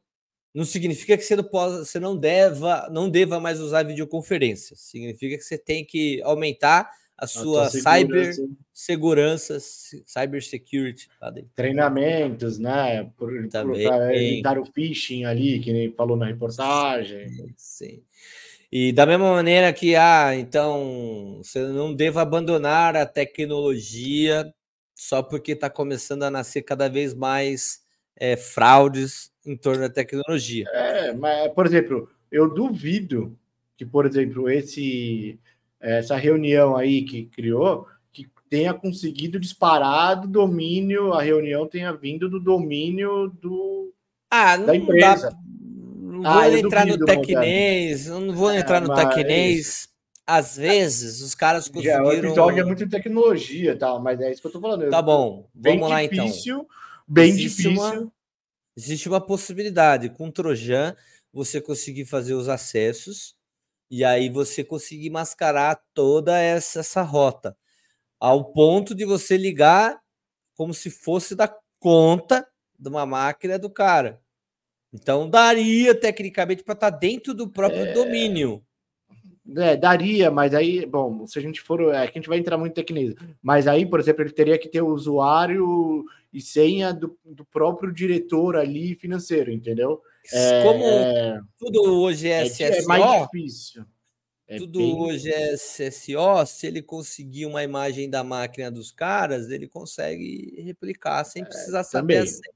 [0.55, 4.75] não significa que você não, possa, você não deva, não deva mais usar videoconferência.
[4.75, 8.35] Significa que você tem que aumentar a sua a cyber
[8.73, 11.11] segurança, cyber security.
[11.21, 13.05] Tá Treinamentos, né?
[13.19, 13.87] Por, Também.
[13.87, 17.29] Para evitar o phishing ali, que nem falou na reportagem.
[17.57, 18.03] Sim.
[18.71, 24.53] E da mesma maneira que, ah, então, você não deva abandonar a tecnologia
[24.95, 27.81] só porque está começando a nascer cada vez mais
[28.17, 30.65] é, fraudes em torno da tecnologia.
[30.73, 33.39] É, mas, por exemplo, eu duvido
[33.77, 35.39] que, por exemplo, esse
[35.79, 42.29] essa reunião aí que criou, que tenha conseguido disparar do domínio, a reunião tenha vindo
[42.29, 43.93] do domínio do
[44.31, 45.31] ah, da empresa.
[45.31, 45.37] Dá,
[46.27, 49.15] ah, vou entrar no tecnês, não vou é, entrar no mas...
[49.15, 49.89] tecnês.
[50.27, 52.05] Às vezes, os caras conseguiram...
[52.05, 54.61] Já, o episódio é muito de tecnologia e tal, mas é isso que eu tô
[54.61, 54.91] falando.
[54.91, 56.69] Tá bom, bem vamos lá difícil, então.
[57.07, 57.71] Bem existe difícil.
[57.71, 58.13] Uma,
[58.77, 60.97] existe uma possibilidade, com o Trojan,
[61.33, 63.37] você conseguir fazer os acessos
[63.89, 67.57] e aí você conseguir mascarar toda essa, essa rota,
[68.19, 70.01] ao ponto de você ligar
[70.57, 72.45] como se fosse da conta
[72.79, 74.21] de uma máquina do cara.
[75.01, 77.93] Então daria tecnicamente para estar tá dentro do próprio é...
[77.93, 78.63] domínio.
[79.57, 82.59] É, daria, mas aí, bom, se a gente for, é que a gente vai entrar
[82.59, 86.93] muito em tecnismo, mas aí, por exemplo, ele teria que ter o usuário e senha
[86.93, 90.03] do, do próprio diretor ali financeiro, entendeu?
[90.33, 93.85] É, Como é, tudo hoje é, SSO, é mais difícil.
[94.49, 94.95] É tudo bem...
[94.97, 101.25] hoje é SSO, se ele conseguir uma imagem da máquina dos caras, ele consegue replicar
[101.25, 102.56] sem é, precisar saber a senha.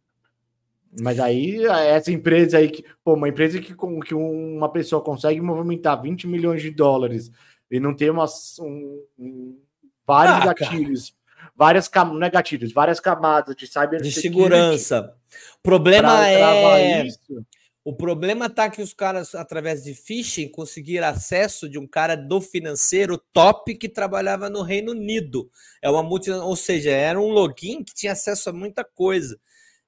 [0.99, 6.01] Mas aí, essa empresa aí, que, pô, uma empresa que, que uma pessoa consegue movimentar
[6.01, 7.31] 20 milhões de dólares
[7.71, 9.59] e não tem umas, um, um,
[10.05, 11.53] vários ah, gatilhos, cara.
[11.55, 15.15] várias não é gatilhos, várias camadas de cyber de segurança.
[15.59, 17.45] O problema é isso.
[17.83, 22.41] O problema tá que os caras, através de phishing, conseguiram acesso de um cara do
[22.41, 25.51] financeiro top que trabalhava no Reino Unido.
[25.81, 29.41] É uma multi, ou seja, era um login que tinha acesso a muita coisa.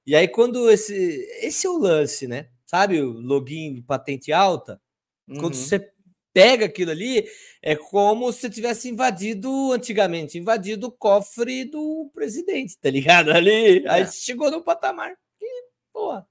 [0.05, 0.93] E aí, quando esse.
[1.41, 2.49] Esse é o lance, né?
[2.65, 4.81] Sabe, o login de patente alta?
[5.27, 5.39] Uhum.
[5.39, 5.93] Quando você
[6.33, 7.25] pega aquilo ali,
[7.61, 13.29] é como se tivesse invadido antigamente invadido o cofre do presidente, tá ligado?
[13.31, 13.85] Ali.
[13.85, 13.89] É.
[13.89, 15.15] Aí chegou no patamar.
[15.39, 15.45] Que,
[15.93, 16.27] porra.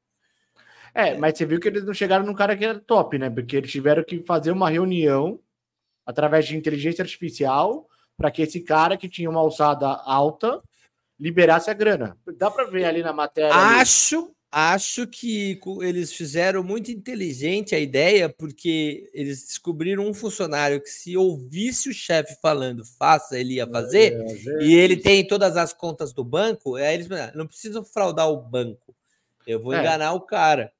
[0.94, 3.30] É, mas você viu que eles não chegaram num cara que era top, né?
[3.30, 5.40] Porque eles tiveram que fazer uma reunião
[6.04, 10.62] através de inteligência artificial para que esse cara que tinha uma alçada alta
[11.18, 12.16] liberasse a grana.
[12.36, 13.54] Dá para ver ali na matéria.
[13.54, 14.32] Acho, ali.
[14.50, 21.16] acho que eles fizeram muito inteligente a ideia, porque eles descobriram um funcionário que se
[21.16, 25.72] ouvisse o chefe falando, faça, ele ia fazer, é, é, e ele tem todas as
[25.72, 28.94] contas do banco, aí eles não precisam fraudar o banco.
[29.46, 29.80] Eu vou é.
[29.80, 30.72] enganar o cara.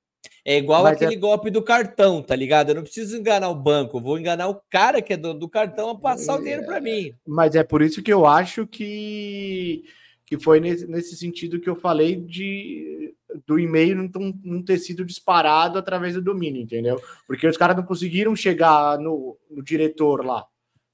[0.45, 1.19] É igual Mas aquele é...
[1.19, 2.71] golpe do cartão, tá ligado?
[2.71, 5.49] Eu não preciso enganar o banco, eu vou enganar o cara que é dono do
[5.49, 7.15] cartão a passar o dinheiro para mim.
[7.27, 9.85] Mas é por isso que eu acho que
[10.33, 13.15] que foi nesse, nesse sentido que eu falei de
[13.47, 16.99] do e-mail não, não ter sido disparado através do domínio, entendeu?
[17.27, 20.47] Porque os caras não conseguiram chegar no, no diretor lá.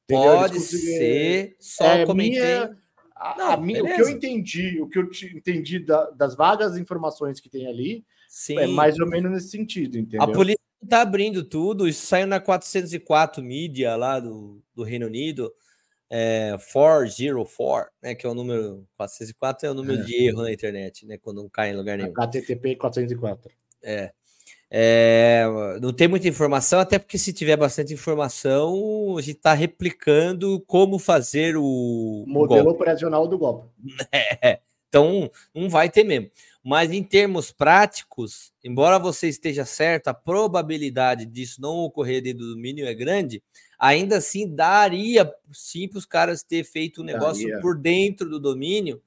[0.05, 0.39] Entendeu?
[0.39, 2.41] Pode ser, só é, comentei.
[2.41, 2.77] Minha,
[3.15, 6.77] a, não, a minha, o que eu entendi, o que eu entendi da, das vagas
[6.77, 8.59] informações que tem ali, Sim.
[8.59, 10.23] é mais ou menos nesse sentido, entendeu?
[10.23, 15.53] A polícia está abrindo tudo, isso saiu na 404 mídia lá do, do Reino Unido
[16.11, 20.05] é, 404, né, que é o número 404 é o número é.
[20.05, 22.13] de erro na internet, né, quando não cai em lugar nenhum.
[22.17, 23.51] HTTP 404.
[23.83, 24.13] É.
[24.71, 25.45] é.
[25.81, 30.99] Não tem muita informação, até porque se tiver bastante informação, a gente está replicando como
[30.99, 33.69] fazer o modelo operacional do golpe.
[34.43, 34.61] É.
[34.89, 36.31] Então, não vai ter mesmo.
[36.65, 42.55] Mas em termos práticos, embora você esteja certo, a probabilidade disso não ocorrer dentro do
[42.55, 43.43] domínio é grande,
[43.79, 47.61] ainda assim daria sim para os caras ter feito o um negócio daria.
[47.61, 49.01] por dentro do domínio,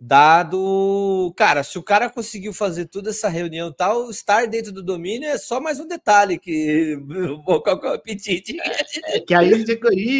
[0.00, 1.32] dado.
[1.36, 5.36] Cara, se o cara conseguiu fazer toda essa reunião tal, estar dentro do domínio é
[5.36, 6.98] só mais um detalhe que
[7.44, 8.58] qual é o apetite.
[8.58, 9.50] É, é que aí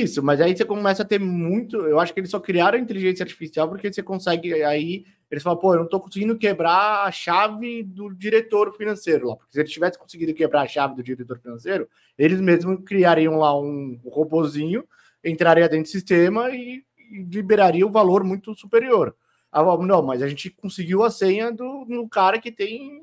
[0.02, 1.78] isso, mas aí você começa a ter muito.
[1.78, 5.06] Eu acho que eles só criaram inteligência artificial porque você consegue aí.
[5.30, 9.36] Eles falam, pô, eu não tô conseguindo quebrar a chave do diretor financeiro lá.
[9.36, 13.58] Porque se eles tivessem conseguido quebrar a chave do diretor financeiro, eles mesmos criariam lá
[13.58, 14.84] um, um robozinho,
[15.24, 19.14] entraria dentro do sistema e, e liberaria o valor muito superior.
[19.52, 23.02] Ah, não, mas a gente conseguiu a senha do, do cara que tem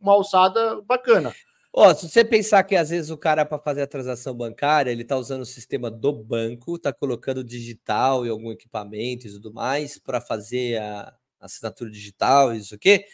[0.00, 1.34] uma alçada bacana.
[1.76, 5.02] Ó, se você pensar que às vezes o cara, para fazer a transação bancária, ele
[5.02, 9.98] tá usando o sistema do banco, tá colocando digital e algum equipamento e tudo mais
[9.98, 13.04] para fazer a assinatura digital e isso aqui,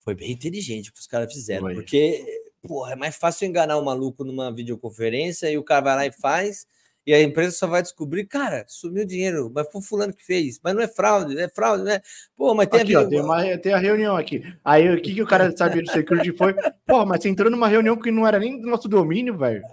[0.00, 1.74] foi bem inteligente o que os caras fizeram, Foi.
[1.74, 2.22] porque,
[2.60, 6.12] porra, é mais fácil enganar um maluco numa videoconferência e o cara vai lá e
[6.12, 6.66] faz,
[7.06, 10.60] e a empresa só vai descobrir, cara, sumiu dinheiro, mas foi o fulano que fez,
[10.62, 12.00] mas não é fraude, é fraude, né?
[12.36, 14.42] Pô, mas tem Aqui, a ó, tem, uma, tem a reunião aqui.
[14.64, 16.54] Aí o que, que o cara sabia do security foi?
[16.86, 19.62] Pô, mas você entrou numa reunião que não era nem do nosso domínio, velho.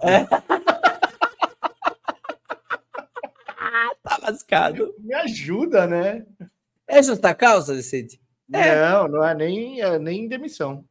[4.02, 4.94] tá lascado.
[4.98, 6.26] Me ajuda, né?
[6.88, 8.20] É justa causa, Vicente?
[8.52, 8.90] É.
[8.90, 10.84] Não, não é nem, é nem demissão.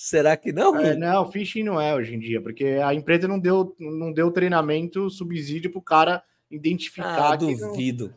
[0.00, 0.76] Será que não?
[0.78, 4.30] É, não, phishing não é hoje em dia, porque a empresa não deu, não deu
[4.30, 7.32] treinamento, subsídio pro cara identificar.
[7.32, 8.14] Ah, que não- duvido.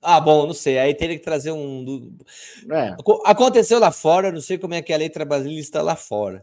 [0.00, 0.78] Ah, bom, não sei.
[0.78, 2.16] Aí teria que trazer um.
[2.70, 5.94] É, Aco- Aconteceu lá fora, não sei como é que é a lei trabalhista lá
[5.94, 6.42] fora.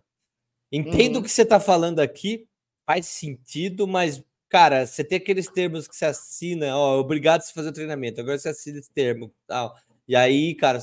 [0.72, 1.22] Entendo Uhum.
[1.22, 2.46] o que você está falando aqui,
[2.86, 7.70] faz sentido, mas, cara, você tem aqueles termos que você assina, ó, obrigado a fazer
[7.70, 9.76] o treinamento, agora você assina esse termo tal.
[10.08, 10.80] E aí, cara,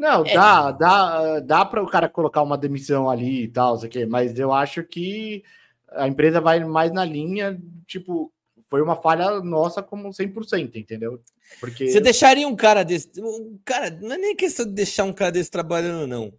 [0.00, 0.32] Não, É.
[0.32, 4.38] dá, dá, dá para o cara colocar uma demissão ali e tal, isso aqui, mas
[4.38, 5.44] eu acho que
[5.90, 8.32] a empresa vai mais na linha, tipo,
[8.66, 11.20] foi uma falha nossa como 100%, entendeu?
[11.60, 13.10] Porque você deixaria um cara desse.
[13.18, 16.32] Um cara, não é nem questão de deixar um cara desse trabalhando, não.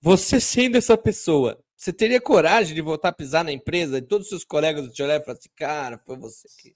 [0.00, 4.26] Você sendo essa pessoa, você teria coragem de voltar a pisar na empresa e todos
[4.26, 6.72] os seus colegas te olharem e falar assim, cara, foi você que.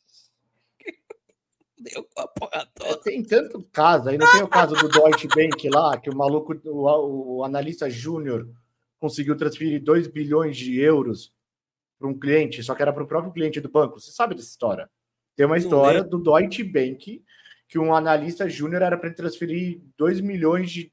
[1.78, 2.96] Deu com a porra toda.
[3.02, 7.36] tem tanto caso, ainda tem o caso do Deutsche Bank lá, que o maluco, o,
[7.36, 8.48] o analista júnior
[8.98, 11.32] conseguiu transferir 2 bilhões de euros
[11.98, 14.00] para um cliente, só que era para o próprio cliente do banco.
[14.00, 14.88] Você sabe dessa história?
[15.34, 17.22] Tem uma história do Deutsche Bank
[17.68, 20.92] que um analista júnior era para transferir 2 milhões de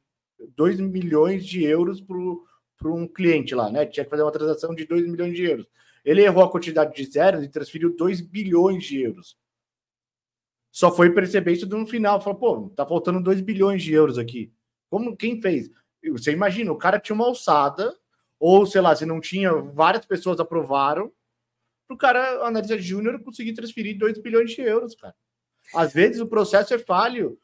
[0.56, 3.86] 2 milhões de euros para um cliente lá, né?
[3.86, 5.68] Tinha que fazer uma transação de 2 milhões de euros.
[6.04, 9.38] Ele errou a quantidade de zeros e transferiu 2 bilhões de euros.
[10.74, 12.20] Só foi perceber isso no final.
[12.20, 14.52] Falou, pô, tá faltando 2 bilhões de euros aqui.
[14.90, 15.70] Como quem fez?
[16.12, 17.96] Você imagina, o cara tinha uma alçada,
[18.40, 21.12] ou sei lá, se não tinha, várias pessoas aprovaram,
[21.88, 25.14] para o cara, analista júnior, conseguir transferir 2 bilhões de euros, cara.
[25.76, 27.38] Às vezes o processo é falho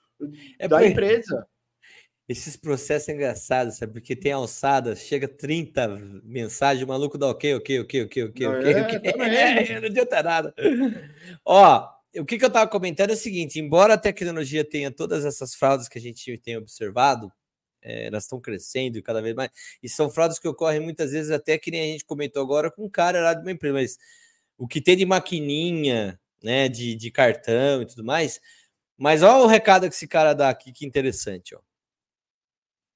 [0.57, 1.47] É da empresa.
[2.27, 3.93] Esses processos engraçados, sabe?
[3.93, 5.88] Porque tem alçada, chega 30
[6.23, 9.11] mensagens, o maluco dá ok, ok, ok, ok, ok, Não, ok, é, ok.
[9.11, 9.82] também.
[9.82, 10.55] não adianta nada.
[11.45, 15.26] Ó, o que, que eu tava comentando é o seguinte: embora a tecnologia tenha todas
[15.26, 17.32] essas fraudes que a gente tem observado,
[17.82, 19.51] é, elas estão crescendo cada vez mais,
[19.84, 22.86] e são fraudes que ocorrem muitas vezes, até que nem a gente comentou agora, com
[22.86, 23.97] um cara lá de uma empresa, mas
[24.57, 28.39] o que tem de maquininha, né, de, de cartão e tudo mais.
[28.97, 31.60] Mas olha o recado que esse cara dá aqui, que interessante, ó.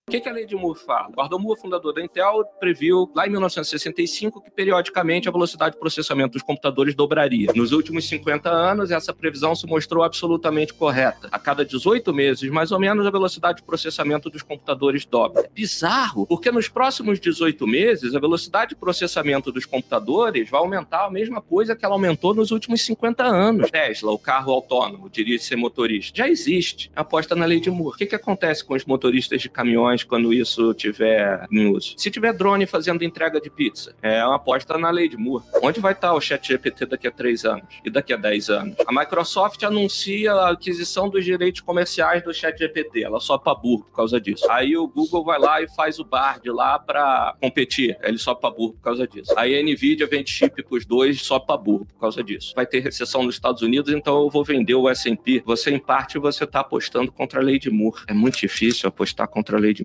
[0.05, 1.07] O que, que a lei de Moore fala?
[1.15, 6.33] Gordon Moore, fundador da Intel, previu lá em 1965 que periodicamente a velocidade de processamento
[6.33, 7.53] dos computadores dobraria.
[7.55, 11.29] Nos últimos 50 anos, essa previsão se mostrou absolutamente correta.
[11.31, 15.43] A cada 18 meses, mais ou menos, a velocidade de processamento dos computadores dobra.
[15.43, 21.05] É bizarro, porque nos próximos 18 meses, a velocidade de processamento dos computadores vai aumentar
[21.05, 23.71] a mesma coisa que ela aumentou nos últimos 50 anos.
[23.71, 26.91] Tesla, o carro autônomo, dirige ser motorista, já existe.
[26.93, 27.95] Aposta na lei de Moore.
[27.95, 31.93] O que, que acontece com os motoristas de caminhões quando isso tiver em uso?
[31.97, 35.43] Se tiver drone fazendo entrega de pizza, é uma aposta na lei de Moore.
[35.61, 37.65] Onde vai estar o chat GPT daqui a 3 anos?
[37.85, 38.75] E daqui a 10 anos?
[38.87, 43.03] A Microsoft anuncia a aquisição dos direitos comerciais do chat GPT.
[43.03, 44.49] Ela pra burro por causa disso.
[44.49, 47.97] Aí o Google vai lá e faz o Bard lá pra competir.
[48.01, 49.33] Ele só pra burro por causa disso.
[49.37, 52.53] Aí a Nvidia vende chip pros dois só pra burro por causa disso.
[52.55, 55.43] Vai ter recessão nos Estados Unidos, então eu vou vender o S&P.
[55.45, 58.03] Você, em parte, você tá apostando contra a lei de Moore.
[58.07, 59.82] É muito difícil apostar contra a lei de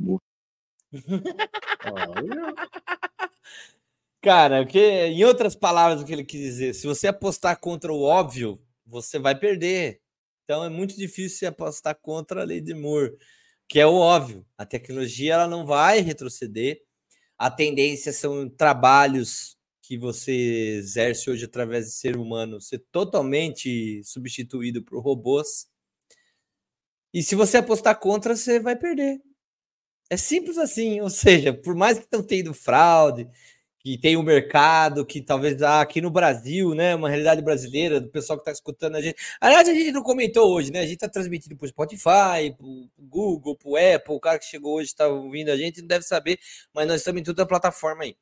[1.84, 2.55] Olha.
[4.20, 8.03] Cara, que, em outras palavras, o que ele quis dizer, se você apostar contra o
[8.03, 10.01] óbvio, você vai perder.
[10.44, 13.16] Então é muito difícil você apostar contra a lei de Moore,
[13.68, 14.44] que é o óbvio.
[14.57, 16.82] A tecnologia ela não vai retroceder.
[17.38, 20.32] A tendência são trabalhos que você
[20.78, 25.68] exerce hoje através de ser humano ser totalmente substituído por robôs.
[27.14, 29.20] E se você apostar contra, você vai perder.
[30.11, 33.29] É simples assim, ou seja, por mais que tenha ido fraude,
[33.79, 38.01] que tem o um mercado, que talvez ah, aqui no Brasil, né, uma realidade brasileira,
[38.01, 39.17] do pessoal que está escutando a gente.
[39.41, 40.81] Aliás, a gente não comentou hoje, né?
[40.81, 44.39] A gente está transmitindo para o Spotify, para o Google, para o Apple, o cara
[44.39, 46.39] que chegou hoje está ouvindo a gente, não deve saber,
[46.75, 48.17] mas nós estamos em toda a plataforma aí.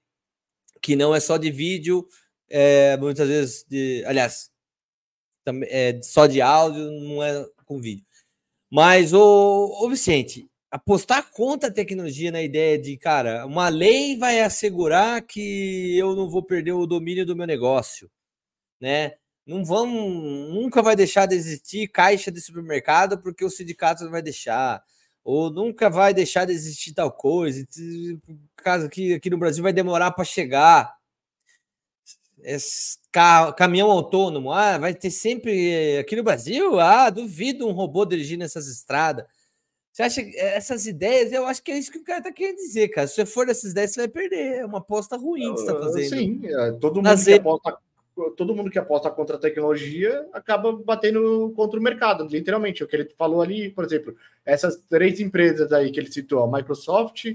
[0.82, 2.06] Que não é só de vídeo,
[2.48, 4.50] é, muitas vezes, de, aliás,
[5.68, 8.04] é só de áudio, não é com vídeo.
[8.70, 15.22] Mas, ô Vicente, apostar contra a tecnologia na ideia de, cara, uma lei vai assegurar
[15.22, 18.10] que eu não vou perder o domínio do meu negócio,
[18.80, 19.14] né?
[19.46, 24.20] Não vão, nunca vai deixar de existir caixa de supermercado porque o sindicato não vai
[24.22, 24.82] deixar,
[25.24, 27.66] ou nunca vai deixar de existir tal coisa,
[28.56, 30.94] caso aqui, aqui no Brasil vai demorar para chegar.
[32.42, 32.98] Esse
[33.56, 38.68] caminhão autônomo, ah, vai ter sempre aqui no Brasil, ah, duvido um robô dirigindo essas
[38.68, 39.24] estradas.
[39.96, 42.56] Você acha que essas ideias, eu acho que é isso que o cara tá querendo
[42.56, 43.06] dizer, cara.
[43.06, 44.58] Se você for dessas ideias, você vai perder.
[44.58, 46.08] É uma aposta ruim que você tá fazendo.
[46.10, 47.78] Sim, é, todo mundo que aposta
[48.36, 52.84] todo mundo que aposta contra a tecnologia acaba batendo contra o mercado, literalmente.
[52.84, 56.58] O que ele falou ali, por exemplo, essas três empresas aí que ele citou, a
[56.58, 57.34] Microsoft,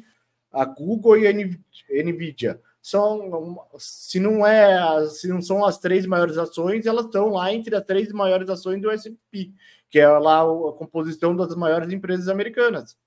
[0.52, 6.38] a Google e a Nvidia, são, se não é, se não são as três maiores
[6.38, 9.52] ações, elas estão lá entre as três maiores ações do S&P
[9.92, 12.98] que é lá a composição das maiores empresas americanas.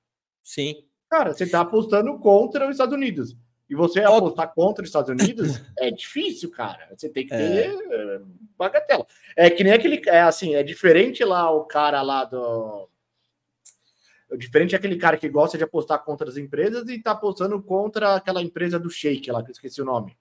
[0.42, 0.84] Sim.
[1.10, 3.34] Cara, você está apostando contra os Estados Unidos.
[3.68, 6.86] E você apostar contra os Estados Unidos é difícil, cara.
[6.94, 8.20] Você tem que ter é.
[8.58, 9.06] bagatela.
[9.34, 10.02] É que nem aquele.
[10.06, 12.90] É assim, é diferente lá o cara lá do.
[14.36, 18.16] Diferente é aquele cara que gosta de apostar contra as empresas e tá apostando contra
[18.16, 20.16] aquela empresa do Shake lá, que eu esqueci o nome.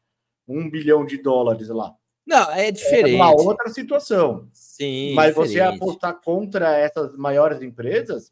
[0.47, 1.93] Um bilhão de dólares lá.
[2.25, 3.13] Não, é diferente.
[3.13, 4.47] É uma outra situação.
[4.53, 5.13] Sim.
[5.13, 5.53] Mas diferente.
[5.53, 8.31] você apostar contra essas maiores empresas,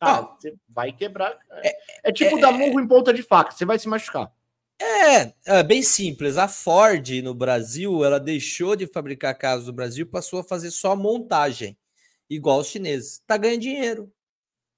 [0.00, 1.38] cara, ah, você vai quebrar.
[1.62, 4.32] É, é tipo é, dar murro em ponta de faca, você vai se machucar.
[4.80, 6.36] É, é bem simples.
[6.36, 10.94] A Ford no Brasil, ela deixou de fabricar carros no Brasil, passou a fazer só
[10.94, 11.76] montagem,
[12.28, 13.22] igual os chineses.
[13.26, 14.12] Tá ganhando dinheiro.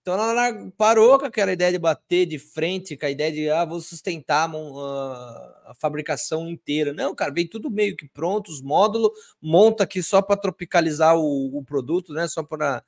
[0.09, 3.67] Então ela parou com aquela ideia de bater de frente, com a ideia de ah,
[3.67, 6.95] vou sustentar a, fabricação inteira.
[6.95, 11.59] Não, cara, vem tudo meio que pronto, os módulos, monta aqui só para tropicalizar o,
[11.59, 12.27] o, produto, né?
[12.27, 12.83] Só para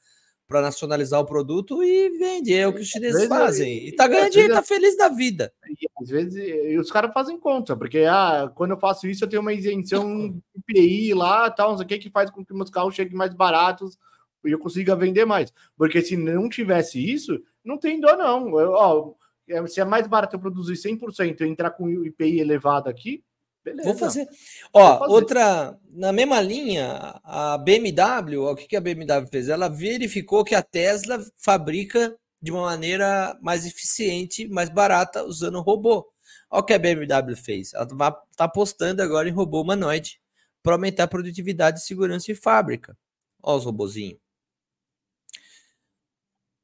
[0.48, 2.54] para nacionalizar o produto e vende.
[2.54, 3.86] É o que os chineses fazem.
[3.86, 5.52] E tá ganhando dinheiro, tá feliz da vida.
[6.00, 9.42] às vezes e os caras fazem conta, porque ah, quando eu faço isso, eu tenho
[9.42, 12.94] uma isenção IPI lá, tal, não sei o que, que faz com que meus carros
[12.94, 13.98] cheguem mais baratos e
[14.44, 15.52] eu consiga vender mais.
[15.76, 18.58] Porque se não tivesse isso, não tem dó, não.
[18.58, 19.14] Eu, ó,
[19.48, 23.22] é, se é mais barato eu produzir 100% e entrar com o IPI elevado aqui,
[23.64, 23.88] beleza.
[23.88, 24.28] Vou fazer.
[24.72, 25.12] Ó, fazer.
[25.12, 29.48] outra, na mesma linha, a BMW, o que a BMW fez?
[29.48, 36.08] Ela verificou que a Tesla fabrica de uma maneira mais eficiente, mais barata, usando robô.
[36.50, 37.74] Olha o que a BMW fez.
[37.74, 37.86] Ela
[38.30, 40.20] está apostando agora em robô humanoide
[40.62, 42.96] para aumentar a produtividade, segurança e fábrica.
[43.42, 44.18] Olha os robozinhos.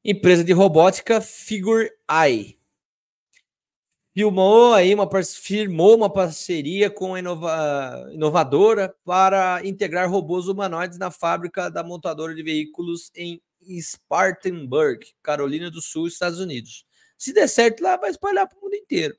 [0.09, 2.57] Empresa de robótica Figure Eye.
[4.15, 11.11] Filmou aí uma, firmou uma parceria com a inova, inovadora para integrar robôs humanoides na
[11.11, 13.43] fábrica da montadora de veículos em
[13.81, 16.87] Spartanburg, Carolina do Sul, Estados Unidos.
[17.19, 19.17] Se der certo lá, vai espalhar para o mundo inteiro.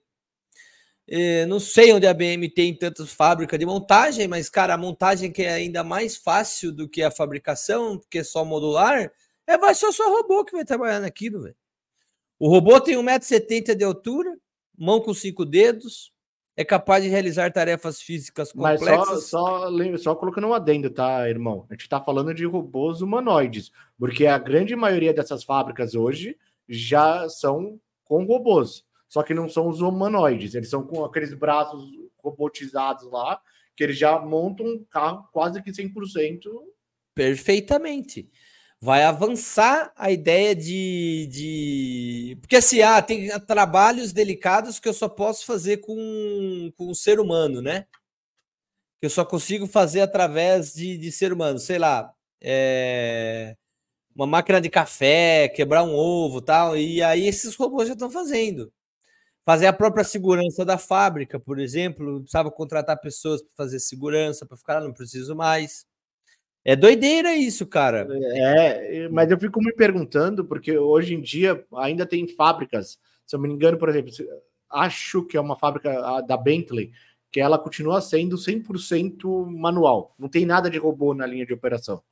[1.06, 5.34] É, não sei onde a BM tem tantas fábricas de montagem, mas, cara, a montagem
[5.34, 9.12] que é ainda mais fácil do que a fabricação, porque é só modular,
[9.48, 11.56] é, vai ser só robô que vai trabalhar naquilo, velho.
[12.38, 14.38] O robô tem 1,70m de altura,
[14.78, 16.12] mão com cinco dedos,
[16.56, 18.88] é capaz de realizar tarefas físicas complexas.
[18.88, 21.66] Mas só, só, só colocando um adendo, tá, irmão?
[21.70, 26.38] A gente está falando de robôs humanoides, porque a grande maioria dessas fábricas hoje
[26.68, 31.89] já são com robôs, só que não são os humanoides, eles são com aqueles braços
[32.17, 33.39] robotizados lá,
[33.76, 36.42] que eles já montam um carro quase que 100%.
[37.16, 38.30] Perfeitamente
[38.79, 42.37] vai avançar a ideia de, de.
[42.41, 47.20] Porque assim, ah, tem trabalhos delicados que eu só posso fazer com, com o ser
[47.20, 47.87] humano, né?
[48.99, 52.13] Que eu só consigo fazer através de, de ser humano, sei lá.
[52.41, 53.55] É...
[54.16, 56.78] Uma máquina de café, quebrar um ovo tal.
[56.78, 58.71] E aí esses robôs já estão fazendo.
[59.45, 64.58] Fazer a própria segurança da fábrica, por exemplo, precisava contratar pessoas para fazer segurança, para
[64.58, 65.87] ficar, não preciso mais.
[66.68, 68.06] É doideira isso, cara.
[68.12, 73.39] É, mas eu fico me perguntando, porque hoje em dia ainda tem fábricas, se eu
[73.39, 74.12] me engano, por exemplo,
[74.70, 76.92] acho que é uma fábrica da Bentley,
[77.32, 80.14] que ela continua sendo 100% manual.
[80.20, 82.04] Não tem nada de robô na linha de operação.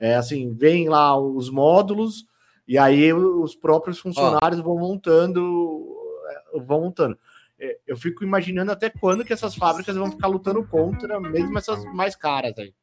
[0.00, 2.26] É assim, vem lá os módulos
[2.66, 5.96] e aí os próprios funcionários vão montando,
[6.28, 7.16] é, vão montando.
[7.56, 11.84] É, eu fico imaginando até quando que essas fábricas vão ficar lutando contra, mesmo essas
[11.94, 12.74] mais caras aí.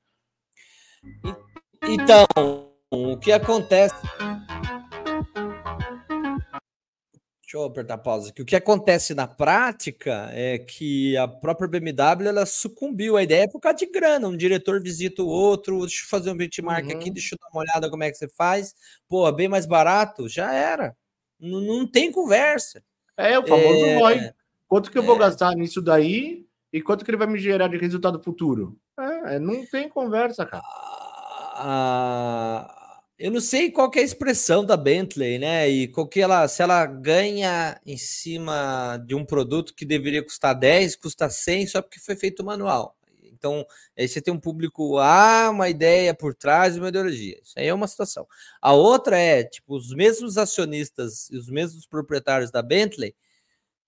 [1.84, 2.26] Então,
[2.92, 3.96] o que acontece.
[7.42, 8.44] Deixa eu apertar pausa aqui.
[8.44, 13.60] O que acontece na prática é que a própria BMW ela sucumbiu à ideia por
[13.60, 14.28] causa de grana.
[14.28, 16.96] Um diretor visita o outro, deixa eu fazer um benchmark uhum.
[16.96, 18.76] aqui, deixa eu dar uma olhada como é que você faz.
[19.08, 20.96] Pô, bem mais barato, já era.
[21.40, 22.84] Não, não tem conversa.
[23.18, 24.34] É, o famoso É, ROI.
[24.68, 25.20] Quanto que eu vou é.
[25.20, 28.78] gastar nisso daí e quanto que ele vai me gerar de resultado futuro?
[29.00, 30.64] É, é, não tem conversa, cara.
[31.62, 35.68] Ah, eu não sei qual é a expressão da Bentley, né?
[35.70, 40.58] E qual que ela, se ela ganha em cima de um produto que deveria custar
[40.58, 42.96] 10, custa 100 só porque foi feito manual.
[43.24, 43.66] Então,
[43.98, 47.40] aí você tem um público, ah, uma ideia por trás de uma ideologia.
[47.44, 48.28] Isso aí é uma situação.
[48.62, 53.16] A outra é, tipo, os mesmos acionistas e os mesmos proprietários da Bentley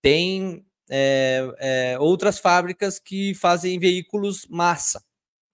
[0.02, 1.54] têm é,
[1.94, 5.02] é, outras fábricas que fazem veículos massa.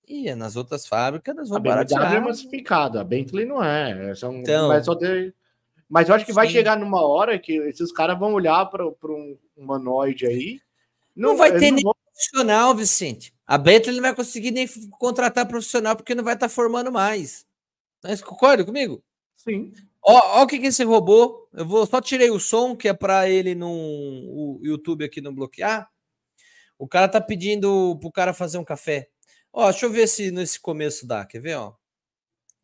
[0.07, 2.23] E nas outras fábricas elas vão A BMW é baratear.
[2.23, 4.15] massificada, a Bentley não é.
[4.15, 4.69] São, Então.
[4.69, 5.35] mas, só ter-
[5.89, 6.53] mas eu acho que vai Sim.
[6.53, 10.59] chegar numa hora que esses caras vão olhar para um humanoide aí.
[11.15, 13.31] Não vai eles ter não nem- vão- Profissional, Vicente.
[13.45, 17.45] A Bentley não vai conseguir nem contratar profissional porque não vai estar formando mais.
[18.03, 19.03] Mas concorda comigo?
[19.35, 19.71] Sim.
[20.09, 21.49] Ó, ó o que, que é esse robô.
[21.53, 25.35] Eu vou só tirei o som que é para ele não o YouTube aqui não
[25.35, 25.89] bloquear.
[26.79, 29.09] O cara tá pedindo pro cara fazer um café.
[29.51, 31.25] Ó, deixa eu ver se nesse começo dá.
[31.25, 31.73] Quer ver, ó?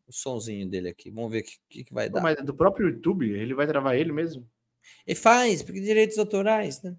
[0.06, 1.10] O sonzinho dele aqui.
[1.10, 2.22] Vamos ver o que, que, que vai dar.
[2.22, 4.48] mas é do próprio YouTube, ele vai travar ele mesmo?
[5.06, 6.96] E faz, porque direitos autorais, né?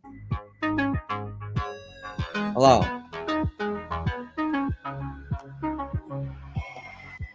[2.56, 3.06] Olha lá, ó.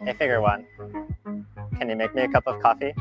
[0.07, 0.67] Hey, figure one.
[1.81, 2.95] Can you make me a cup of coffee?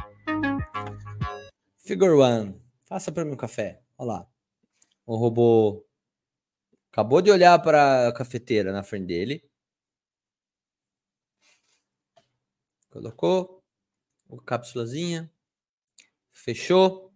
[1.80, 3.84] Figure One, faça para mim um café.
[3.98, 4.32] Olha lá.
[5.06, 5.86] O robô
[6.90, 9.44] acabou de olhar para a cafeteira na frente dele.
[12.90, 13.62] Colocou
[14.32, 15.30] a cápsulazinha.
[16.32, 17.14] Fechou.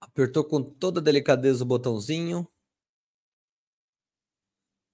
[0.00, 2.46] Apertou com toda delicadeza o botãozinho.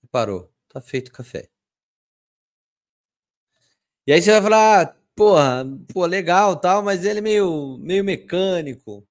[0.03, 0.51] E parou.
[0.67, 1.51] Tá feito o café.
[4.11, 5.65] E aí você vai falar, ah, porra,
[5.95, 9.07] pô, legal tal, mas ele é meio, meio mecânico.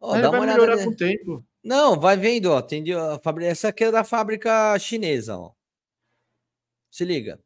[0.00, 0.84] Ó, Aí dá vai uma melhorar olhada.
[0.84, 1.44] com o tempo.
[1.62, 2.60] Não, vai vendo, ó.
[2.60, 5.52] Tem de- a fábrica, essa aqui é da fábrica chinesa, ó.
[6.90, 7.38] Se liga.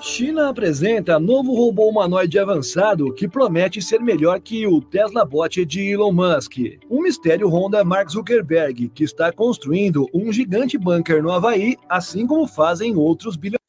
[0.00, 5.90] China apresenta novo robô humanoide avançado que promete ser melhor que o Tesla Bot de
[5.90, 6.54] Elon Musk.
[6.88, 12.46] Um mistério ronda Mark Zuckerberg, que está construindo um gigante bunker no Havaí, assim como
[12.46, 13.60] fazem outros bilionários.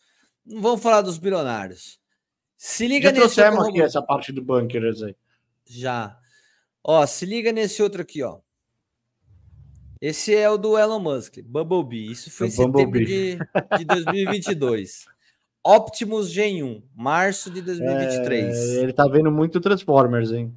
[0.51, 1.99] Não vamos falar dos bilionários.
[2.57, 5.15] Se liga Já nesse outro aqui essa parte do bunkers aí.
[5.65, 6.17] Já.
[6.83, 8.39] Ó, se liga nesse outro aqui, ó.
[9.99, 12.11] Esse é o do Elon Musk, Bumblebee.
[12.11, 13.37] Isso foi em setembro de,
[13.77, 15.05] de 2022.
[15.63, 18.57] Optimus Gen 1, março de 2023.
[18.57, 20.55] É, ele tá vendo muito Transformers, hein?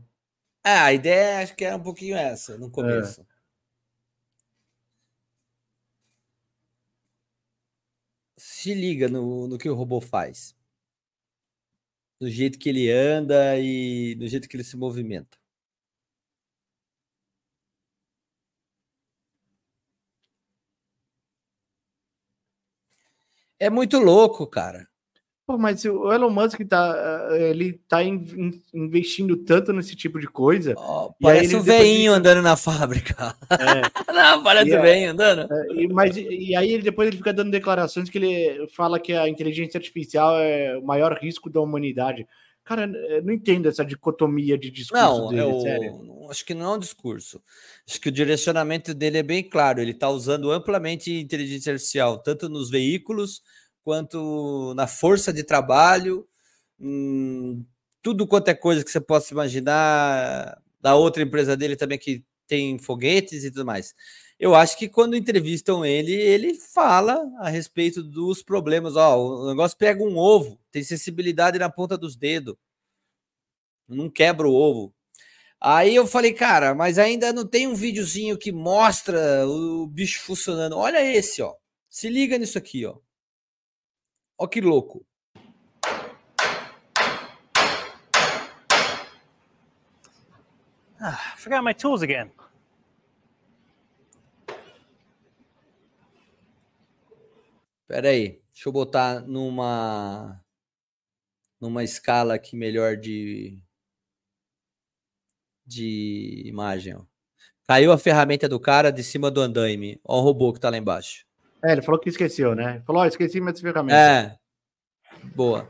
[0.65, 3.25] É, a ideia acho que era um pouquinho essa no começo.
[8.47, 10.55] Se liga no, no que o robô faz.
[12.21, 15.39] Do jeito que ele anda e do jeito que ele se movimenta.
[23.59, 24.89] É muito louco, cara.
[25.47, 30.19] Pô, mas o Elon Musk tá, eh, ele tá in- in- investindo tanto nesse tipo
[30.19, 30.71] de coisa.
[30.71, 33.37] Aí parece ele um veinho fica- andando na fábrica.
[33.51, 33.53] É,
[34.13, 35.43] Não, parece E um é- veinho andando.
[35.53, 39.13] é, e, mas, e aí ele depois ele fica dando declarações que ele fala que
[39.13, 42.27] a inteligência artificial é o maior risco da humanidade.
[42.65, 45.93] Cara, eu não entendo essa dicotomia de discurso Não, dele, eu sério.
[46.03, 47.39] não- acho que não é um discurso.
[47.87, 49.79] Acho que o direcionamento dele é bem claro.
[49.83, 53.43] Ele está usando amplamente inteligência artificial, tanto nos veículos
[53.85, 56.27] quanto na força de trabalho,
[56.81, 57.65] hum,
[58.03, 60.61] tudo quanto é coisa que você possa imaginar.
[60.81, 63.95] Da outra empresa dele também que tem foguetes e tudo mais.
[64.39, 68.97] Eu acho que quando entrevistam ele, ele fala a respeito dos problemas.
[68.97, 72.57] Ó, o negócio pega um ovo, tem sensibilidade na ponta dos dedos,
[73.89, 74.95] não quebra o ovo.
[75.61, 80.77] Aí eu falei, cara, mas ainda não tem um videozinho que mostra o bicho funcionando.
[80.77, 81.55] Olha esse, ó.
[81.89, 82.99] Se liga nisso aqui, ó.
[84.39, 85.05] Ó que louco.
[91.01, 92.31] Ah, forgot my tools again.
[97.87, 100.41] Pera aí, deixa eu botar numa
[101.61, 103.63] numa escala aqui melhor de
[105.67, 107.05] de imagem, ó.
[107.67, 110.01] Caiu a ferramenta do cara de cima do andaime.
[110.05, 111.24] Ó o robô que tá lá embaixo.
[111.65, 112.75] É, ele falou que esqueceu, né?
[112.75, 113.99] Ele falou, ó, esqueci minhas ferramentas.
[113.99, 114.37] É.
[115.35, 115.67] Boa.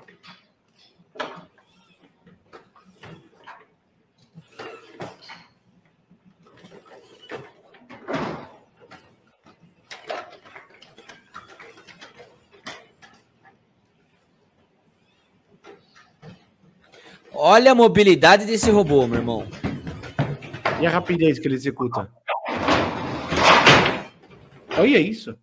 [17.33, 19.47] Olha a mobilidade desse robô, meu irmão.
[20.81, 22.11] E a rapidez que ele executa.
[24.77, 25.39] Olha isso.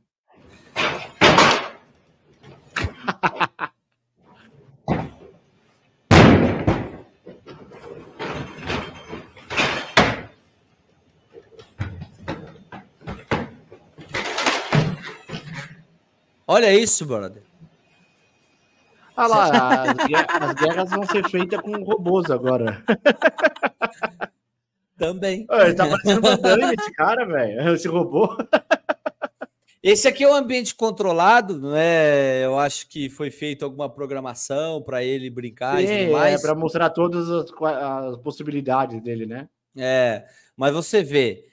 [16.51, 17.41] Olha isso, brother.
[19.15, 22.83] Olha lá, as guerras, as guerras vão ser feitas com robôs agora.
[24.97, 25.47] Também.
[25.49, 27.73] Ele tá parecendo uma Dani, esse cara, velho.
[27.73, 28.35] Esse robô.
[29.81, 32.43] Esse aqui é o ambiente controlado, não é?
[32.43, 36.37] Eu acho que foi feita alguma programação para ele brincar e Sim, tudo mais.
[36.37, 39.47] é para mostrar todas as, as possibilidades dele, né?
[39.77, 40.25] É,
[40.57, 41.45] mas você vê,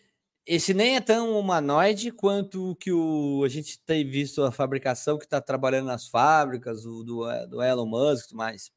[0.48, 5.18] esse nem é tão humanoide quanto o que o, a gente tem visto a fabricação
[5.18, 8.72] que está trabalhando nas fábricas, o do, eh, do Elon Musk e tudo mais,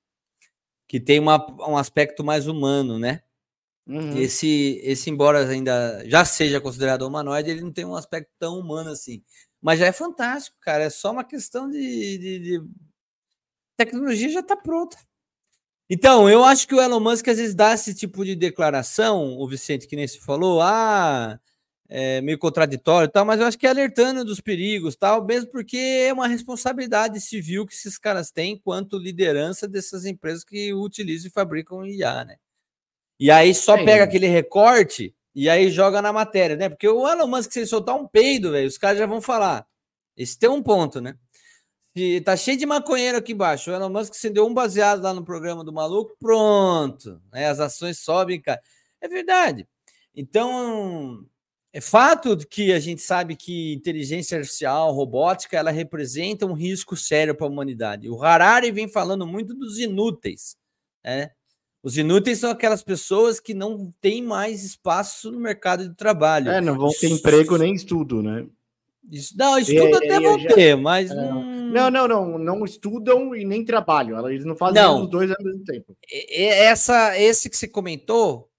[0.86, 3.24] que tem uma, um aspecto mais humano, né?
[3.88, 4.18] Uhum.
[4.18, 8.90] Esse, esse, embora ainda já seja considerado humanoide, ele não tem um aspecto tão humano
[8.90, 9.24] assim.
[9.62, 10.84] Mas já é fantástico, cara.
[10.84, 12.18] É só uma questão de.
[12.18, 12.70] de, de...
[13.78, 14.98] Tecnologia já está pronta.
[15.90, 19.48] Então, eu acho que o Elon Musk às vezes dá esse tipo de declaração, o
[19.48, 21.40] Vicente, que nem se falou, ah,
[21.94, 25.52] é meio contraditório e tal, mas eu acho que é alertando dos perigos, tal, mesmo
[25.52, 31.28] porque é uma responsabilidade civil que esses caras têm quanto liderança dessas empresas que utilizam
[31.28, 32.38] e fabricam IA, né?
[33.20, 33.84] E aí só Sim.
[33.84, 36.70] pega aquele recorte e aí joga na matéria, né?
[36.70, 39.68] Porque o Elon Musk, se ele soltar um peido, velho, os caras já vão falar.
[40.16, 41.16] Esse tem um ponto, né?
[41.94, 43.70] Se tá cheio de maconheiro aqui embaixo.
[43.70, 47.22] O Elon Musk acendeu um baseado lá no programa do maluco, pronto.
[47.34, 47.50] Né?
[47.50, 48.62] As ações sobem, cara.
[49.02, 49.68] É verdade.
[50.16, 51.26] Então,
[51.74, 56.96] é fato de que a gente sabe que inteligência artificial, robótica, ela representa um risco
[56.98, 58.10] sério para a humanidade.
[58.10, 60.56] O Harari vem falando muito dos inúteis,
[61.04, 61.32] né?
[61.84, 66.52] Os inúteis são aquelas pessoas que não têm mais espaço no mercado de trabalho.
[66.52, 68.46] É, não vão ter emprego nem estudo, né?
[69.10, 71.62] Isso, não, estudo É, até vão já- ter, mas É, não...
[71.72, 72.38] Não, não, não.
[72.38, 74.30] Não estudam e nem trabalham.
[74.30, 75.04] Eles não fazem Não.
[75.04, 75.96] os dois ao mesmo tempo.
[76.12, 78.51] E- e- essa, esse que você comentou,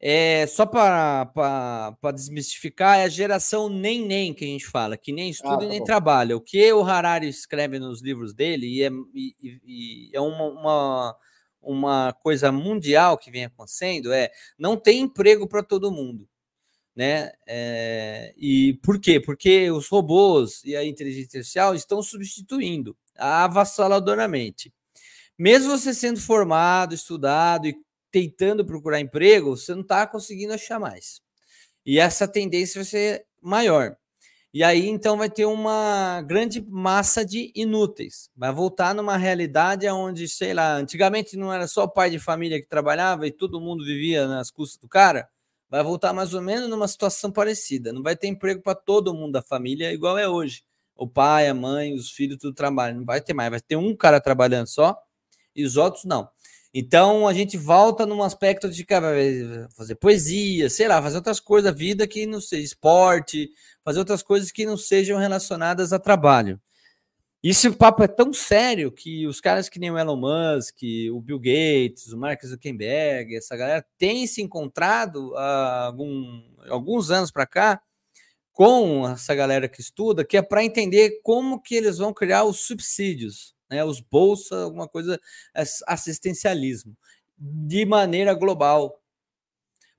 [0.00, 5.30] é só para desmistificar, é a geração nem nem que a gente fala, que nem
[5.30, 5.84] estuda tá e nem bom.
[5.84, 6.36] trabalha.
[6.36, 11.16] O que o Harari escreve nos livros dele, e é, e- e é uma, uma,
[11.62, 16.28] uma coisa mundial que vem acontecendo, é não tem emprego para todo mundo.
[16.94, 17.30] Né?
[17.46, 19.20] É, e por quê?
[19.20, 24.72] Porque os robôs e a inteligência artificial estão substituindo avassaladoramente
[25.38, 27.76] mesmo você sendo formado, estudado e
[28.16, 31.20] tentando procurar emprego, você não está conseguindo achar mais.
[31.84, 33.94] E essa tendência vai ser maior.
[34.54, 38.30] E aí, então, vai ter uma grande massa de inúteis.
[38.34, 42.58] Vai voltar numa realidade onde, sei lá, antigamente não era só o pai de família
[42.58, 45.28] que trabalhava e todo mundo vivia nas custas do cara.
[45.68, 47.92] Vai voltar mais ou menos numa situação parecida.
[47.92, 50.64] Não vai ter emprego para todo mundo da família, igual é hoje.
[50.96, 53.00] O pai, a mãe, os filhos, tudo trabalham.
[53.00, 53.50] Não vai ter mais.
[53.50, 54.96] Vai ter um cara trabalhando só
[55.56, 56.28] e os outros não.
[56.72, 61.40] Então a gente volta num aspecto de cara, vai fazer poesia, sei lá, fazer outras
[61.40, 63.50] coisas da vida que não seja esporte,
[63.84, 66.60] fazer outras coisas que não sejam relacionadas a trabalho.
[67.42, 70.78] Esse papo é tão sério que os caras que nem o Elon Musk,
[71.12, 77.30] o Bill Gates, o Mark Zuckerberg, essa galera tem se encontrado há algum, alguns anos
[77.30, 77.80] para cá
[78.52, 82.66] com essa galera que estuda, que é para entender como que eles vão criar os
[82.66, 85.20] subsídios, né, os bolsa, alguma coisa,
[85.54, 86.96] ass- assistencialismo,
[87.38, 89.00] de maneira global.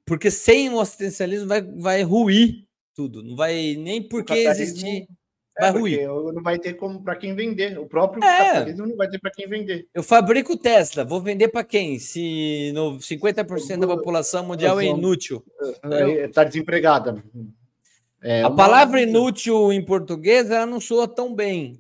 [0.06, 2.66] Porque sem o assistencialismo vai, vai ruir
[2.96, 5.06] tudo, não vai nem porque existir,
[5.60, 6.08] É, vai ruir.
[6.08, 7.78] não vai ter como para quem vender.
[7.78, 8.38] O próprio É.
[8.38, 9.86] capitalismo não vai ter para quem vender.
[9.94, 12.00] Eu fabrico Tesla, vou vender para quem?
[12.00, 15.44] Se no 50% da população mundial é inútil.
[16.26, 17.22] Está desempregada.
[18.24, 21.80] É a uma- palavra inútil em português ela não soa tão bem,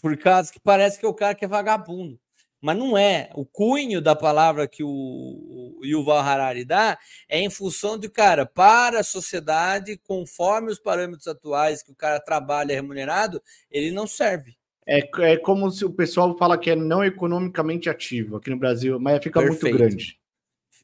[0.00, 2.18] por causa que parece que é o cara que é vagabundo.
[2.60, 3.28] Mas não é.
[3.34, 6.96] O cunho da palavra que o, Yuval Harari dá
[7.28, 12.20] é em função de, cara, para a sociedade, conforme os parâmetros atuais que o cara
[12.20, 14.56] trabalha remunerado, ele não serve.
[14.86, 18.98] É, é como se o pessoal fala que é não economicamente ativo aqui no Brasil,
[19.00, 19.62] mas fica Perfeito.
[19.64, 20.20] muito grande.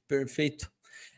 [0.09, 0.71] Perfeito.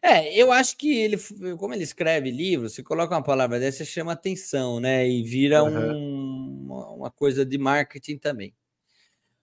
[0.03, 1.17] É, eu acho que ele,
[1.59, 5.07] como ele escreve livros, se coloca uma palavra dessa, chama atenção, né?
[5.09, 5.95] E vira Aham.
[5.95, 8.55] um- uma, coisa de marketing também.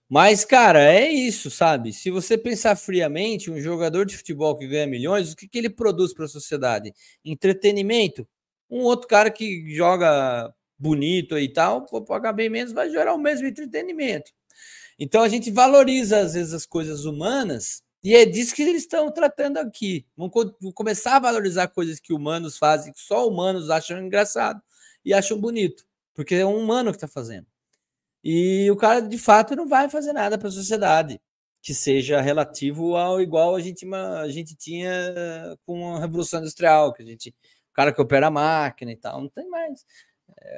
[0.08, 1.92] Mas, cara, é isso, sabe?
[1.92, 5.68] Se você pensar friamente, um jogador de futebol que ganha milhões, o que, que ele
[5.70, 6.92] produz para a sociedade?
[7.24, 8.26] Entretenimento.
[8.70, 13.18] Um outro cara que joga bonito e tal, vou pagar bem menos, vai gerar o
[13.18, 14.32] mesmo entretenimento.
[14.98, 19.10] Então a gente valoriza, às vezes, as coisas humanas E é disso que eles estão
[19.12, 20.06] tratando aqui.
[20.16, 20.30] Vão,
[20.60, 24.62] vão começar a valorizar coisas que humanos fazem, que só humanos acham engraçado
[25.04, 25.84] e acham bonito,
[26.14, 27.46] porque é um humano que está fazendo.
[28.22, 31.20] E o cara, de fato, não vai fazer nada para a sociedade
[31.62, 37.02] que seja relativo ao igual a gente, a gente tinha com a Revolução Industrial, que
[37.02, 37.30] a gente,
[37.70, 39.84] o cara que opera a máquina e tal, não tem mais.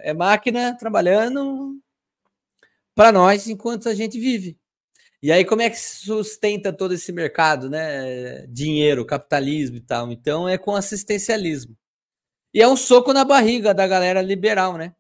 [0.02, 1.80] É máquina trabalhando
[2.94, 4.58] para nós enquanto a gente vive.
[5.22, 8.47] E aí, como é que se sustenta todo esse mercado, né?
[8.47, 10.10] Dinheiro, capitalismo e tal.
[10.10, 11.76] Então, é com assistencialismo.
[12.55, 14.94] E é um soco na barriga da galera liberal, né?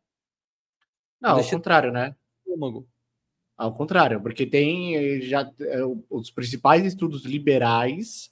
[1.20, 2.14] Não, ao Deixa- contrário, né?
[2.46, 2.86] Estômago.
[3.56, 8.30] Ao contrário, porque tem eh, já eh, os principais estudos liberais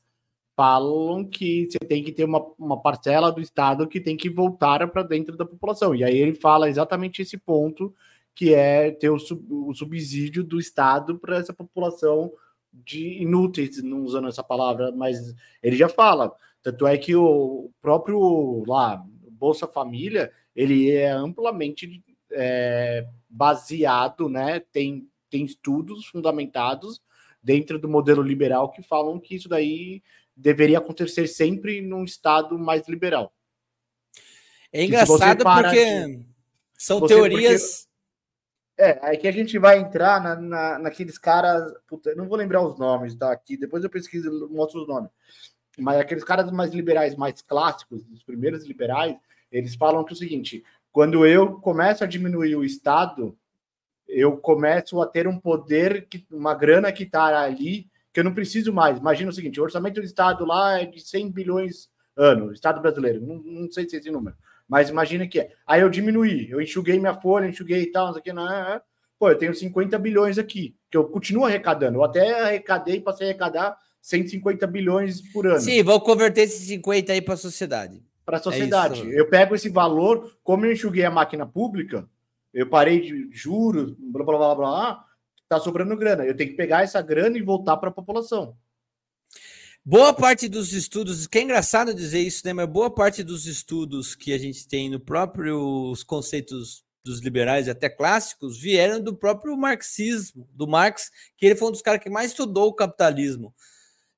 [0.56, 4.88] falam que você tem que ter uma, uma parcela do Estado que tem que voltar
[4.90, 5.94] para dentro da população.
[5.94, 7.94] E aí ele fala exatamente esse ponto,
[8.38, 12.32] que é ter o, sub- o subsídio do Estado para essa população
[12.72, 16.32] de inúteis, não usando essa palavra, mas ele já fala.
[16.62, 22.00] Tanto é que o próprio lá, Bolsa Família, ele é amplamente
[22.30, 24.60] é, baseado, né?
[24.70, 27.02] Tem, tem estudos fundamentados
[27.42, 30.00] dentro do modelo liberal que falam que isso daí
[30.36, 33.34] deveria acontecer sempre num estado mais liberal.
[34.72, 35.42] É engraçado
[35.72, 36.26] porque de-
[36.76, 37.87] são teorias.
[38.78, 41.74] É, aí que a gente vai entrar na, na, naqueles caras.
[41.86, 43.32] Puta, não vou lembrar os nomes, tá?
[43.32, 45.10] Aqui, depois eu pesquiso mostro os nomes.
[45.76, 49.16] Mas aqueles caras mais liberais, mais clássicos, os primeiros liberais,
[49.50, 53.36] eles falam que é o seguinte: quando eu começo a diminuir o Estado,
[54.06, 58.34] eu começo a ter um poder, que, uma grana que está ali, que eu não
[58.34, 58.98] preciso mais.
[58.98, 63.20] Imagina o seguinte: o orçamento do Estado lá é de 100 bilhões ano, Estado brasileiro,
[63.20, 64.36] não, não sei se é esse número,
[64.68, 65.50] mas imagina que é.
[65.66, 68.52] Aí eu diminuí, eu enxuguei minha folha, enxuguei e tal, não sei o que, não,
[68.52, 68.80] é, é.
[69.18, 71.98] pô, eu tenho 50 bilhões aqui, que eu continuo arrecadando.
[71.98, 77.12] Eu até arrecadei, passei a arrecadar 150 bilhões por ano Sim, vão converter esses 50
[77.12, 78.02] aí para a sociedade.
[78.24, 79.00] para a sociedade.
[79.00, 79.10] isso.
[79.10, 82.08] eu pego esse valor, como eu enxuguei a máquina pública,
[82.52, 85.04] eu parei de juros, blá blá blá blá, blá
[85.48, 86.24] tá sobrando grana.
[86.24, 88.54] Eu tenho que pegar essa grana e voltar para a população.
[89.84, 92.52] Boa parte dos estudos, que é engraçado dizer isso, né?
[92.52, 95.58] Mas boa parte dos estudos que a gente tem no próprio
[95.90, 101.68] os conceitos dos liberais até clássicos vieram do próprio marxismo, do Marx, que ele foi
[101.68, 103.54] um dos caras que mais estudou o capitalismo.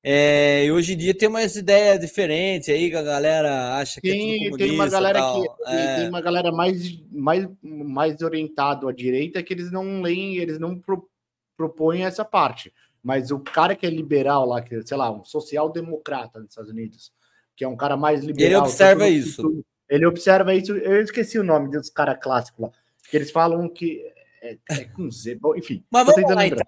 [0.03, 4.09] É, e hoje em dia tem umas ideias diferentes aí que a galera acha que
[4.09, 5.41] é tudo tem uma galera tal.
[5.55, 5.95] que É.
[5.97, 10.77] tem uma galera mais, mais, mais orientado à direita que eles não leem, eles não
[10.77, 11.07] pro-
[11.55, 12.73] propõem essa parte.
[13.03, 17.11] Mas o cara que é liberal lá, que sei lá, um social-democrata nos Estados Unidos,
[17.55, 18.63] que é um cara mais liberal.
[18.63, 19.65] observa tanto no isso.
[19.89, 20.71] Ele observa isso.
[20.77, 22.71] Eu esqueci o nome dos caras clássicos lá.
[23.09, 24.01] Que eles falam que
[24.41, 25.35] é, é com Z.
[25.41, 25.83] Bom, enfim.
[25.89, 26.65] Mas vamos lá, então.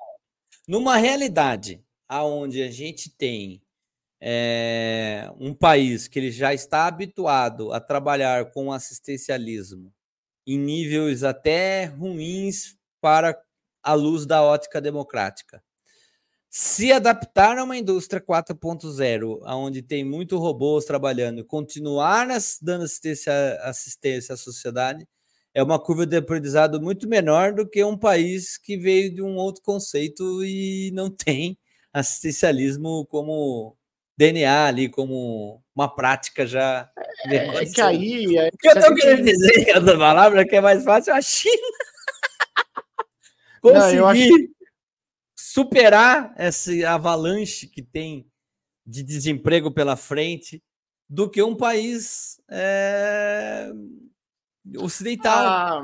[0.67, 3.61] Numa realidade aonde a gente tem
[4.21, 9.93] é, um país que ele já está habituado a trabalhar com assistencialismo
[10.45, 13.37] em níveis até ruins para
[13.81, 15.61] a luz da ótica democrática.
[16.55, 23.33] Se adaptar a uma indústria 4.0, onde tem muito robôs trabalhando, continuar nas- dando assistência,
[23.63, 25.07] assistência à sociedade,
[25.51, 29.35] é uma curva de aprendizado muito menor do que um país que veio de um
[29.35, 31.57] outro conceito e não tem
[31.91, 33.75] assistencialismo como
[34.15, 36.87] DNA ali, como uma prática já.
[37.31, 38.37] É que aí.
[38.37, 41.19] É, O que eu a estou querendo dizer, essa palavra que é mais fácil, a
[41.21, 41.67] China
[43.63, 44.53] Não, conseguir
[45.53, 48.25] superar esse avalanche que tem
[48.83, 50.63] de desemprego pela frente
[51.07, 53.71] do que um país é,
[54.77, 55.45] ocidental.
[55.45, 55.83] Ah,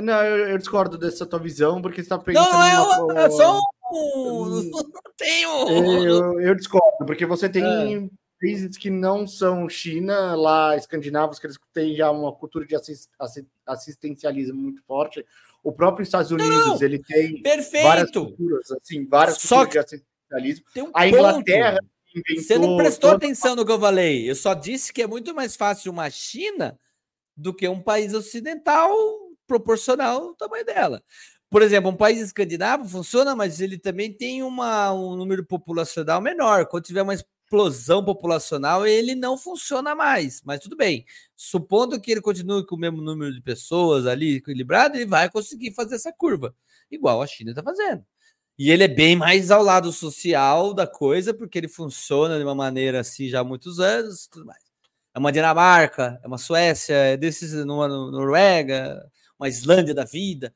[0.00, 2.48] não, eu, eu discordo dessa tua visão, porque você está pensando.
[2.52, 3.60] não, uma- é só um.
[4.70, 6.04] Não tem um.
[6.06, 8.08] Eu, eu discordo, porque você tem É.
[8.40, 13.08] países que não são China, lá escandinavos, que eles têm já uma cultura de assis-
[13.18, 15.26] assi- assistencialismo muito forte.
[15.62, 18.24] O próprio Estados Unidos, ele tem várias Perfeito.
[18.26, 20.64] culturas, assim, várias Só culturas de assistencialismo.
[20.72, 21.90] Tem um A Inglaterra ponto.
[22.16, 22.42] inventou.
[22.44, 24.30] Você não prestou toda- atenção no que eu falei.
[24.30, 26.78] Eu só disse que é muito mais fácil uma China
[27.36, 28.90] do que um país ocidental
[29.46, 31.02] proporcional ao tamanho dela.
[31.50, 36.66] Por exemplo, um país escandinavo funciona, mas ele também tem uma, um número populacional menor.
[36.66, 37.14] Quando tiver uma
[37.50, 40.40] explosão populacional, ele não funciona mais.
[40.44, 41.04] Mas tudo bem.
[41.34, 45.72] Supondo que ele continue com o mesmo número de pessoas ali equilibrado, ele vai conseguir
[45.74, 46.54] fazer essa curva,
[46.90, 48.04] igual a China está fazendo.
[48.56, 52.54] E ele é bem mais ao lado social da coisa, porque ele funciona de uma
[52.54, 54.62] maneira assim já há muitos anos, tudo mais.
[55.14, 59.02] É uma Dinamarca, é uma Suécia, é desses, uma Noruega,
[59.38, 60.54] uma Islândia da vida.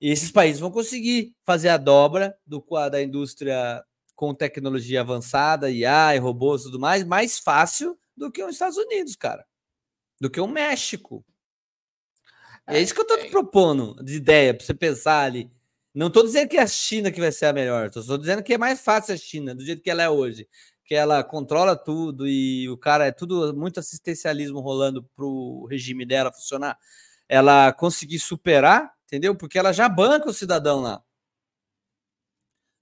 [0.00, 3.82] E esses países vão conseguir fazer a dobra do da indústria
[4.18, 8.76] com tecnologia avançada, IA e robôs e tudo mais, mais fácil do que os Estados
[8.76, 9.46] Unidos, cara.
[10.20, 11.24] Do que o México.
[12.66, 15.48] É isso que eu tô te propondo de ideia para você pensar ali.
[15.94, 18.42] Não tô dizendo que é a China que vai ser a melhor, tô só dizendo
[18.42, 20.48] que é mais fácil a China, do jeito que ela é hoje.
[20.84, 26.32] Que ela controla tudo e o cara é tudo muito assistencialismo rolando pro regime dela
[26.32, 26.76] funcionar.
[27.28, 29.36] Ela conseguir superar, entendeu?
[29.36, 31.04] Porque ela já banca o cidadão lá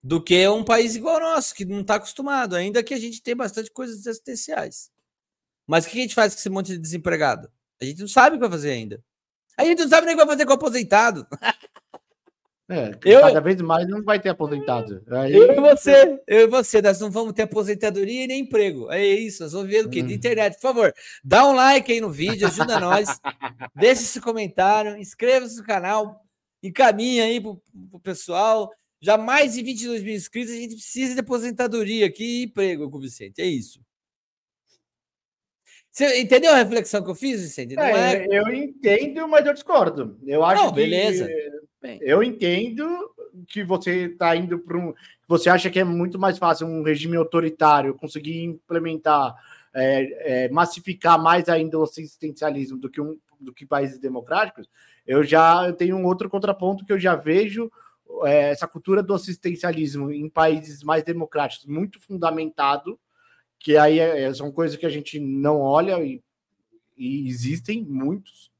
[0.07, 3.21] do que um país igual ao nosso, que não está acostumado, ainda que a gente
[3.21, 4.89] tem bastante coisas assistenciais.
[5.67, 7.51] Mas o que a gente faz com esse monte de desempregado?
[7.83, 9.03] A gente não sabe o que vai fazer ainda.
[9.59, 11.27] A gente não sabe nem o que vai fazer com o aposentado.
[12.69, 15.01] É, eu, cada vez mais não vai ter aposentado.
[15.09, 15.33] Aí...
[15.33, 18.91] Eu e você, eu e você, nós não vamos ter aposentadoria e nem emprego.
[18.91, 20.03] É isso, nós vamos ver o quê?
[20.03, 20.17] De hum.
[20.17, 20.55] internet.
[20.55, 20.93] Por favor,
[21.23, 23.21] dá um like aí no vídeo, ajuda nós,
[23.73, 26.21] deixa esse comentário, inscreva-se no canal,
[26.61, 28.69] encaminha aí pro, pro pessoal.
[29.07, 32.97] Já mais de 22 mil inscritos, a gente precisa de aposentadoria aqui e emprego com
[32.97, 33.41] o Vicente.
[33.41, 33.81] É isso.
[35.93, 37.79] Você entendeu a reflexão que eu fiz, Vicente?
[37.79, 38.27] É, é...
[38.29, 40.19] Eu entendo, mas eu discordo.
[40.27, 41.25] Eu acho Não, beleza.
[41.25, 42.01] que.
[42.01, 42.85] Eu entendo
[43.47, 44.93] que você está indo para um.
[45.29, 49.37] Você acha que é muito mais fácil um regime autoritário conseguir implementar,
[49.73, 54.69] é, é, massificar mais ainda o assistencialismo do que, um, do que países democráticos.
[55.07, 57.71] Eu já tenho um outro contraponto que eu já vejo
[58.25, 62.99] é, essa cultura do assistencialismo em países mais democráticos muito fundamentado,
[63.59, 66.23] que aí é, é, são coisas que a gente não olha e,
[66.97, 68.51] e, existem muitos.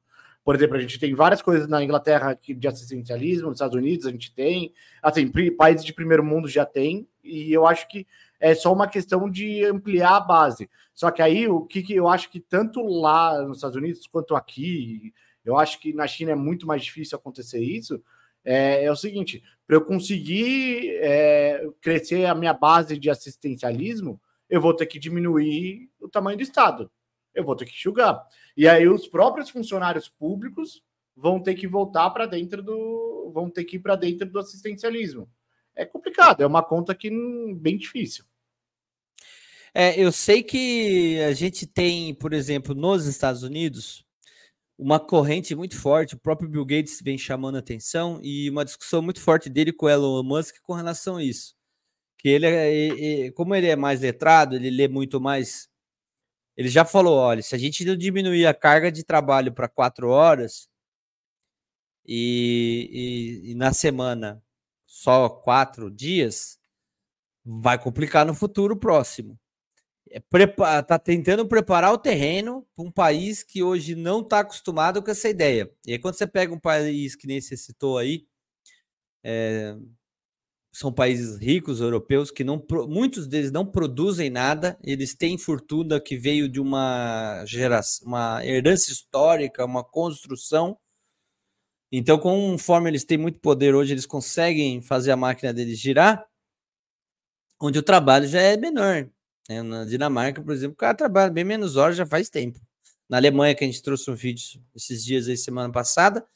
[0.45, 4.11] Por exemplo, a gente tem várias coisas na Inglaterra de assistencialismo, nos Estados Unidos a
[4.11, 4.73] gente tem,
[5.03, 8.07] assim, países de primeiro mundo já tem, e eu acho que
[8.39, 10.71] é só uma questão de ampliar a base.
[10.95, 14.37] Só que aí o que, que eu acho que tanto lá nos Estados Unidos quanto
[14.37, 15.13] aqui,
[15.45, 18.03] eu acho que na China é muito mais difícil acontecer isso,
[18.47, 24.61] é, é o seguinte: para eu conseguir é, crescer a minha base de assistencialismo, eu
[24.61, 26.91] vou ter que diminuir o tamanho do Estado.
[27.35, 28.25] Eu vou ter que enxugar.
[28.57, 30.83] E aí os próprios funcionários públicos
[31.15, 33.31] vão ter que voltar para dentro do.
[33.35, 35.29] vão ter que ir para dentro do assistencialismo.
[35.75, 37.11] É complicado, é uma conta que
[37.57, 38.25] bem difícil.
[39.75, 44.06] É, eu sei que a gente tem, por exemplo, nos Estados Unidos,
[44.79, 46.15] uma corrente muito forte.
[46.15, 50.23] O próprio Bill Gates vem chamando atenção e uma discussão muito forte dele com Elon
[50.23, 51.55] Musk com relação a isso.
[52.19, 55.69] Que ele, é, como ele é mais letrado, ele lê muito mais.
[56.57, 60.69] Ele já falou: olha, se a gente diminuir a carga de trabalho para quatro horas
[62.07, 64.43] e, e, e na semana
[64.87, 66.59] só quatro dias,
[67.45, 69.39] vai complicar no futuro próximo
[70.17, 75.11] está é, tentando preparar o terreno para um país que hoje não está acostumado com
[75.11, 75.71] essa ideia.
[75.87, 78.27] E aí, quando você pega um país que nem você citou aí,
[79.25, 79.77] é,
[80.73, 86.17] são países ricos europeus que não muitos deles não produzem nada, eles têm fortuna que
[86.19, 90.79] veio de uma geração, uma herança histórica, uma construção.
[91.91, 96.27] Então, conforme eles têm muito poder hoje, eles conseguem fazer a máquina deles girar,
[97.61, 99.09] onde o trabalho já é menor.
[99.49, 99.63] Né?
[99.63, 102.61] Na Dinamarca, por exemplo, o cara trabalha bem menos horas já faz tempo.
[103.09, 106.27] Na Alemanha, que a gente trouxe um vídeo esses dias aí, semana passada,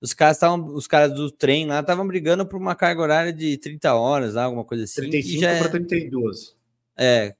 [0.00, 3.56] os caras estavam, os caras do trem lá estavam brigando por uma carga horária de
[3.58, 5.02] 30 horas, alguma coisa assim.
[5.02, 6.56] 35 para é, 32.
[6.96, 7.34] É,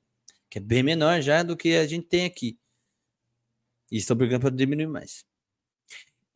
[0.49, 2.59] que é bem menor já do que a gente tem aqui.
[3.91, 5.25] E estão brigando para diminuir mais.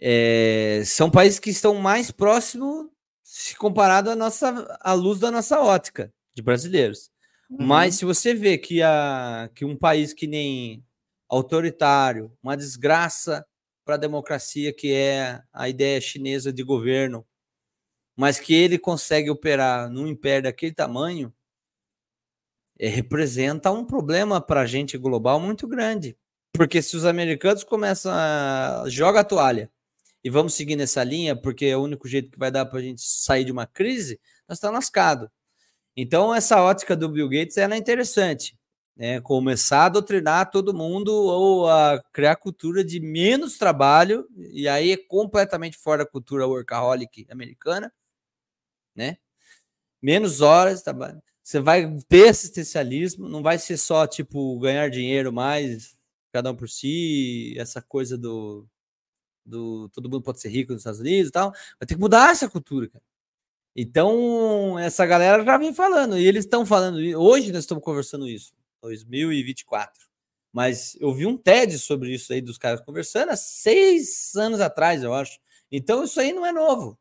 [0.00, 2.88] É, são países que estão mais próximos
[3.22, 7.10] se comparado à nossa à luz da nossa ótica de brasileiros.
[7.50, 7.66] Uhum.
[7.66, 10.84] Mas se você vê que, a, que um país que nem
[11.28, 13.44] autoritário, uma desgraça
[13.84, 17.26] para a democracia, que é a ideia chinesa de governo,
[18.16, 21.34] mas que ele consegue operar num império daquele tamanho,
[22.78, 26.16] é, representa um problema para a gente global muito grande.
[26.52, 29.70] Porque se os americanos começam a joga a toalha
[30.22, 32.82] e vamos seguir nessa linha, porque é o único jeito que vai dar para a
[32.82, 35.28] gente sair de uma crise, nós estamos lascados.
[35.96, 38.58] Então, essa ótica do Bill Gates ela é interessante.
[38.96, 39.20] Né?
[39.20, 44.96] Começar a doutrinar todo mundo ou a criar cultura de menos trabalho, e aí é
[44.96, 47.92] completamente fora da cultura workaholic americana,
[48.94, 49.16] né?
[50.02, 51.22] Menos horas, trabalho.
[51.42, 55.96] Você vai ter assistencialismo, não vai ser só tipo ganhar dinheiro mais,
[56.32, 58.66] cada um por si, essa coisa do,
[59.46, 61.52] do todo mundo pode ser rico nos Estados Unidos e tal.
[61.52, 63.04] Vai ter que mudar essa cultura, cara.
[63.76, 68.54] Então, essa galera já vem falando, e eles estão falando, hoje nós estamos conversando isso,
[68.82, 70.04] 2024.
[70.52, 75.02] Mas eu vi um TED sobre isso aí dos caras conversando há seis anos atrás,
[75.02, 75.38] eu acho.
[75.72, 76.96] Então, isso aí não é novo.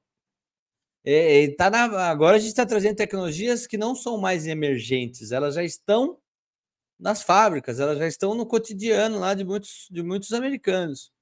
[1.06, 5.56] É, tá na, agora a gente está trazendo tecnologias que não são mais emergentes, elas
[5.56, 6.18] já estão
[7.00, 11.13] nas fábricas, elas já estão no cotidiano lá de muitos, de muitos americanos.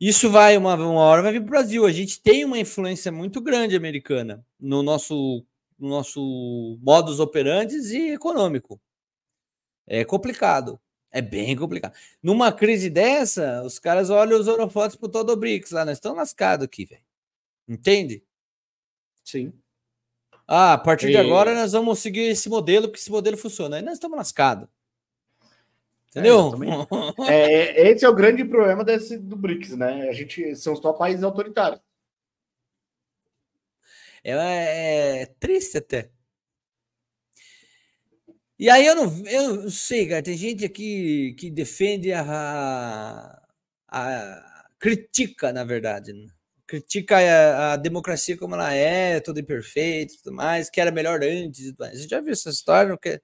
[0.00, 1.86] Isso vai, uma, uma hora vai vir para o Brasil.
[1.86, 5.44] A gente tem uma influência muito grande americana no nosso,
[5.78, 8.80] no nosso modus operandi e econômico.
[9.86, 10.78] É complicado.
[11.10, 11.94] É bem complicado.
[12.22, 15.84] Numa crise dessa, os caras olham os holofotes pro todo o BRICS lá.
[15.84, 17.02] Nós estamos lascados aqui, velho.
[17.66, 18.22] Entende?
[19.24, 19.52] Sim.
[20.46, 21.10] Ah, a partir e...
[21.12, 23.76] de agora nós vamos seguir esse modelo, porque esse modelo funciona.
[23.76, 24.68] Aí nós estamos lascados.
[26.16, 26.54] Entendeu?
[27.28, 30.08] É, é, esse é o grande problema desse, do BRICS, né?
[30.08, 31.80] A gente são só países autoritários.
[34.24, 36.10] É, é triste até.
[38.58, 40.22] E aí eu não, eu não sei, cara.
[40.22, 43.42] Tem gente aqui que defende a,
[43.88, 46.12] a critica, na verdade.
[46.14, 46.26] Né?
[46.66, 51.22] critica a, a, democracia como ela é, toda imperfeita e tudo mais, que era melhor
[51.22, 51.72] antes.
[51.80, 52.96] A gente já viu essa história.
[52.98, 53.20] Que...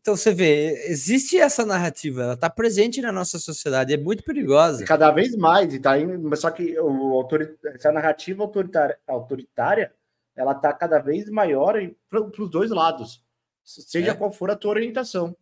[0.00, 4.84] Então você vê, existe essa narrativa, ela está presente na nossa sociedade, é muito perigosa.
[4.86, 7.54] Cada vez mais, e tá indo, só que o autorit...
[7.66, 9.92] essa narrativa autoritária, autoritária
[10.34, 11.74] ela está cada vez maior
[12.08, 13.22] para os dois lados,
[13.62, 14.14] seja é.
[14.14, 15.36] qual for a tua orientação.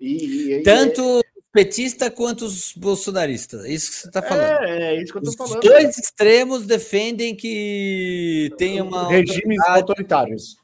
[0.00, 1.22] E, e, Tanto
[1.52, 3.64] petista quanto os bolsonaristas.
[3.64, 4.64] É isso que você está falando.
[4.64, 5.62] É, é isso que eu estou falando.
[5.62, 9.08] Os dois extremos defendem que tenha uma.
[9.08, 10.56] Regimes autoritários.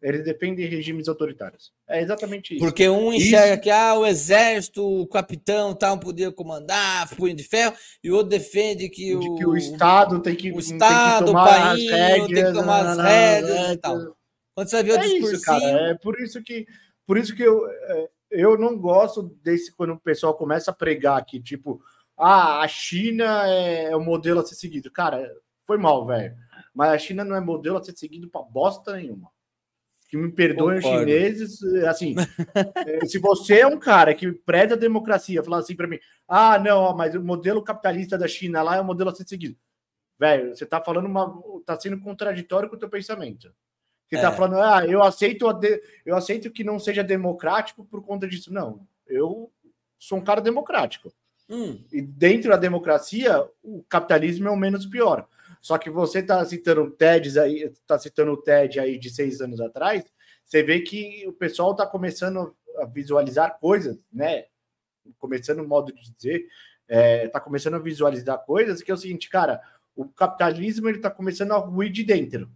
[0.00, 1.72] Eles defendem regimes autoritários.
[1.88, 2.64] É exatamente isso.
[2.64, 3.62] Porque um enxerga isso.
[3.62, 8.14] que ah, o exército, o capitão tal, tá, podia comandar, punho de ferro, e o
[8.14, 11.68] outro defende que o, que o Estado tem que, o Estado, tem que tomar o
[11.68, 14.16] país, rédeas, tem que tomar as rédeas e tal.
[14.54, 15.32] Quando você vê o é discursinho...
[15.34, 16.66] Isso, cara, é por isso que,
[17.04, 21.24] por isso que eu, é, eu não gosto desse quando o pessoal começa a pregar
[21.24, 21.80] que, tipo,
[22.16, 24.90] ah, a China é o modelo a ser seguido.
[24.90, 25.28] Cara,
[25.66, 26.34] foi mal, velho.
[26.74, 29.30] Mas a China não é modelo a ser seguido para bosta nenhuma.
[30.08, 32.14] Que me perdoem os chineses, assim,
[32.86, 36.58] eh, se você é um cara que preza a democracia, falando assim para mim, ah,
[36.58, 39.56] não, mas o modelo capitalista da China lá é o modelo a ser seguido.
[40.18, 41.40] Velho, você tá falando uma.
[41.64, 43.52] tá sendo contraditório com o teu pensamento.
[44.08, 44.24] Que tá é.
[44.24, 45.82] tá falando, ah, eu aceito, de...
[46.04, 48.52] eu aceito que não seja democrático por conta disso.
[48.52, 49.52] Não, eu
[49.98, 51.12] sou um cara democrático.
[51.48, 51.82] Hum.
[51.92, 55.28] E dentro da democracia, o capitalismo é o menos pior.
[55.60, 59.40] Só que você tá citando o TED aí, tá citando o TED aí de seis
[59.40, 60.04] anos atrás,
[60.44, 64.46] você vê que o pessoal tá começando a visualizar coisas, né?
[65.18, 66.46] Começando o modo de dizer,
[66.86, 69.60] é, tá começando a visualizar coisas que é o seguinte, cara,
[69.94, 72.50] o capitalismo ele tá começando a ruir de dentro.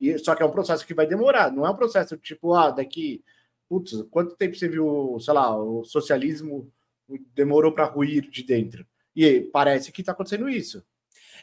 [0.00, 2.70] E, só que é um processo que vai demorar, não é um processo tipo, ah,
[2.70, 3.22] daqui.
[3.68, 6.72] Putz, quanto tempo você viu, sei lá, o socialismo
[7.34, 8.86] demorou para ruir de dentro?
[9.14, 10.84] E parece que está acontecendo isso.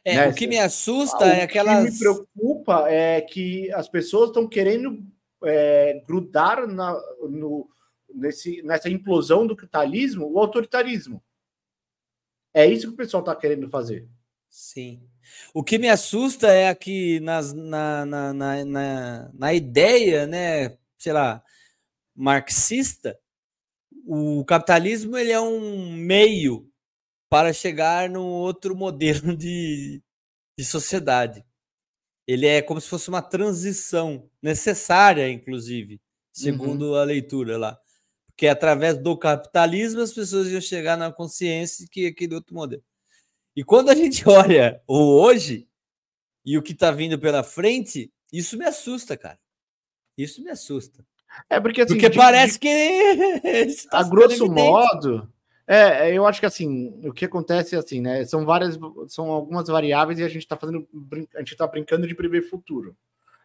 [0.03, 0.27] É, né?
[0.27, 1.83] o que me assusta ah, é aquelas.
[1.83, 5.03] O que me preocupa é que as pessoas estão querendo
[5.43, 6.93] é, grudar na,
[7.29, 7.69] no,
[8.13, 11.21] nesse, nessa implosão do capitalismo o autoritarismo.
[12.53, 14.07] É isso que o pessoal está querendo fazer.
[14.49, 15.01] Sim.
[15.53, 21.13] O que me assusta é que nas, na, na, na, na, na ideia, né, sei
[21.13, 21.43] lá,
[22.15, 23.19] marxista,
[24.05, 26.67] o capitalismo ele é um meio
[27.29, 30.01] para chegar no outro modelo de,
[30.57, 31.45] de sociedade.
[32.25, 36.01] Ele é como se fosse uma transição necessária, inclusive,
[36.33, 36.95] segundo uhum.
[36.95, 37.79] a leitura lá.
[38.27, 42.83] Porque através do capitalismo as pessoas iam chegar na consciência que aquele outro modelo.
[43.55, 45.67] E quando a gente olha o hoje
[46.45, 49.39] e o que está vindo pela frente, isso me assusta, cara.
[50.17, 51.05] Isso me assusta.
[51.49, 52.67] É porque assim, porque parece que
[53.89, 55.31] tá a grosso modo,
[55.67, 58.23] é, eu acho que assim, o que acontece é assim, né?
[58.25, 58.79] São várias,
[59.09, 60.87] são algumas variáveis e a gente está fazendo,
[61.35, 62.95] a gente está brincando de prever futuro.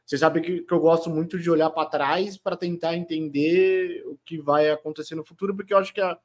[0.07, 4.19] Você sabe que, que eu gosto muito de olhar para trás para tentar entender o
[4.25, 6.19] que vai acontecer no futuro, porque eu acho que a,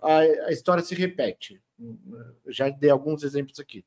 [0.00, 1.60] a, a história se repete.
[2.46, 3.84] Já dei alguns exemplos aqui.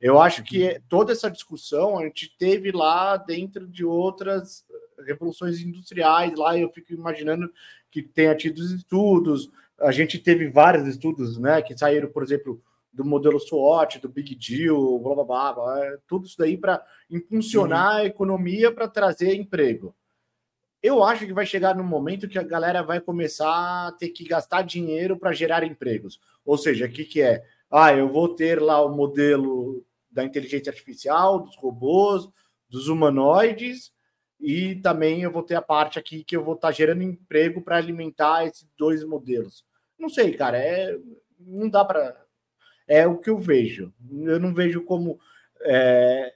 [0.00, 0.80] Eu acho que uhum.
[0.88, 4.64] toda essa discussão a gente teve lá dentro de outras
[5.06, 6.34] revoluções industriais.
[6.36, 7.52] Lá eu fico imaginando
[7.90, 9.50] que tenha tido estudos.
[9.80, 12.62] A gente teve vários estudos, né, que saíram, por exemplo,
[12.92, 17.96] do modelo SWOT, do Big Deal, blá blá blá, blá tudo isso daí para impulsionar
[17.96, 18.00] uhum.
[18.00, 19.94] a economia para trazer emprego.
[20.82, 24.24] Eu acho que vai chegar no momento que a galera vai começar a ter que
[24.24, 26.18] gastar dinheiro para gerar empregos.
[26.44, 27.44] Ou seja, o que, que é?
[27.70, 32.28] Ah, eu vou ter lá o modelo da inteligência artificial, dos robôs,
[32.68, 33.92] dos humanoides,
[34.40, 37.60] e também eu vou ter a parte aqui que eu vou estar tá gerando emprego
[37.60, 39.64] para alimentar esses dois modelos.
[40.00, 40.98] Não sei, cara, é
[41.38, 42.24] não dá para
[42.88, 43.92] é o que eu vejo.
[44.12, 45.20] Eu não vejo como
[45.62, 46.34] é,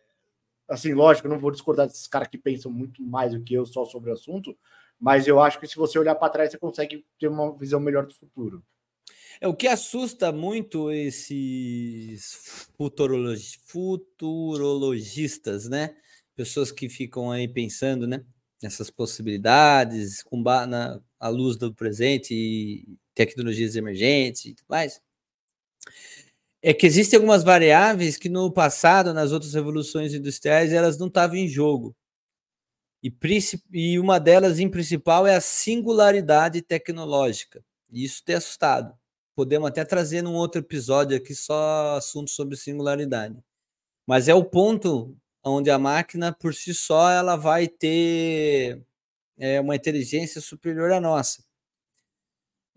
[0.68, 3.66] Assim, lógico, eu não vou discordar desses caras que pensam muito mais do que eu
[3.66, 4.56] só sobre o assunto,
[4.98, 8.06] mas eu acho que se você olhar para trás, você consegue ter uma visão melhor
[8.06, 8.62] do futuro.
[9.40, 15.94] É o que assusta muito esses futurologi- futurologistas, né?
[16.34, 18.24] Pessoas que ficam aí pensando, né?
[18.62, 25.00] Nessas possibilidades, com na luz do presente e tecnologias emergentes e tudo mais.
[26.62, 31.36] É que existem algumas variáveis que no passado, nas outras revoluções industriais, elas não estavam
[31.36, 31.94] em jogo.
[33.02, 33.12] E,
[33.72, 37.62] e uma delas, em principal, é a singularidade tecnológica.
[37.92, 38.96] E isso tem assustado.
[39.36, 43.36] Podemos até trazer num outro episódio aqui só assunto sobre singularidade.
[44.06, 48.82] Mas é o ponto onde a máquina, por si só, ela vai ter
[49.36, 51.44] é, uma inteligência superior à nossa.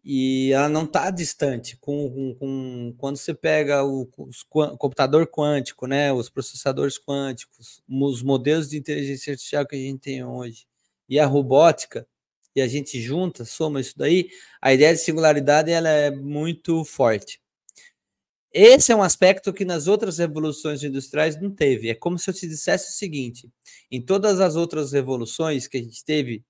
[0.09, 1.75] E ela não está distante.
[1.77, 7.83] Com, com, com- quando você pega o os quan- computador quântico, né, os processadores quânticos,
[7.89, 10.65] os modelos de inteligência artificial que a gente tem hoje,
[11.09, 12.07] e a robótica,
[12.55, 14.29] e a gente junta, soma isso daí,
[14.61, 17.41] a ideia de singularidade ela é muito forte.
[18.53, 21.89] Esse é um aspecto que nas outras revoluções industriais não teve.
[21.89, 23.49] É como se eu te dissesse o seguinte:
[23.91, 26.43] em todas as outras revoluções que a gente teve,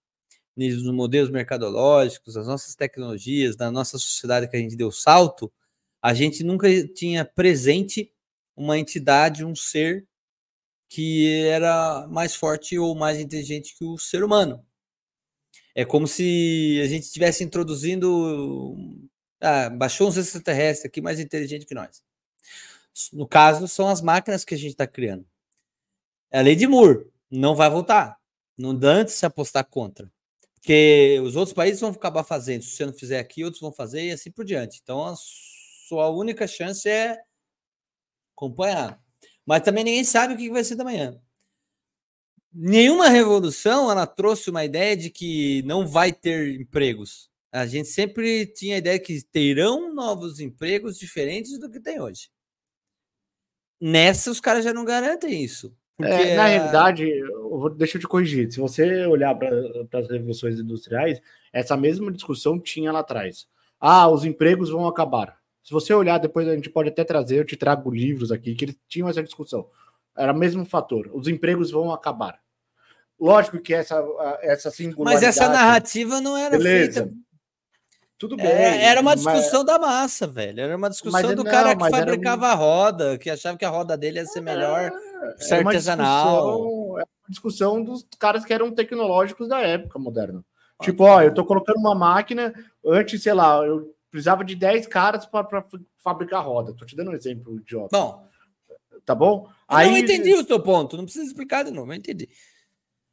[0.58, 5.52] nos modelos mercadológicos, nas nossas tecnologias, na nossa sociedade que a gente deu salto,
[6.02, 8.12] a gente nunca tinha presente
[8.56, 10.08] uma entidade, um ser
[10.90, 14.66] que era mais forte ou mais inteligente que o ser humano.
[15.76, 18.76] É como se a gente estivesse introduzindo.
[19.40, 22.02] Ah, baixou um extraterrestre aqui mais inteligente que nós.
[23.14, 25.26] No caso, são as máquinas que a gente está criando.
[26.32, 27.06] É a lei de Moore.
[27.30, 28.18] Não vai voltar.
[28.58, 30.12] Não dá antes se apostar contra.
[30.68, 32.62] Porque os outros países vão acabar fazendo.
[32.62, 34.82] Se você não fizer aqui, outros vão fazer e assim por diante.
[34.84, 37.18] Então, a sua única chance é
[38.36, 39.02] acompanhar.
[39.46, 41.18] Mas também ninguém sabe o que vai ser da manhã.
[42.52, 47.32] Nenhuma revolução ela trouxe uma ideia de que não vai ter empregos.
[47.50, 52.30] A gente sempre tinha a ideia que terão novos empregos diferentes do que tem hoje.
[53.80, 55.74] Nessa, os caras já não garantem isso.
[55.98, 58.52] Porque É, na a- realidade, vou- deixa eu te corrigir.
[58.52, 59.50] Se você olhar para
[60.00, 61.20] as revoluções industriais,
[61.52, 63.48] essa mesma discussão tinha lá atrás.
[63.80, 65.38] Ah, os empregos vão acabar.
[65.64, 68.66] Se você olhar, depois a gente pode até trazer, eu te trago livros aqui, que
[68.66, 69.68] eles tinham essa discussão.
[70.16, 71.10] Era o mesmo fator.
[71.14, 72.40] Os empregos vão acabar.
[73.20, 73.96] Lógico que essa,
[74.42, 75.26] essa Mas singularidade...
[75.26, 77.02] essa narrativa não era Beleza.
[77.04, 77.16] feita.
[78.18, 78.48] Tudo bem.
[78.48, 80.60] É, era uma mas- discussão da massa, velho.
[80.62, 83.30] Era uma discussão Mas do não, cara que mas era um- fabricava a roda, que
[83.30, 84.92] achava que a roda dele ia ser melhor,
[85.38, 86.26] ser É uma artesanal.
[86.26, 90.44] discussão- é uma discussão dos caras que eram tecnológicos da época moderna.
[90.82, 92.54] Tipo, ó, eu tô colocando uma máquina,
[92.86, 95.64] antes, sei lá, eu precisava de 10 caras para
[95.98, 96.74] fabricar roda.
[96.74, 97.90] Tô te dando um exemplo idiota.
[97.98, 98.26] Bom,
[99.06, 99.48] Tá bom?
[99.70, 99.90] Aí...
[99.90, 102.28] eu entendi o teu ponto, não precisa explicar de novo, eu entendi.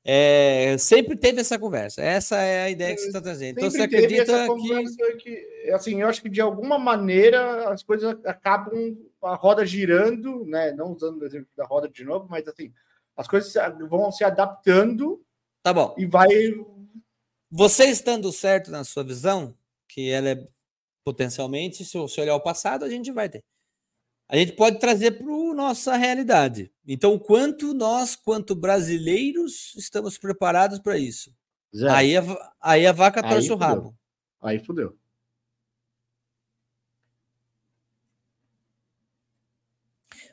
[0.06, 2.02] É, sempre teve essa conversa.
[2.02, 3.56] Essa é a ideia que você está trazendo.
[3.56, 5.16] Então você Sempre acredita que.
[5.16, 10.72] que, assim, eu acho que de alguma maneira as coisas acabam a roda girando, né?
[10.72, 12.70] Não usando o exemplo da roda de novo, mas assim,
[13.16, 13.52] as coisas
[13.89, 15.24] vão se adaptando
[15.62, 15.94] Tá bom.
[15.97, 16.28] e vai.
[17.51, 19.56] Você estando certo na sua visão,
[19.89, 20.47] que ela é
[21.02, 23.43] potencialmente, se você olhar o passado, a gente vai ter.
[24.28, 26.72] A gente pode trazer para nossa realidade.
[26.86, 31.32] Então, o quanto nós, quanto brasileiros, estamos preparados para isso?
[31.74, 31.92] Zero.
[31.92, 32.22] Aí a,
[32.60, 33.66] aí a vaca Aí torce o fudeu.
[33.68, 33.96] rabo.
[34.40, 34.96] Aí fudeu.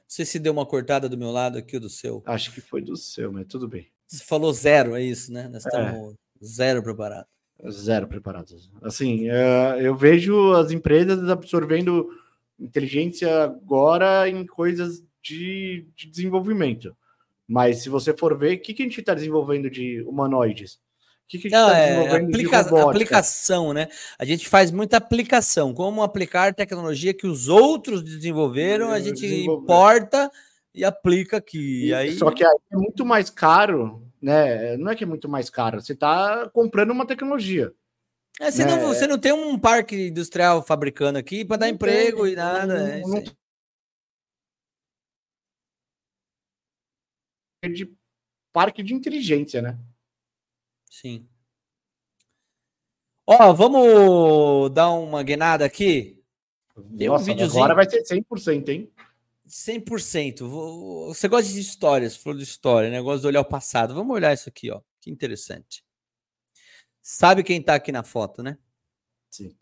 [0.07, 2.21] Você se deu uma cortada do meu lado aqui ou do seu?
[2.25, 3.87] Acho que foi do seu, mas tudo bem.
[4.07, 5.47] Você falou zero, é isso, né?
[5.47, 5.69] Nós É.
[5.69, 7.29] estamos zero preparados.
[7.69, 8.69] Zero preparados.
[8.81, 12.09] Assim, é, eu vejo as empresas absorvendo
[12.61, 16.95] inteligência agora em coisas de, de desenvolvimento.
[17.47, 20.75] Mas se você for ver, o que, que a gente está desenvolvendo de humanoides?
[20.75, 20.79] O
[21.27, 23.87] que, que a gente Não, está é desenvolvendo aplica- aplicação, né?
[24.19, 25.73] A gente faz muita aplicação.
[25.73, 30.31] Como aplicar tecnologia que os outros desenvolveram, a gente importa
[30.73, 31.87] e aplica aqui.
[31.87, 34.77] E aí, Só que aí é muito mais caro, né?
[34.77, 37.73] Não é que é muito mais caro, você está comprando uma tecnologia.
[38.47, 38.75] É, você, né?
[38.75, 42.35] não, você não tem um parque industrial fabricando aqui para dar Não emprego tem, e
[42.35, 42.65] nada.
[42.67, 43.25] não- é não aí.
[47.73, 47.93] De
[48.51, 49.77] parque de inteligência, né?
[50.89, 51.27] Sim.
[53.27, 56.19] Ó, vamos dar uma guinada aqui?
[56.97, 57.63] Tem um Nossa, videozinho.
[57.63, 58.91] agora vai ser 100%, hein?
[59.45, 60.47] 100%.
[60.49, 62.99] Vou- Você gosta de histórias, falou de história, né?
[63.01, 63.93] Gosta de olhar o passado.
[63.93, 64.81] Vamos olhar isso aqui, ó.
[64.99, 65.83] Que interessante.
[67.01, 68.57] Sabe quem tá aqui na foto, né?
[69.29, 69.55] Sim.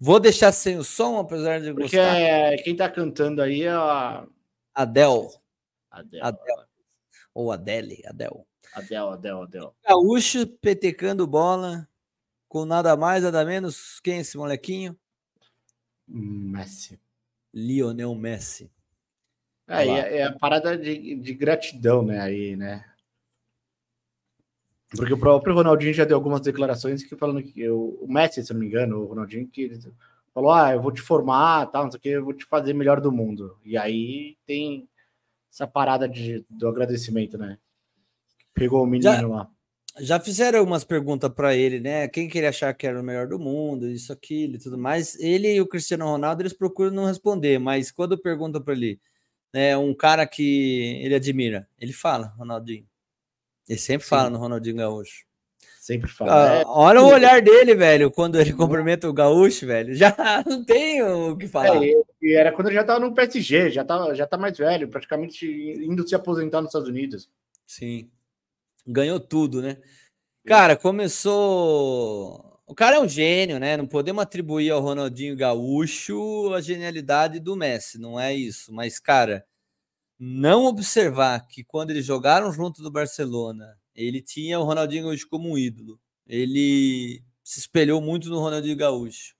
[0.00, 2.16] Vou deixar sem o som, apesar de Porque gostar.
[2.18, 4.26] é, quem tá cantando aí é a,
[4.74, 5.30] Adel.
[5.90, 6.24] Adel.
[6.24, 6.64] Adel.
[7.34, 8.46] Ou Adele, Adel.
[8.74, 9.76] Adel, Adel, Adel.
[9.86, 11.88] Gaúcho petecando bola
[12.48, 14.00] com nada mais, nada menos.
[14.00, 14.98] Quem é esse molequinho?
[16.08, 17.00] Messi.
[17.54, 18.72] Lionel Messi.
[19.68, 19.82] Lá.
[19.82, 22.20] é, é a parada de, de gratidão, né?
[22.20, 22.91] Aí, né?
[24.96, 28.52] Porque o próprio Ronaldinho já deu algumas declarações que falando que eu, o Messi, se
[28.52, 29.80] não me engano, o Ronaldinho, que ele
[30.34, 32.74] falou: Ah, eu vou te formar, tal, não sei o que, eu vou te fazer
[32.74, 33.56] melhor do mundo.
[33.64, 34.88] E aí tem
[35.50, 37.58] essa parada de, do agradecimento, né?
[38.54, 39.48] Pegou o menino Já- lá.
[40.00, 42.08] Já fizeram umas perguntas para ele, né?
[42.08, 45.18] Quem que ele achar que era o melhor do mundo, isso, aquilo e tudo mais.
[45.20, 48.98] Ele e o Cristiano Ronaldo, eles procuram não responder, mas quando perguntam para ele,
[49.52, 52.86] né, um cara que ele admira, ele fala, Ronaldinho.
[53.72, 55.24] Ele sempre fala no Ronaldinho Gaúcho.
[55.80, 56.50] Sempre fala.
[56.50, 59.94] Ah, é, olha o olhar dele, velho, quando ele cumprimenta o Gaúcho, velho.
[59.94, 60.14] Já
[60.46, 61.82] não tem o que falar.
[61.82, 64.88] é, e era quando ele já tava no PSG, já tá, já tá mais velho,
[64.88, 67.30] praticamente indo se aposentar nos Estados Unidos.
[67.66, 68.10] Sim.
[68.86, 69.78] Ganhou tudo, né?
[70.44, 72.60] Cara, começou.
[72.66, 73.74] O cara é um gênio, né?
[73.78, 78.70] Não podemos atribuir ao Ronaldinho Gaúcho a genialidade do Messi, não é isso.
[78.70, 79.46] Mas, cara,
[80.24, 85.50] não observar que quando eles jogaram junto do Barcelona, ele tinha o Ronaldinho Gaúcho como
[85.50, 85.98] um ídolo.
[86.28, 89.34] Ele se espelhou muito no Ronaldinho Gaúcho.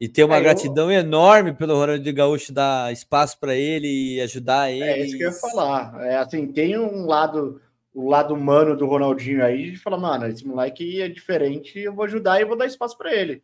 [0.00, 4.20] E ter uma É, eu- gratidão enorme pelo Ronaldinho Gaúcho dar espaço para ele e
[4.20, 4.84] ajudar ele.
[4.84, 6.00] É isso que eu ia falar.
[6.06, 7.60] É assim, tem um lado,
[7.92, 12.04] o lado humano do Ronaldinho aí de falar, mano, esse moleque é diferente, eu vou
[12.04, 13.42] ajudar e vou dar espaço para ele.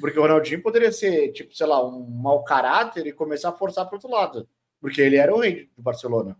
[0.00, 3.86] Porque o Ronaldinho poderia ser, tipo, sei lá, um mau caráter e começar a forçar
[3.86, 4.48] para outro lado.
[4.80, 6.36] Porque ele era o rei do Barcelona.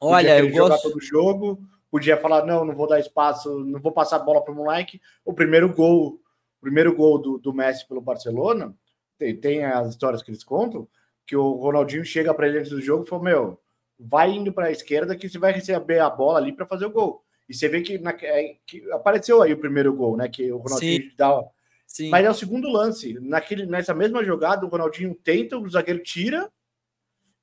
[0.00, 0.90] Olha, eu querer jogar gosto.
[0.90, 1.58] todo jogo,
[1.90, 5.00] podia falar, não, não vou dar espaço, não vou passar a bola para o moleque.
[5.24, 8.74] O primeiro gol, o primeiro gol do, do Messi pelo Barcelona,
[9.18, 10.88] tem, tem as histórias que eles contam,
[11.26, 13.60] que o Ronaldinho chega para ele antes do jogo e falou, meu,
[13.98, 16.90] vai indo para a esquerda que você vai receber a bola ali para fazer o
[16.90, 17.24] gol.
[17.48, 20.28] E você vê que, na, é, que apareceu aí o primeiro gol, né?
[20.28, 21.42] Que o Ronaldinho dá.
[21.86, 22.10] Sim.
[22.10, 23.18] Mas é o segundo lance.
[23.20, 26.50] Naquele, nessa mesma jogada, o Ronaldinho tenta, o zagueiro tira,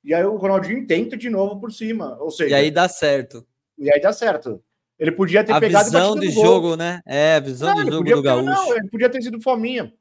[0.06, 2.16] e aí o Ronaldinho tenta de novo por cima.
[2.20, 3.46] Ou seja, E aí dá certo.
[3.78, 4.64] e aí dá certo.
[4.98, 6.44] Ele podia ter A pegado visão de no gol.
[6.44, 7.02] jogo, né?
[7.06, 8.46] É, a visão Não, de jogo podia do ter- Gaúcho.
[8.46, 9.94] Não, ele podia ter sido fominha.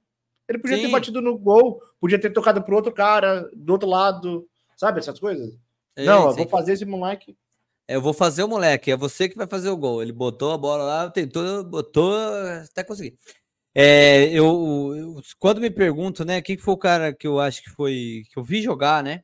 [0.49, 0.93] Ele podia ter Sim.
[0.93, 5.53] batido no gol, podia ter tocado pro outro cara, do outro lado, sabe essas coisas?
[5.97, 7.37] É, não, eu vou fazer esse moleque.
[7.89, 10.03] Eu vou fazer o moleque, é você que vai fazer o gol.
[10.03, 12.15] Ele botou a bola lá, tentou, botou,
[12.63, 13.17] até conseguir.
[13.75, 17.63] É, eu, eu- quando me pergunto, né, quem que foi o cara que eu acho
[17.63, 19.23] que foi que eu vi jogar, né?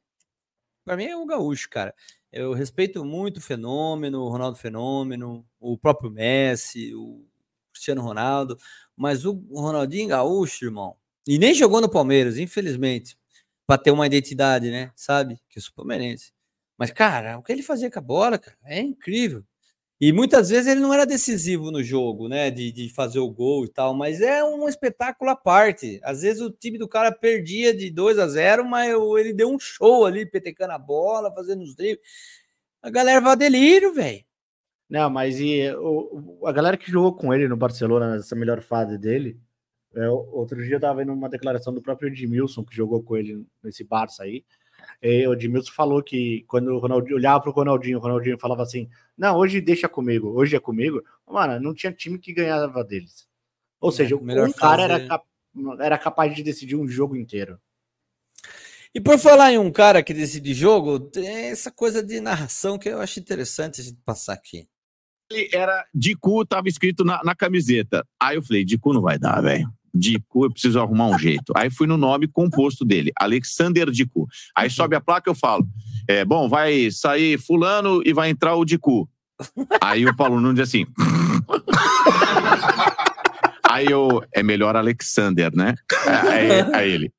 [0.90, 1.94] Para mim é o Gaúcho, cara.
[2.32, 7.24] Eu respeito muito o fenômeno, o Ronaldo Fenômeno, o próprio Messi, o
[7.72, 8.58] Cristiano Ronaldo,
[8.96, 10.96] mas o Ronaldinho Gaúcho, irmão,
[11.28, 13.16] e nem jogou no Palmeiras, infelizmente,
[13.68, 14.90] para ter uma identidade, né?
[14.96, 15.38] Sabe?
[15.48, 16.32] Que eu sou palmeirense.
[16.76, 19.44] Mas, cara, o que ele fazia com a bola, cara, é incrível.
[20.00, 22.50] E muitas vezes ele não era decisivo no jogo, né?
[22.50, 26.00] De, de fazer o gol e tal, mas é um espetáculo à parte.
[26.02, 29.58] Às vezes o time do cara perdia de 2 a 0, mas ele deu um
[29.58, 32.00] show ali, petecando a bola, fazendo os dribles.
[32.82, 34.24] A galera vai delírio, velho.
[34.88, 38.96] Não, mas e o, a galera que jogou com ele no Barcelona, nessa melhor fase
[38.96, 39.38] dele,
[39.94, 43.44] é, outro dia eu tava vendo uma declaração do próprio Edmilson, que jogou com ele
[43.62, 44.44] nesse Barça aí.
[45.02, 48.88] E o Edmilson falou que quando o Ronaldinho olhava pro Ronaldinho, o Ronaldinho falava assim:
[49.16, 51.02] Não, hoje deixa comigo, hoje é comigo.
[51.26, 53.26] Mano, não tinha time que ganhava deles.
[53.80, 55.26] Ou seja, É, melhor um cara era, cap-
[55.80, 57.58] era capaz de decidir um jogo inteiro.
[58.94, 62.88] E por falar em um cara que decide jogo, tem essa coisa de narração que
[62.88, 64.66] eu acho interessante a gente passar aqui.
[65.30, 68.04] Ele era Dicu, tava escrito na, na camiseta.
[68.20, 69.72] Aí eu falei, Dicu não vai dar, velho.
[69.92, 71.52] Dicu, eu preciso arrumar um jeito.
[71.56, 74.26] Aí fui no nome composto dele, Alexander Dicu.
[74.56, 75.66] Aí sobe a placa eu falo,
[76.08, 79.08] é, bom, vai sair fulano e vai entrar o Dicu.
[79.80, 80.86] Aí o Paulo Nunes diz assim...
[83.70, 85.76] Aí eu, é melhor Alexander, né?
[86.28, 87.12] Aí, aí ele,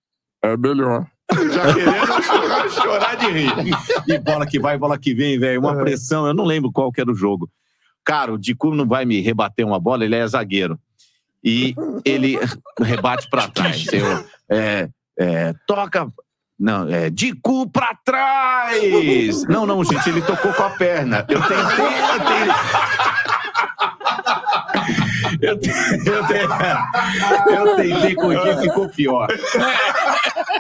[0.44, 1.08] é melhor.
[1.32, 3.52] Já querendo chorar, chorar de rir.
[4.06, 5.62] E bola que vai, bola que vem, velho.
[5.62, 7.50] Uma pressão, eu não lembro qual que era o jogo.
[8.04, 10.78] Cara, o Dicu não vai me rebater uma bola, ele é zagueiro.
[11.44, 12.40] E ele
[12.80, 13.86] rebate pra trás.
[13.92, 14.90] Eu, é,
[15.20, 16.12] é, toca.
[16.60, 19.44] Não, é Dicu pra trás!
[19.48, 21.26] Não, não, gente, ele tocou com a perna.
[21.28, 22.54] Eu tentei, eu tentei.
[25.40, 29.28] Eu, te- eu, te- eu tentei corrigir, ficou pior.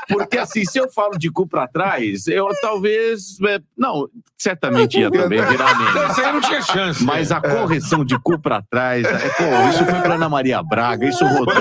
[0.07, 3.39] Porque assim, se eu falo de cu pra trás, eu talvez.
[3.48, 4.07] é, não,
[4.38, 6.11] certamente ia também virar meme.
[6.11, 7.03] Isso aí não tinha chance.
[7.03, 11.07] Mas a correção de cu pra trás, é, pô, isso foi pra Ana Maria Braga,
[11.07, 11.53] isso rodou.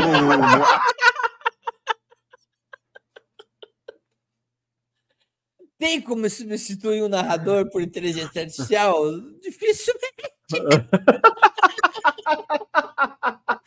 [5.80, 9.02] Tem como substituir um narrador por inteligência artificial?
[9.40, 10.30] Dificilmente.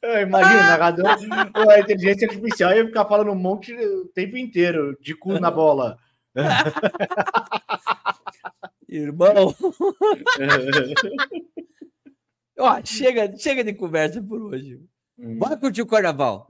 [0.00, 1.06] É, Imagina, o narrador,
[1.70, 5.98] a inteligência artificial ia ficar falando um monte o tempo inteiro, de cu na bola.
[8.88, 9.54] Irmão.
[12.58, 14.80] Ó, chega, chega de conversa por hoje.
[15.18, 16.48] Bora curtir o carnaval.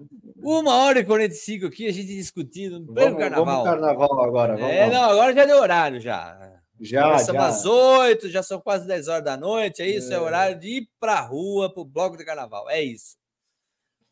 [0.49, 3.45] Uma hora e 45 aqui, a gente discutindo no Vamos, carnaval.
[3.47, 4.55] vamos carnaval agora.
[4.57, 6.61] Vamos, É, não, agora já deu horário já.
[6.81, 7.49] Já, Começamos já.
[7.49, 9.83] às 8, já são quase 10 horas da noite.
[9.83, 10.21] É isso, é, É.
[10.21, 12.71] horário de ir pra rua, pro bloco de carnaval.
[12.71, 13.17] É isso.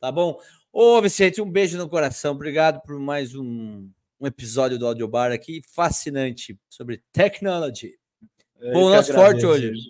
[0.01, 0.40] Tá bom?
[0.73, 2.32] Ô, Vicente, um beijo no coração.
[2.32, 3.89] Obrigado por mais um,
[4.20, 5.62] um episódio do Audiobar aqui.
[5.73, 7.97] Fascinante sobre technology.
[8.73, 9.48] Bom, nosso forte agradeço.
[9.48, 9.81] hoje.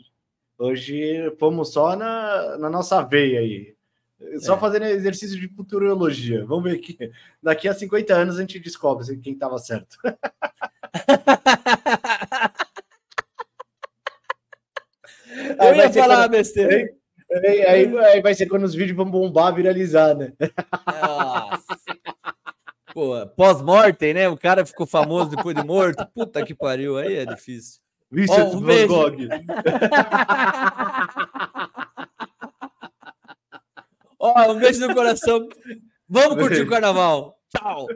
[0.58, 3.73] Hoje fomos só na, na nossa veia aí.
[4.40, 4.60] Só É.
[4.60, 6.44] fazendo exercício de futurologia.
[6.46, 6.96] Vamos ver que
[7.42, 9.96] daqui a 50 anos a gente descobre quem estava certo.
[15.58, 16.88] Eu ia vai ser falar quando- besteira.
[17.44, 20.32] Aí, aí- aí vai ser quando os vídeos vão bombar, viralizar, né?
[20.86, 21.76] Nossa.
[22.92, 24.28] Pô, pós-mortem, né?
[24.28, 26.06] O cara ficou famoso depois de morto.
[26.14, 27.80] Puta que pariu, aí é difícil.
[28.10, 28.88] Vicente Ó, um Van beijo.
[28.88, 29.16] Gogh.
[34.24, 35.46] Ó, um beijo no coração.
[36.08, 37.36] Vamos curtir o carnaval.
[37.54, 37.86] Tchau.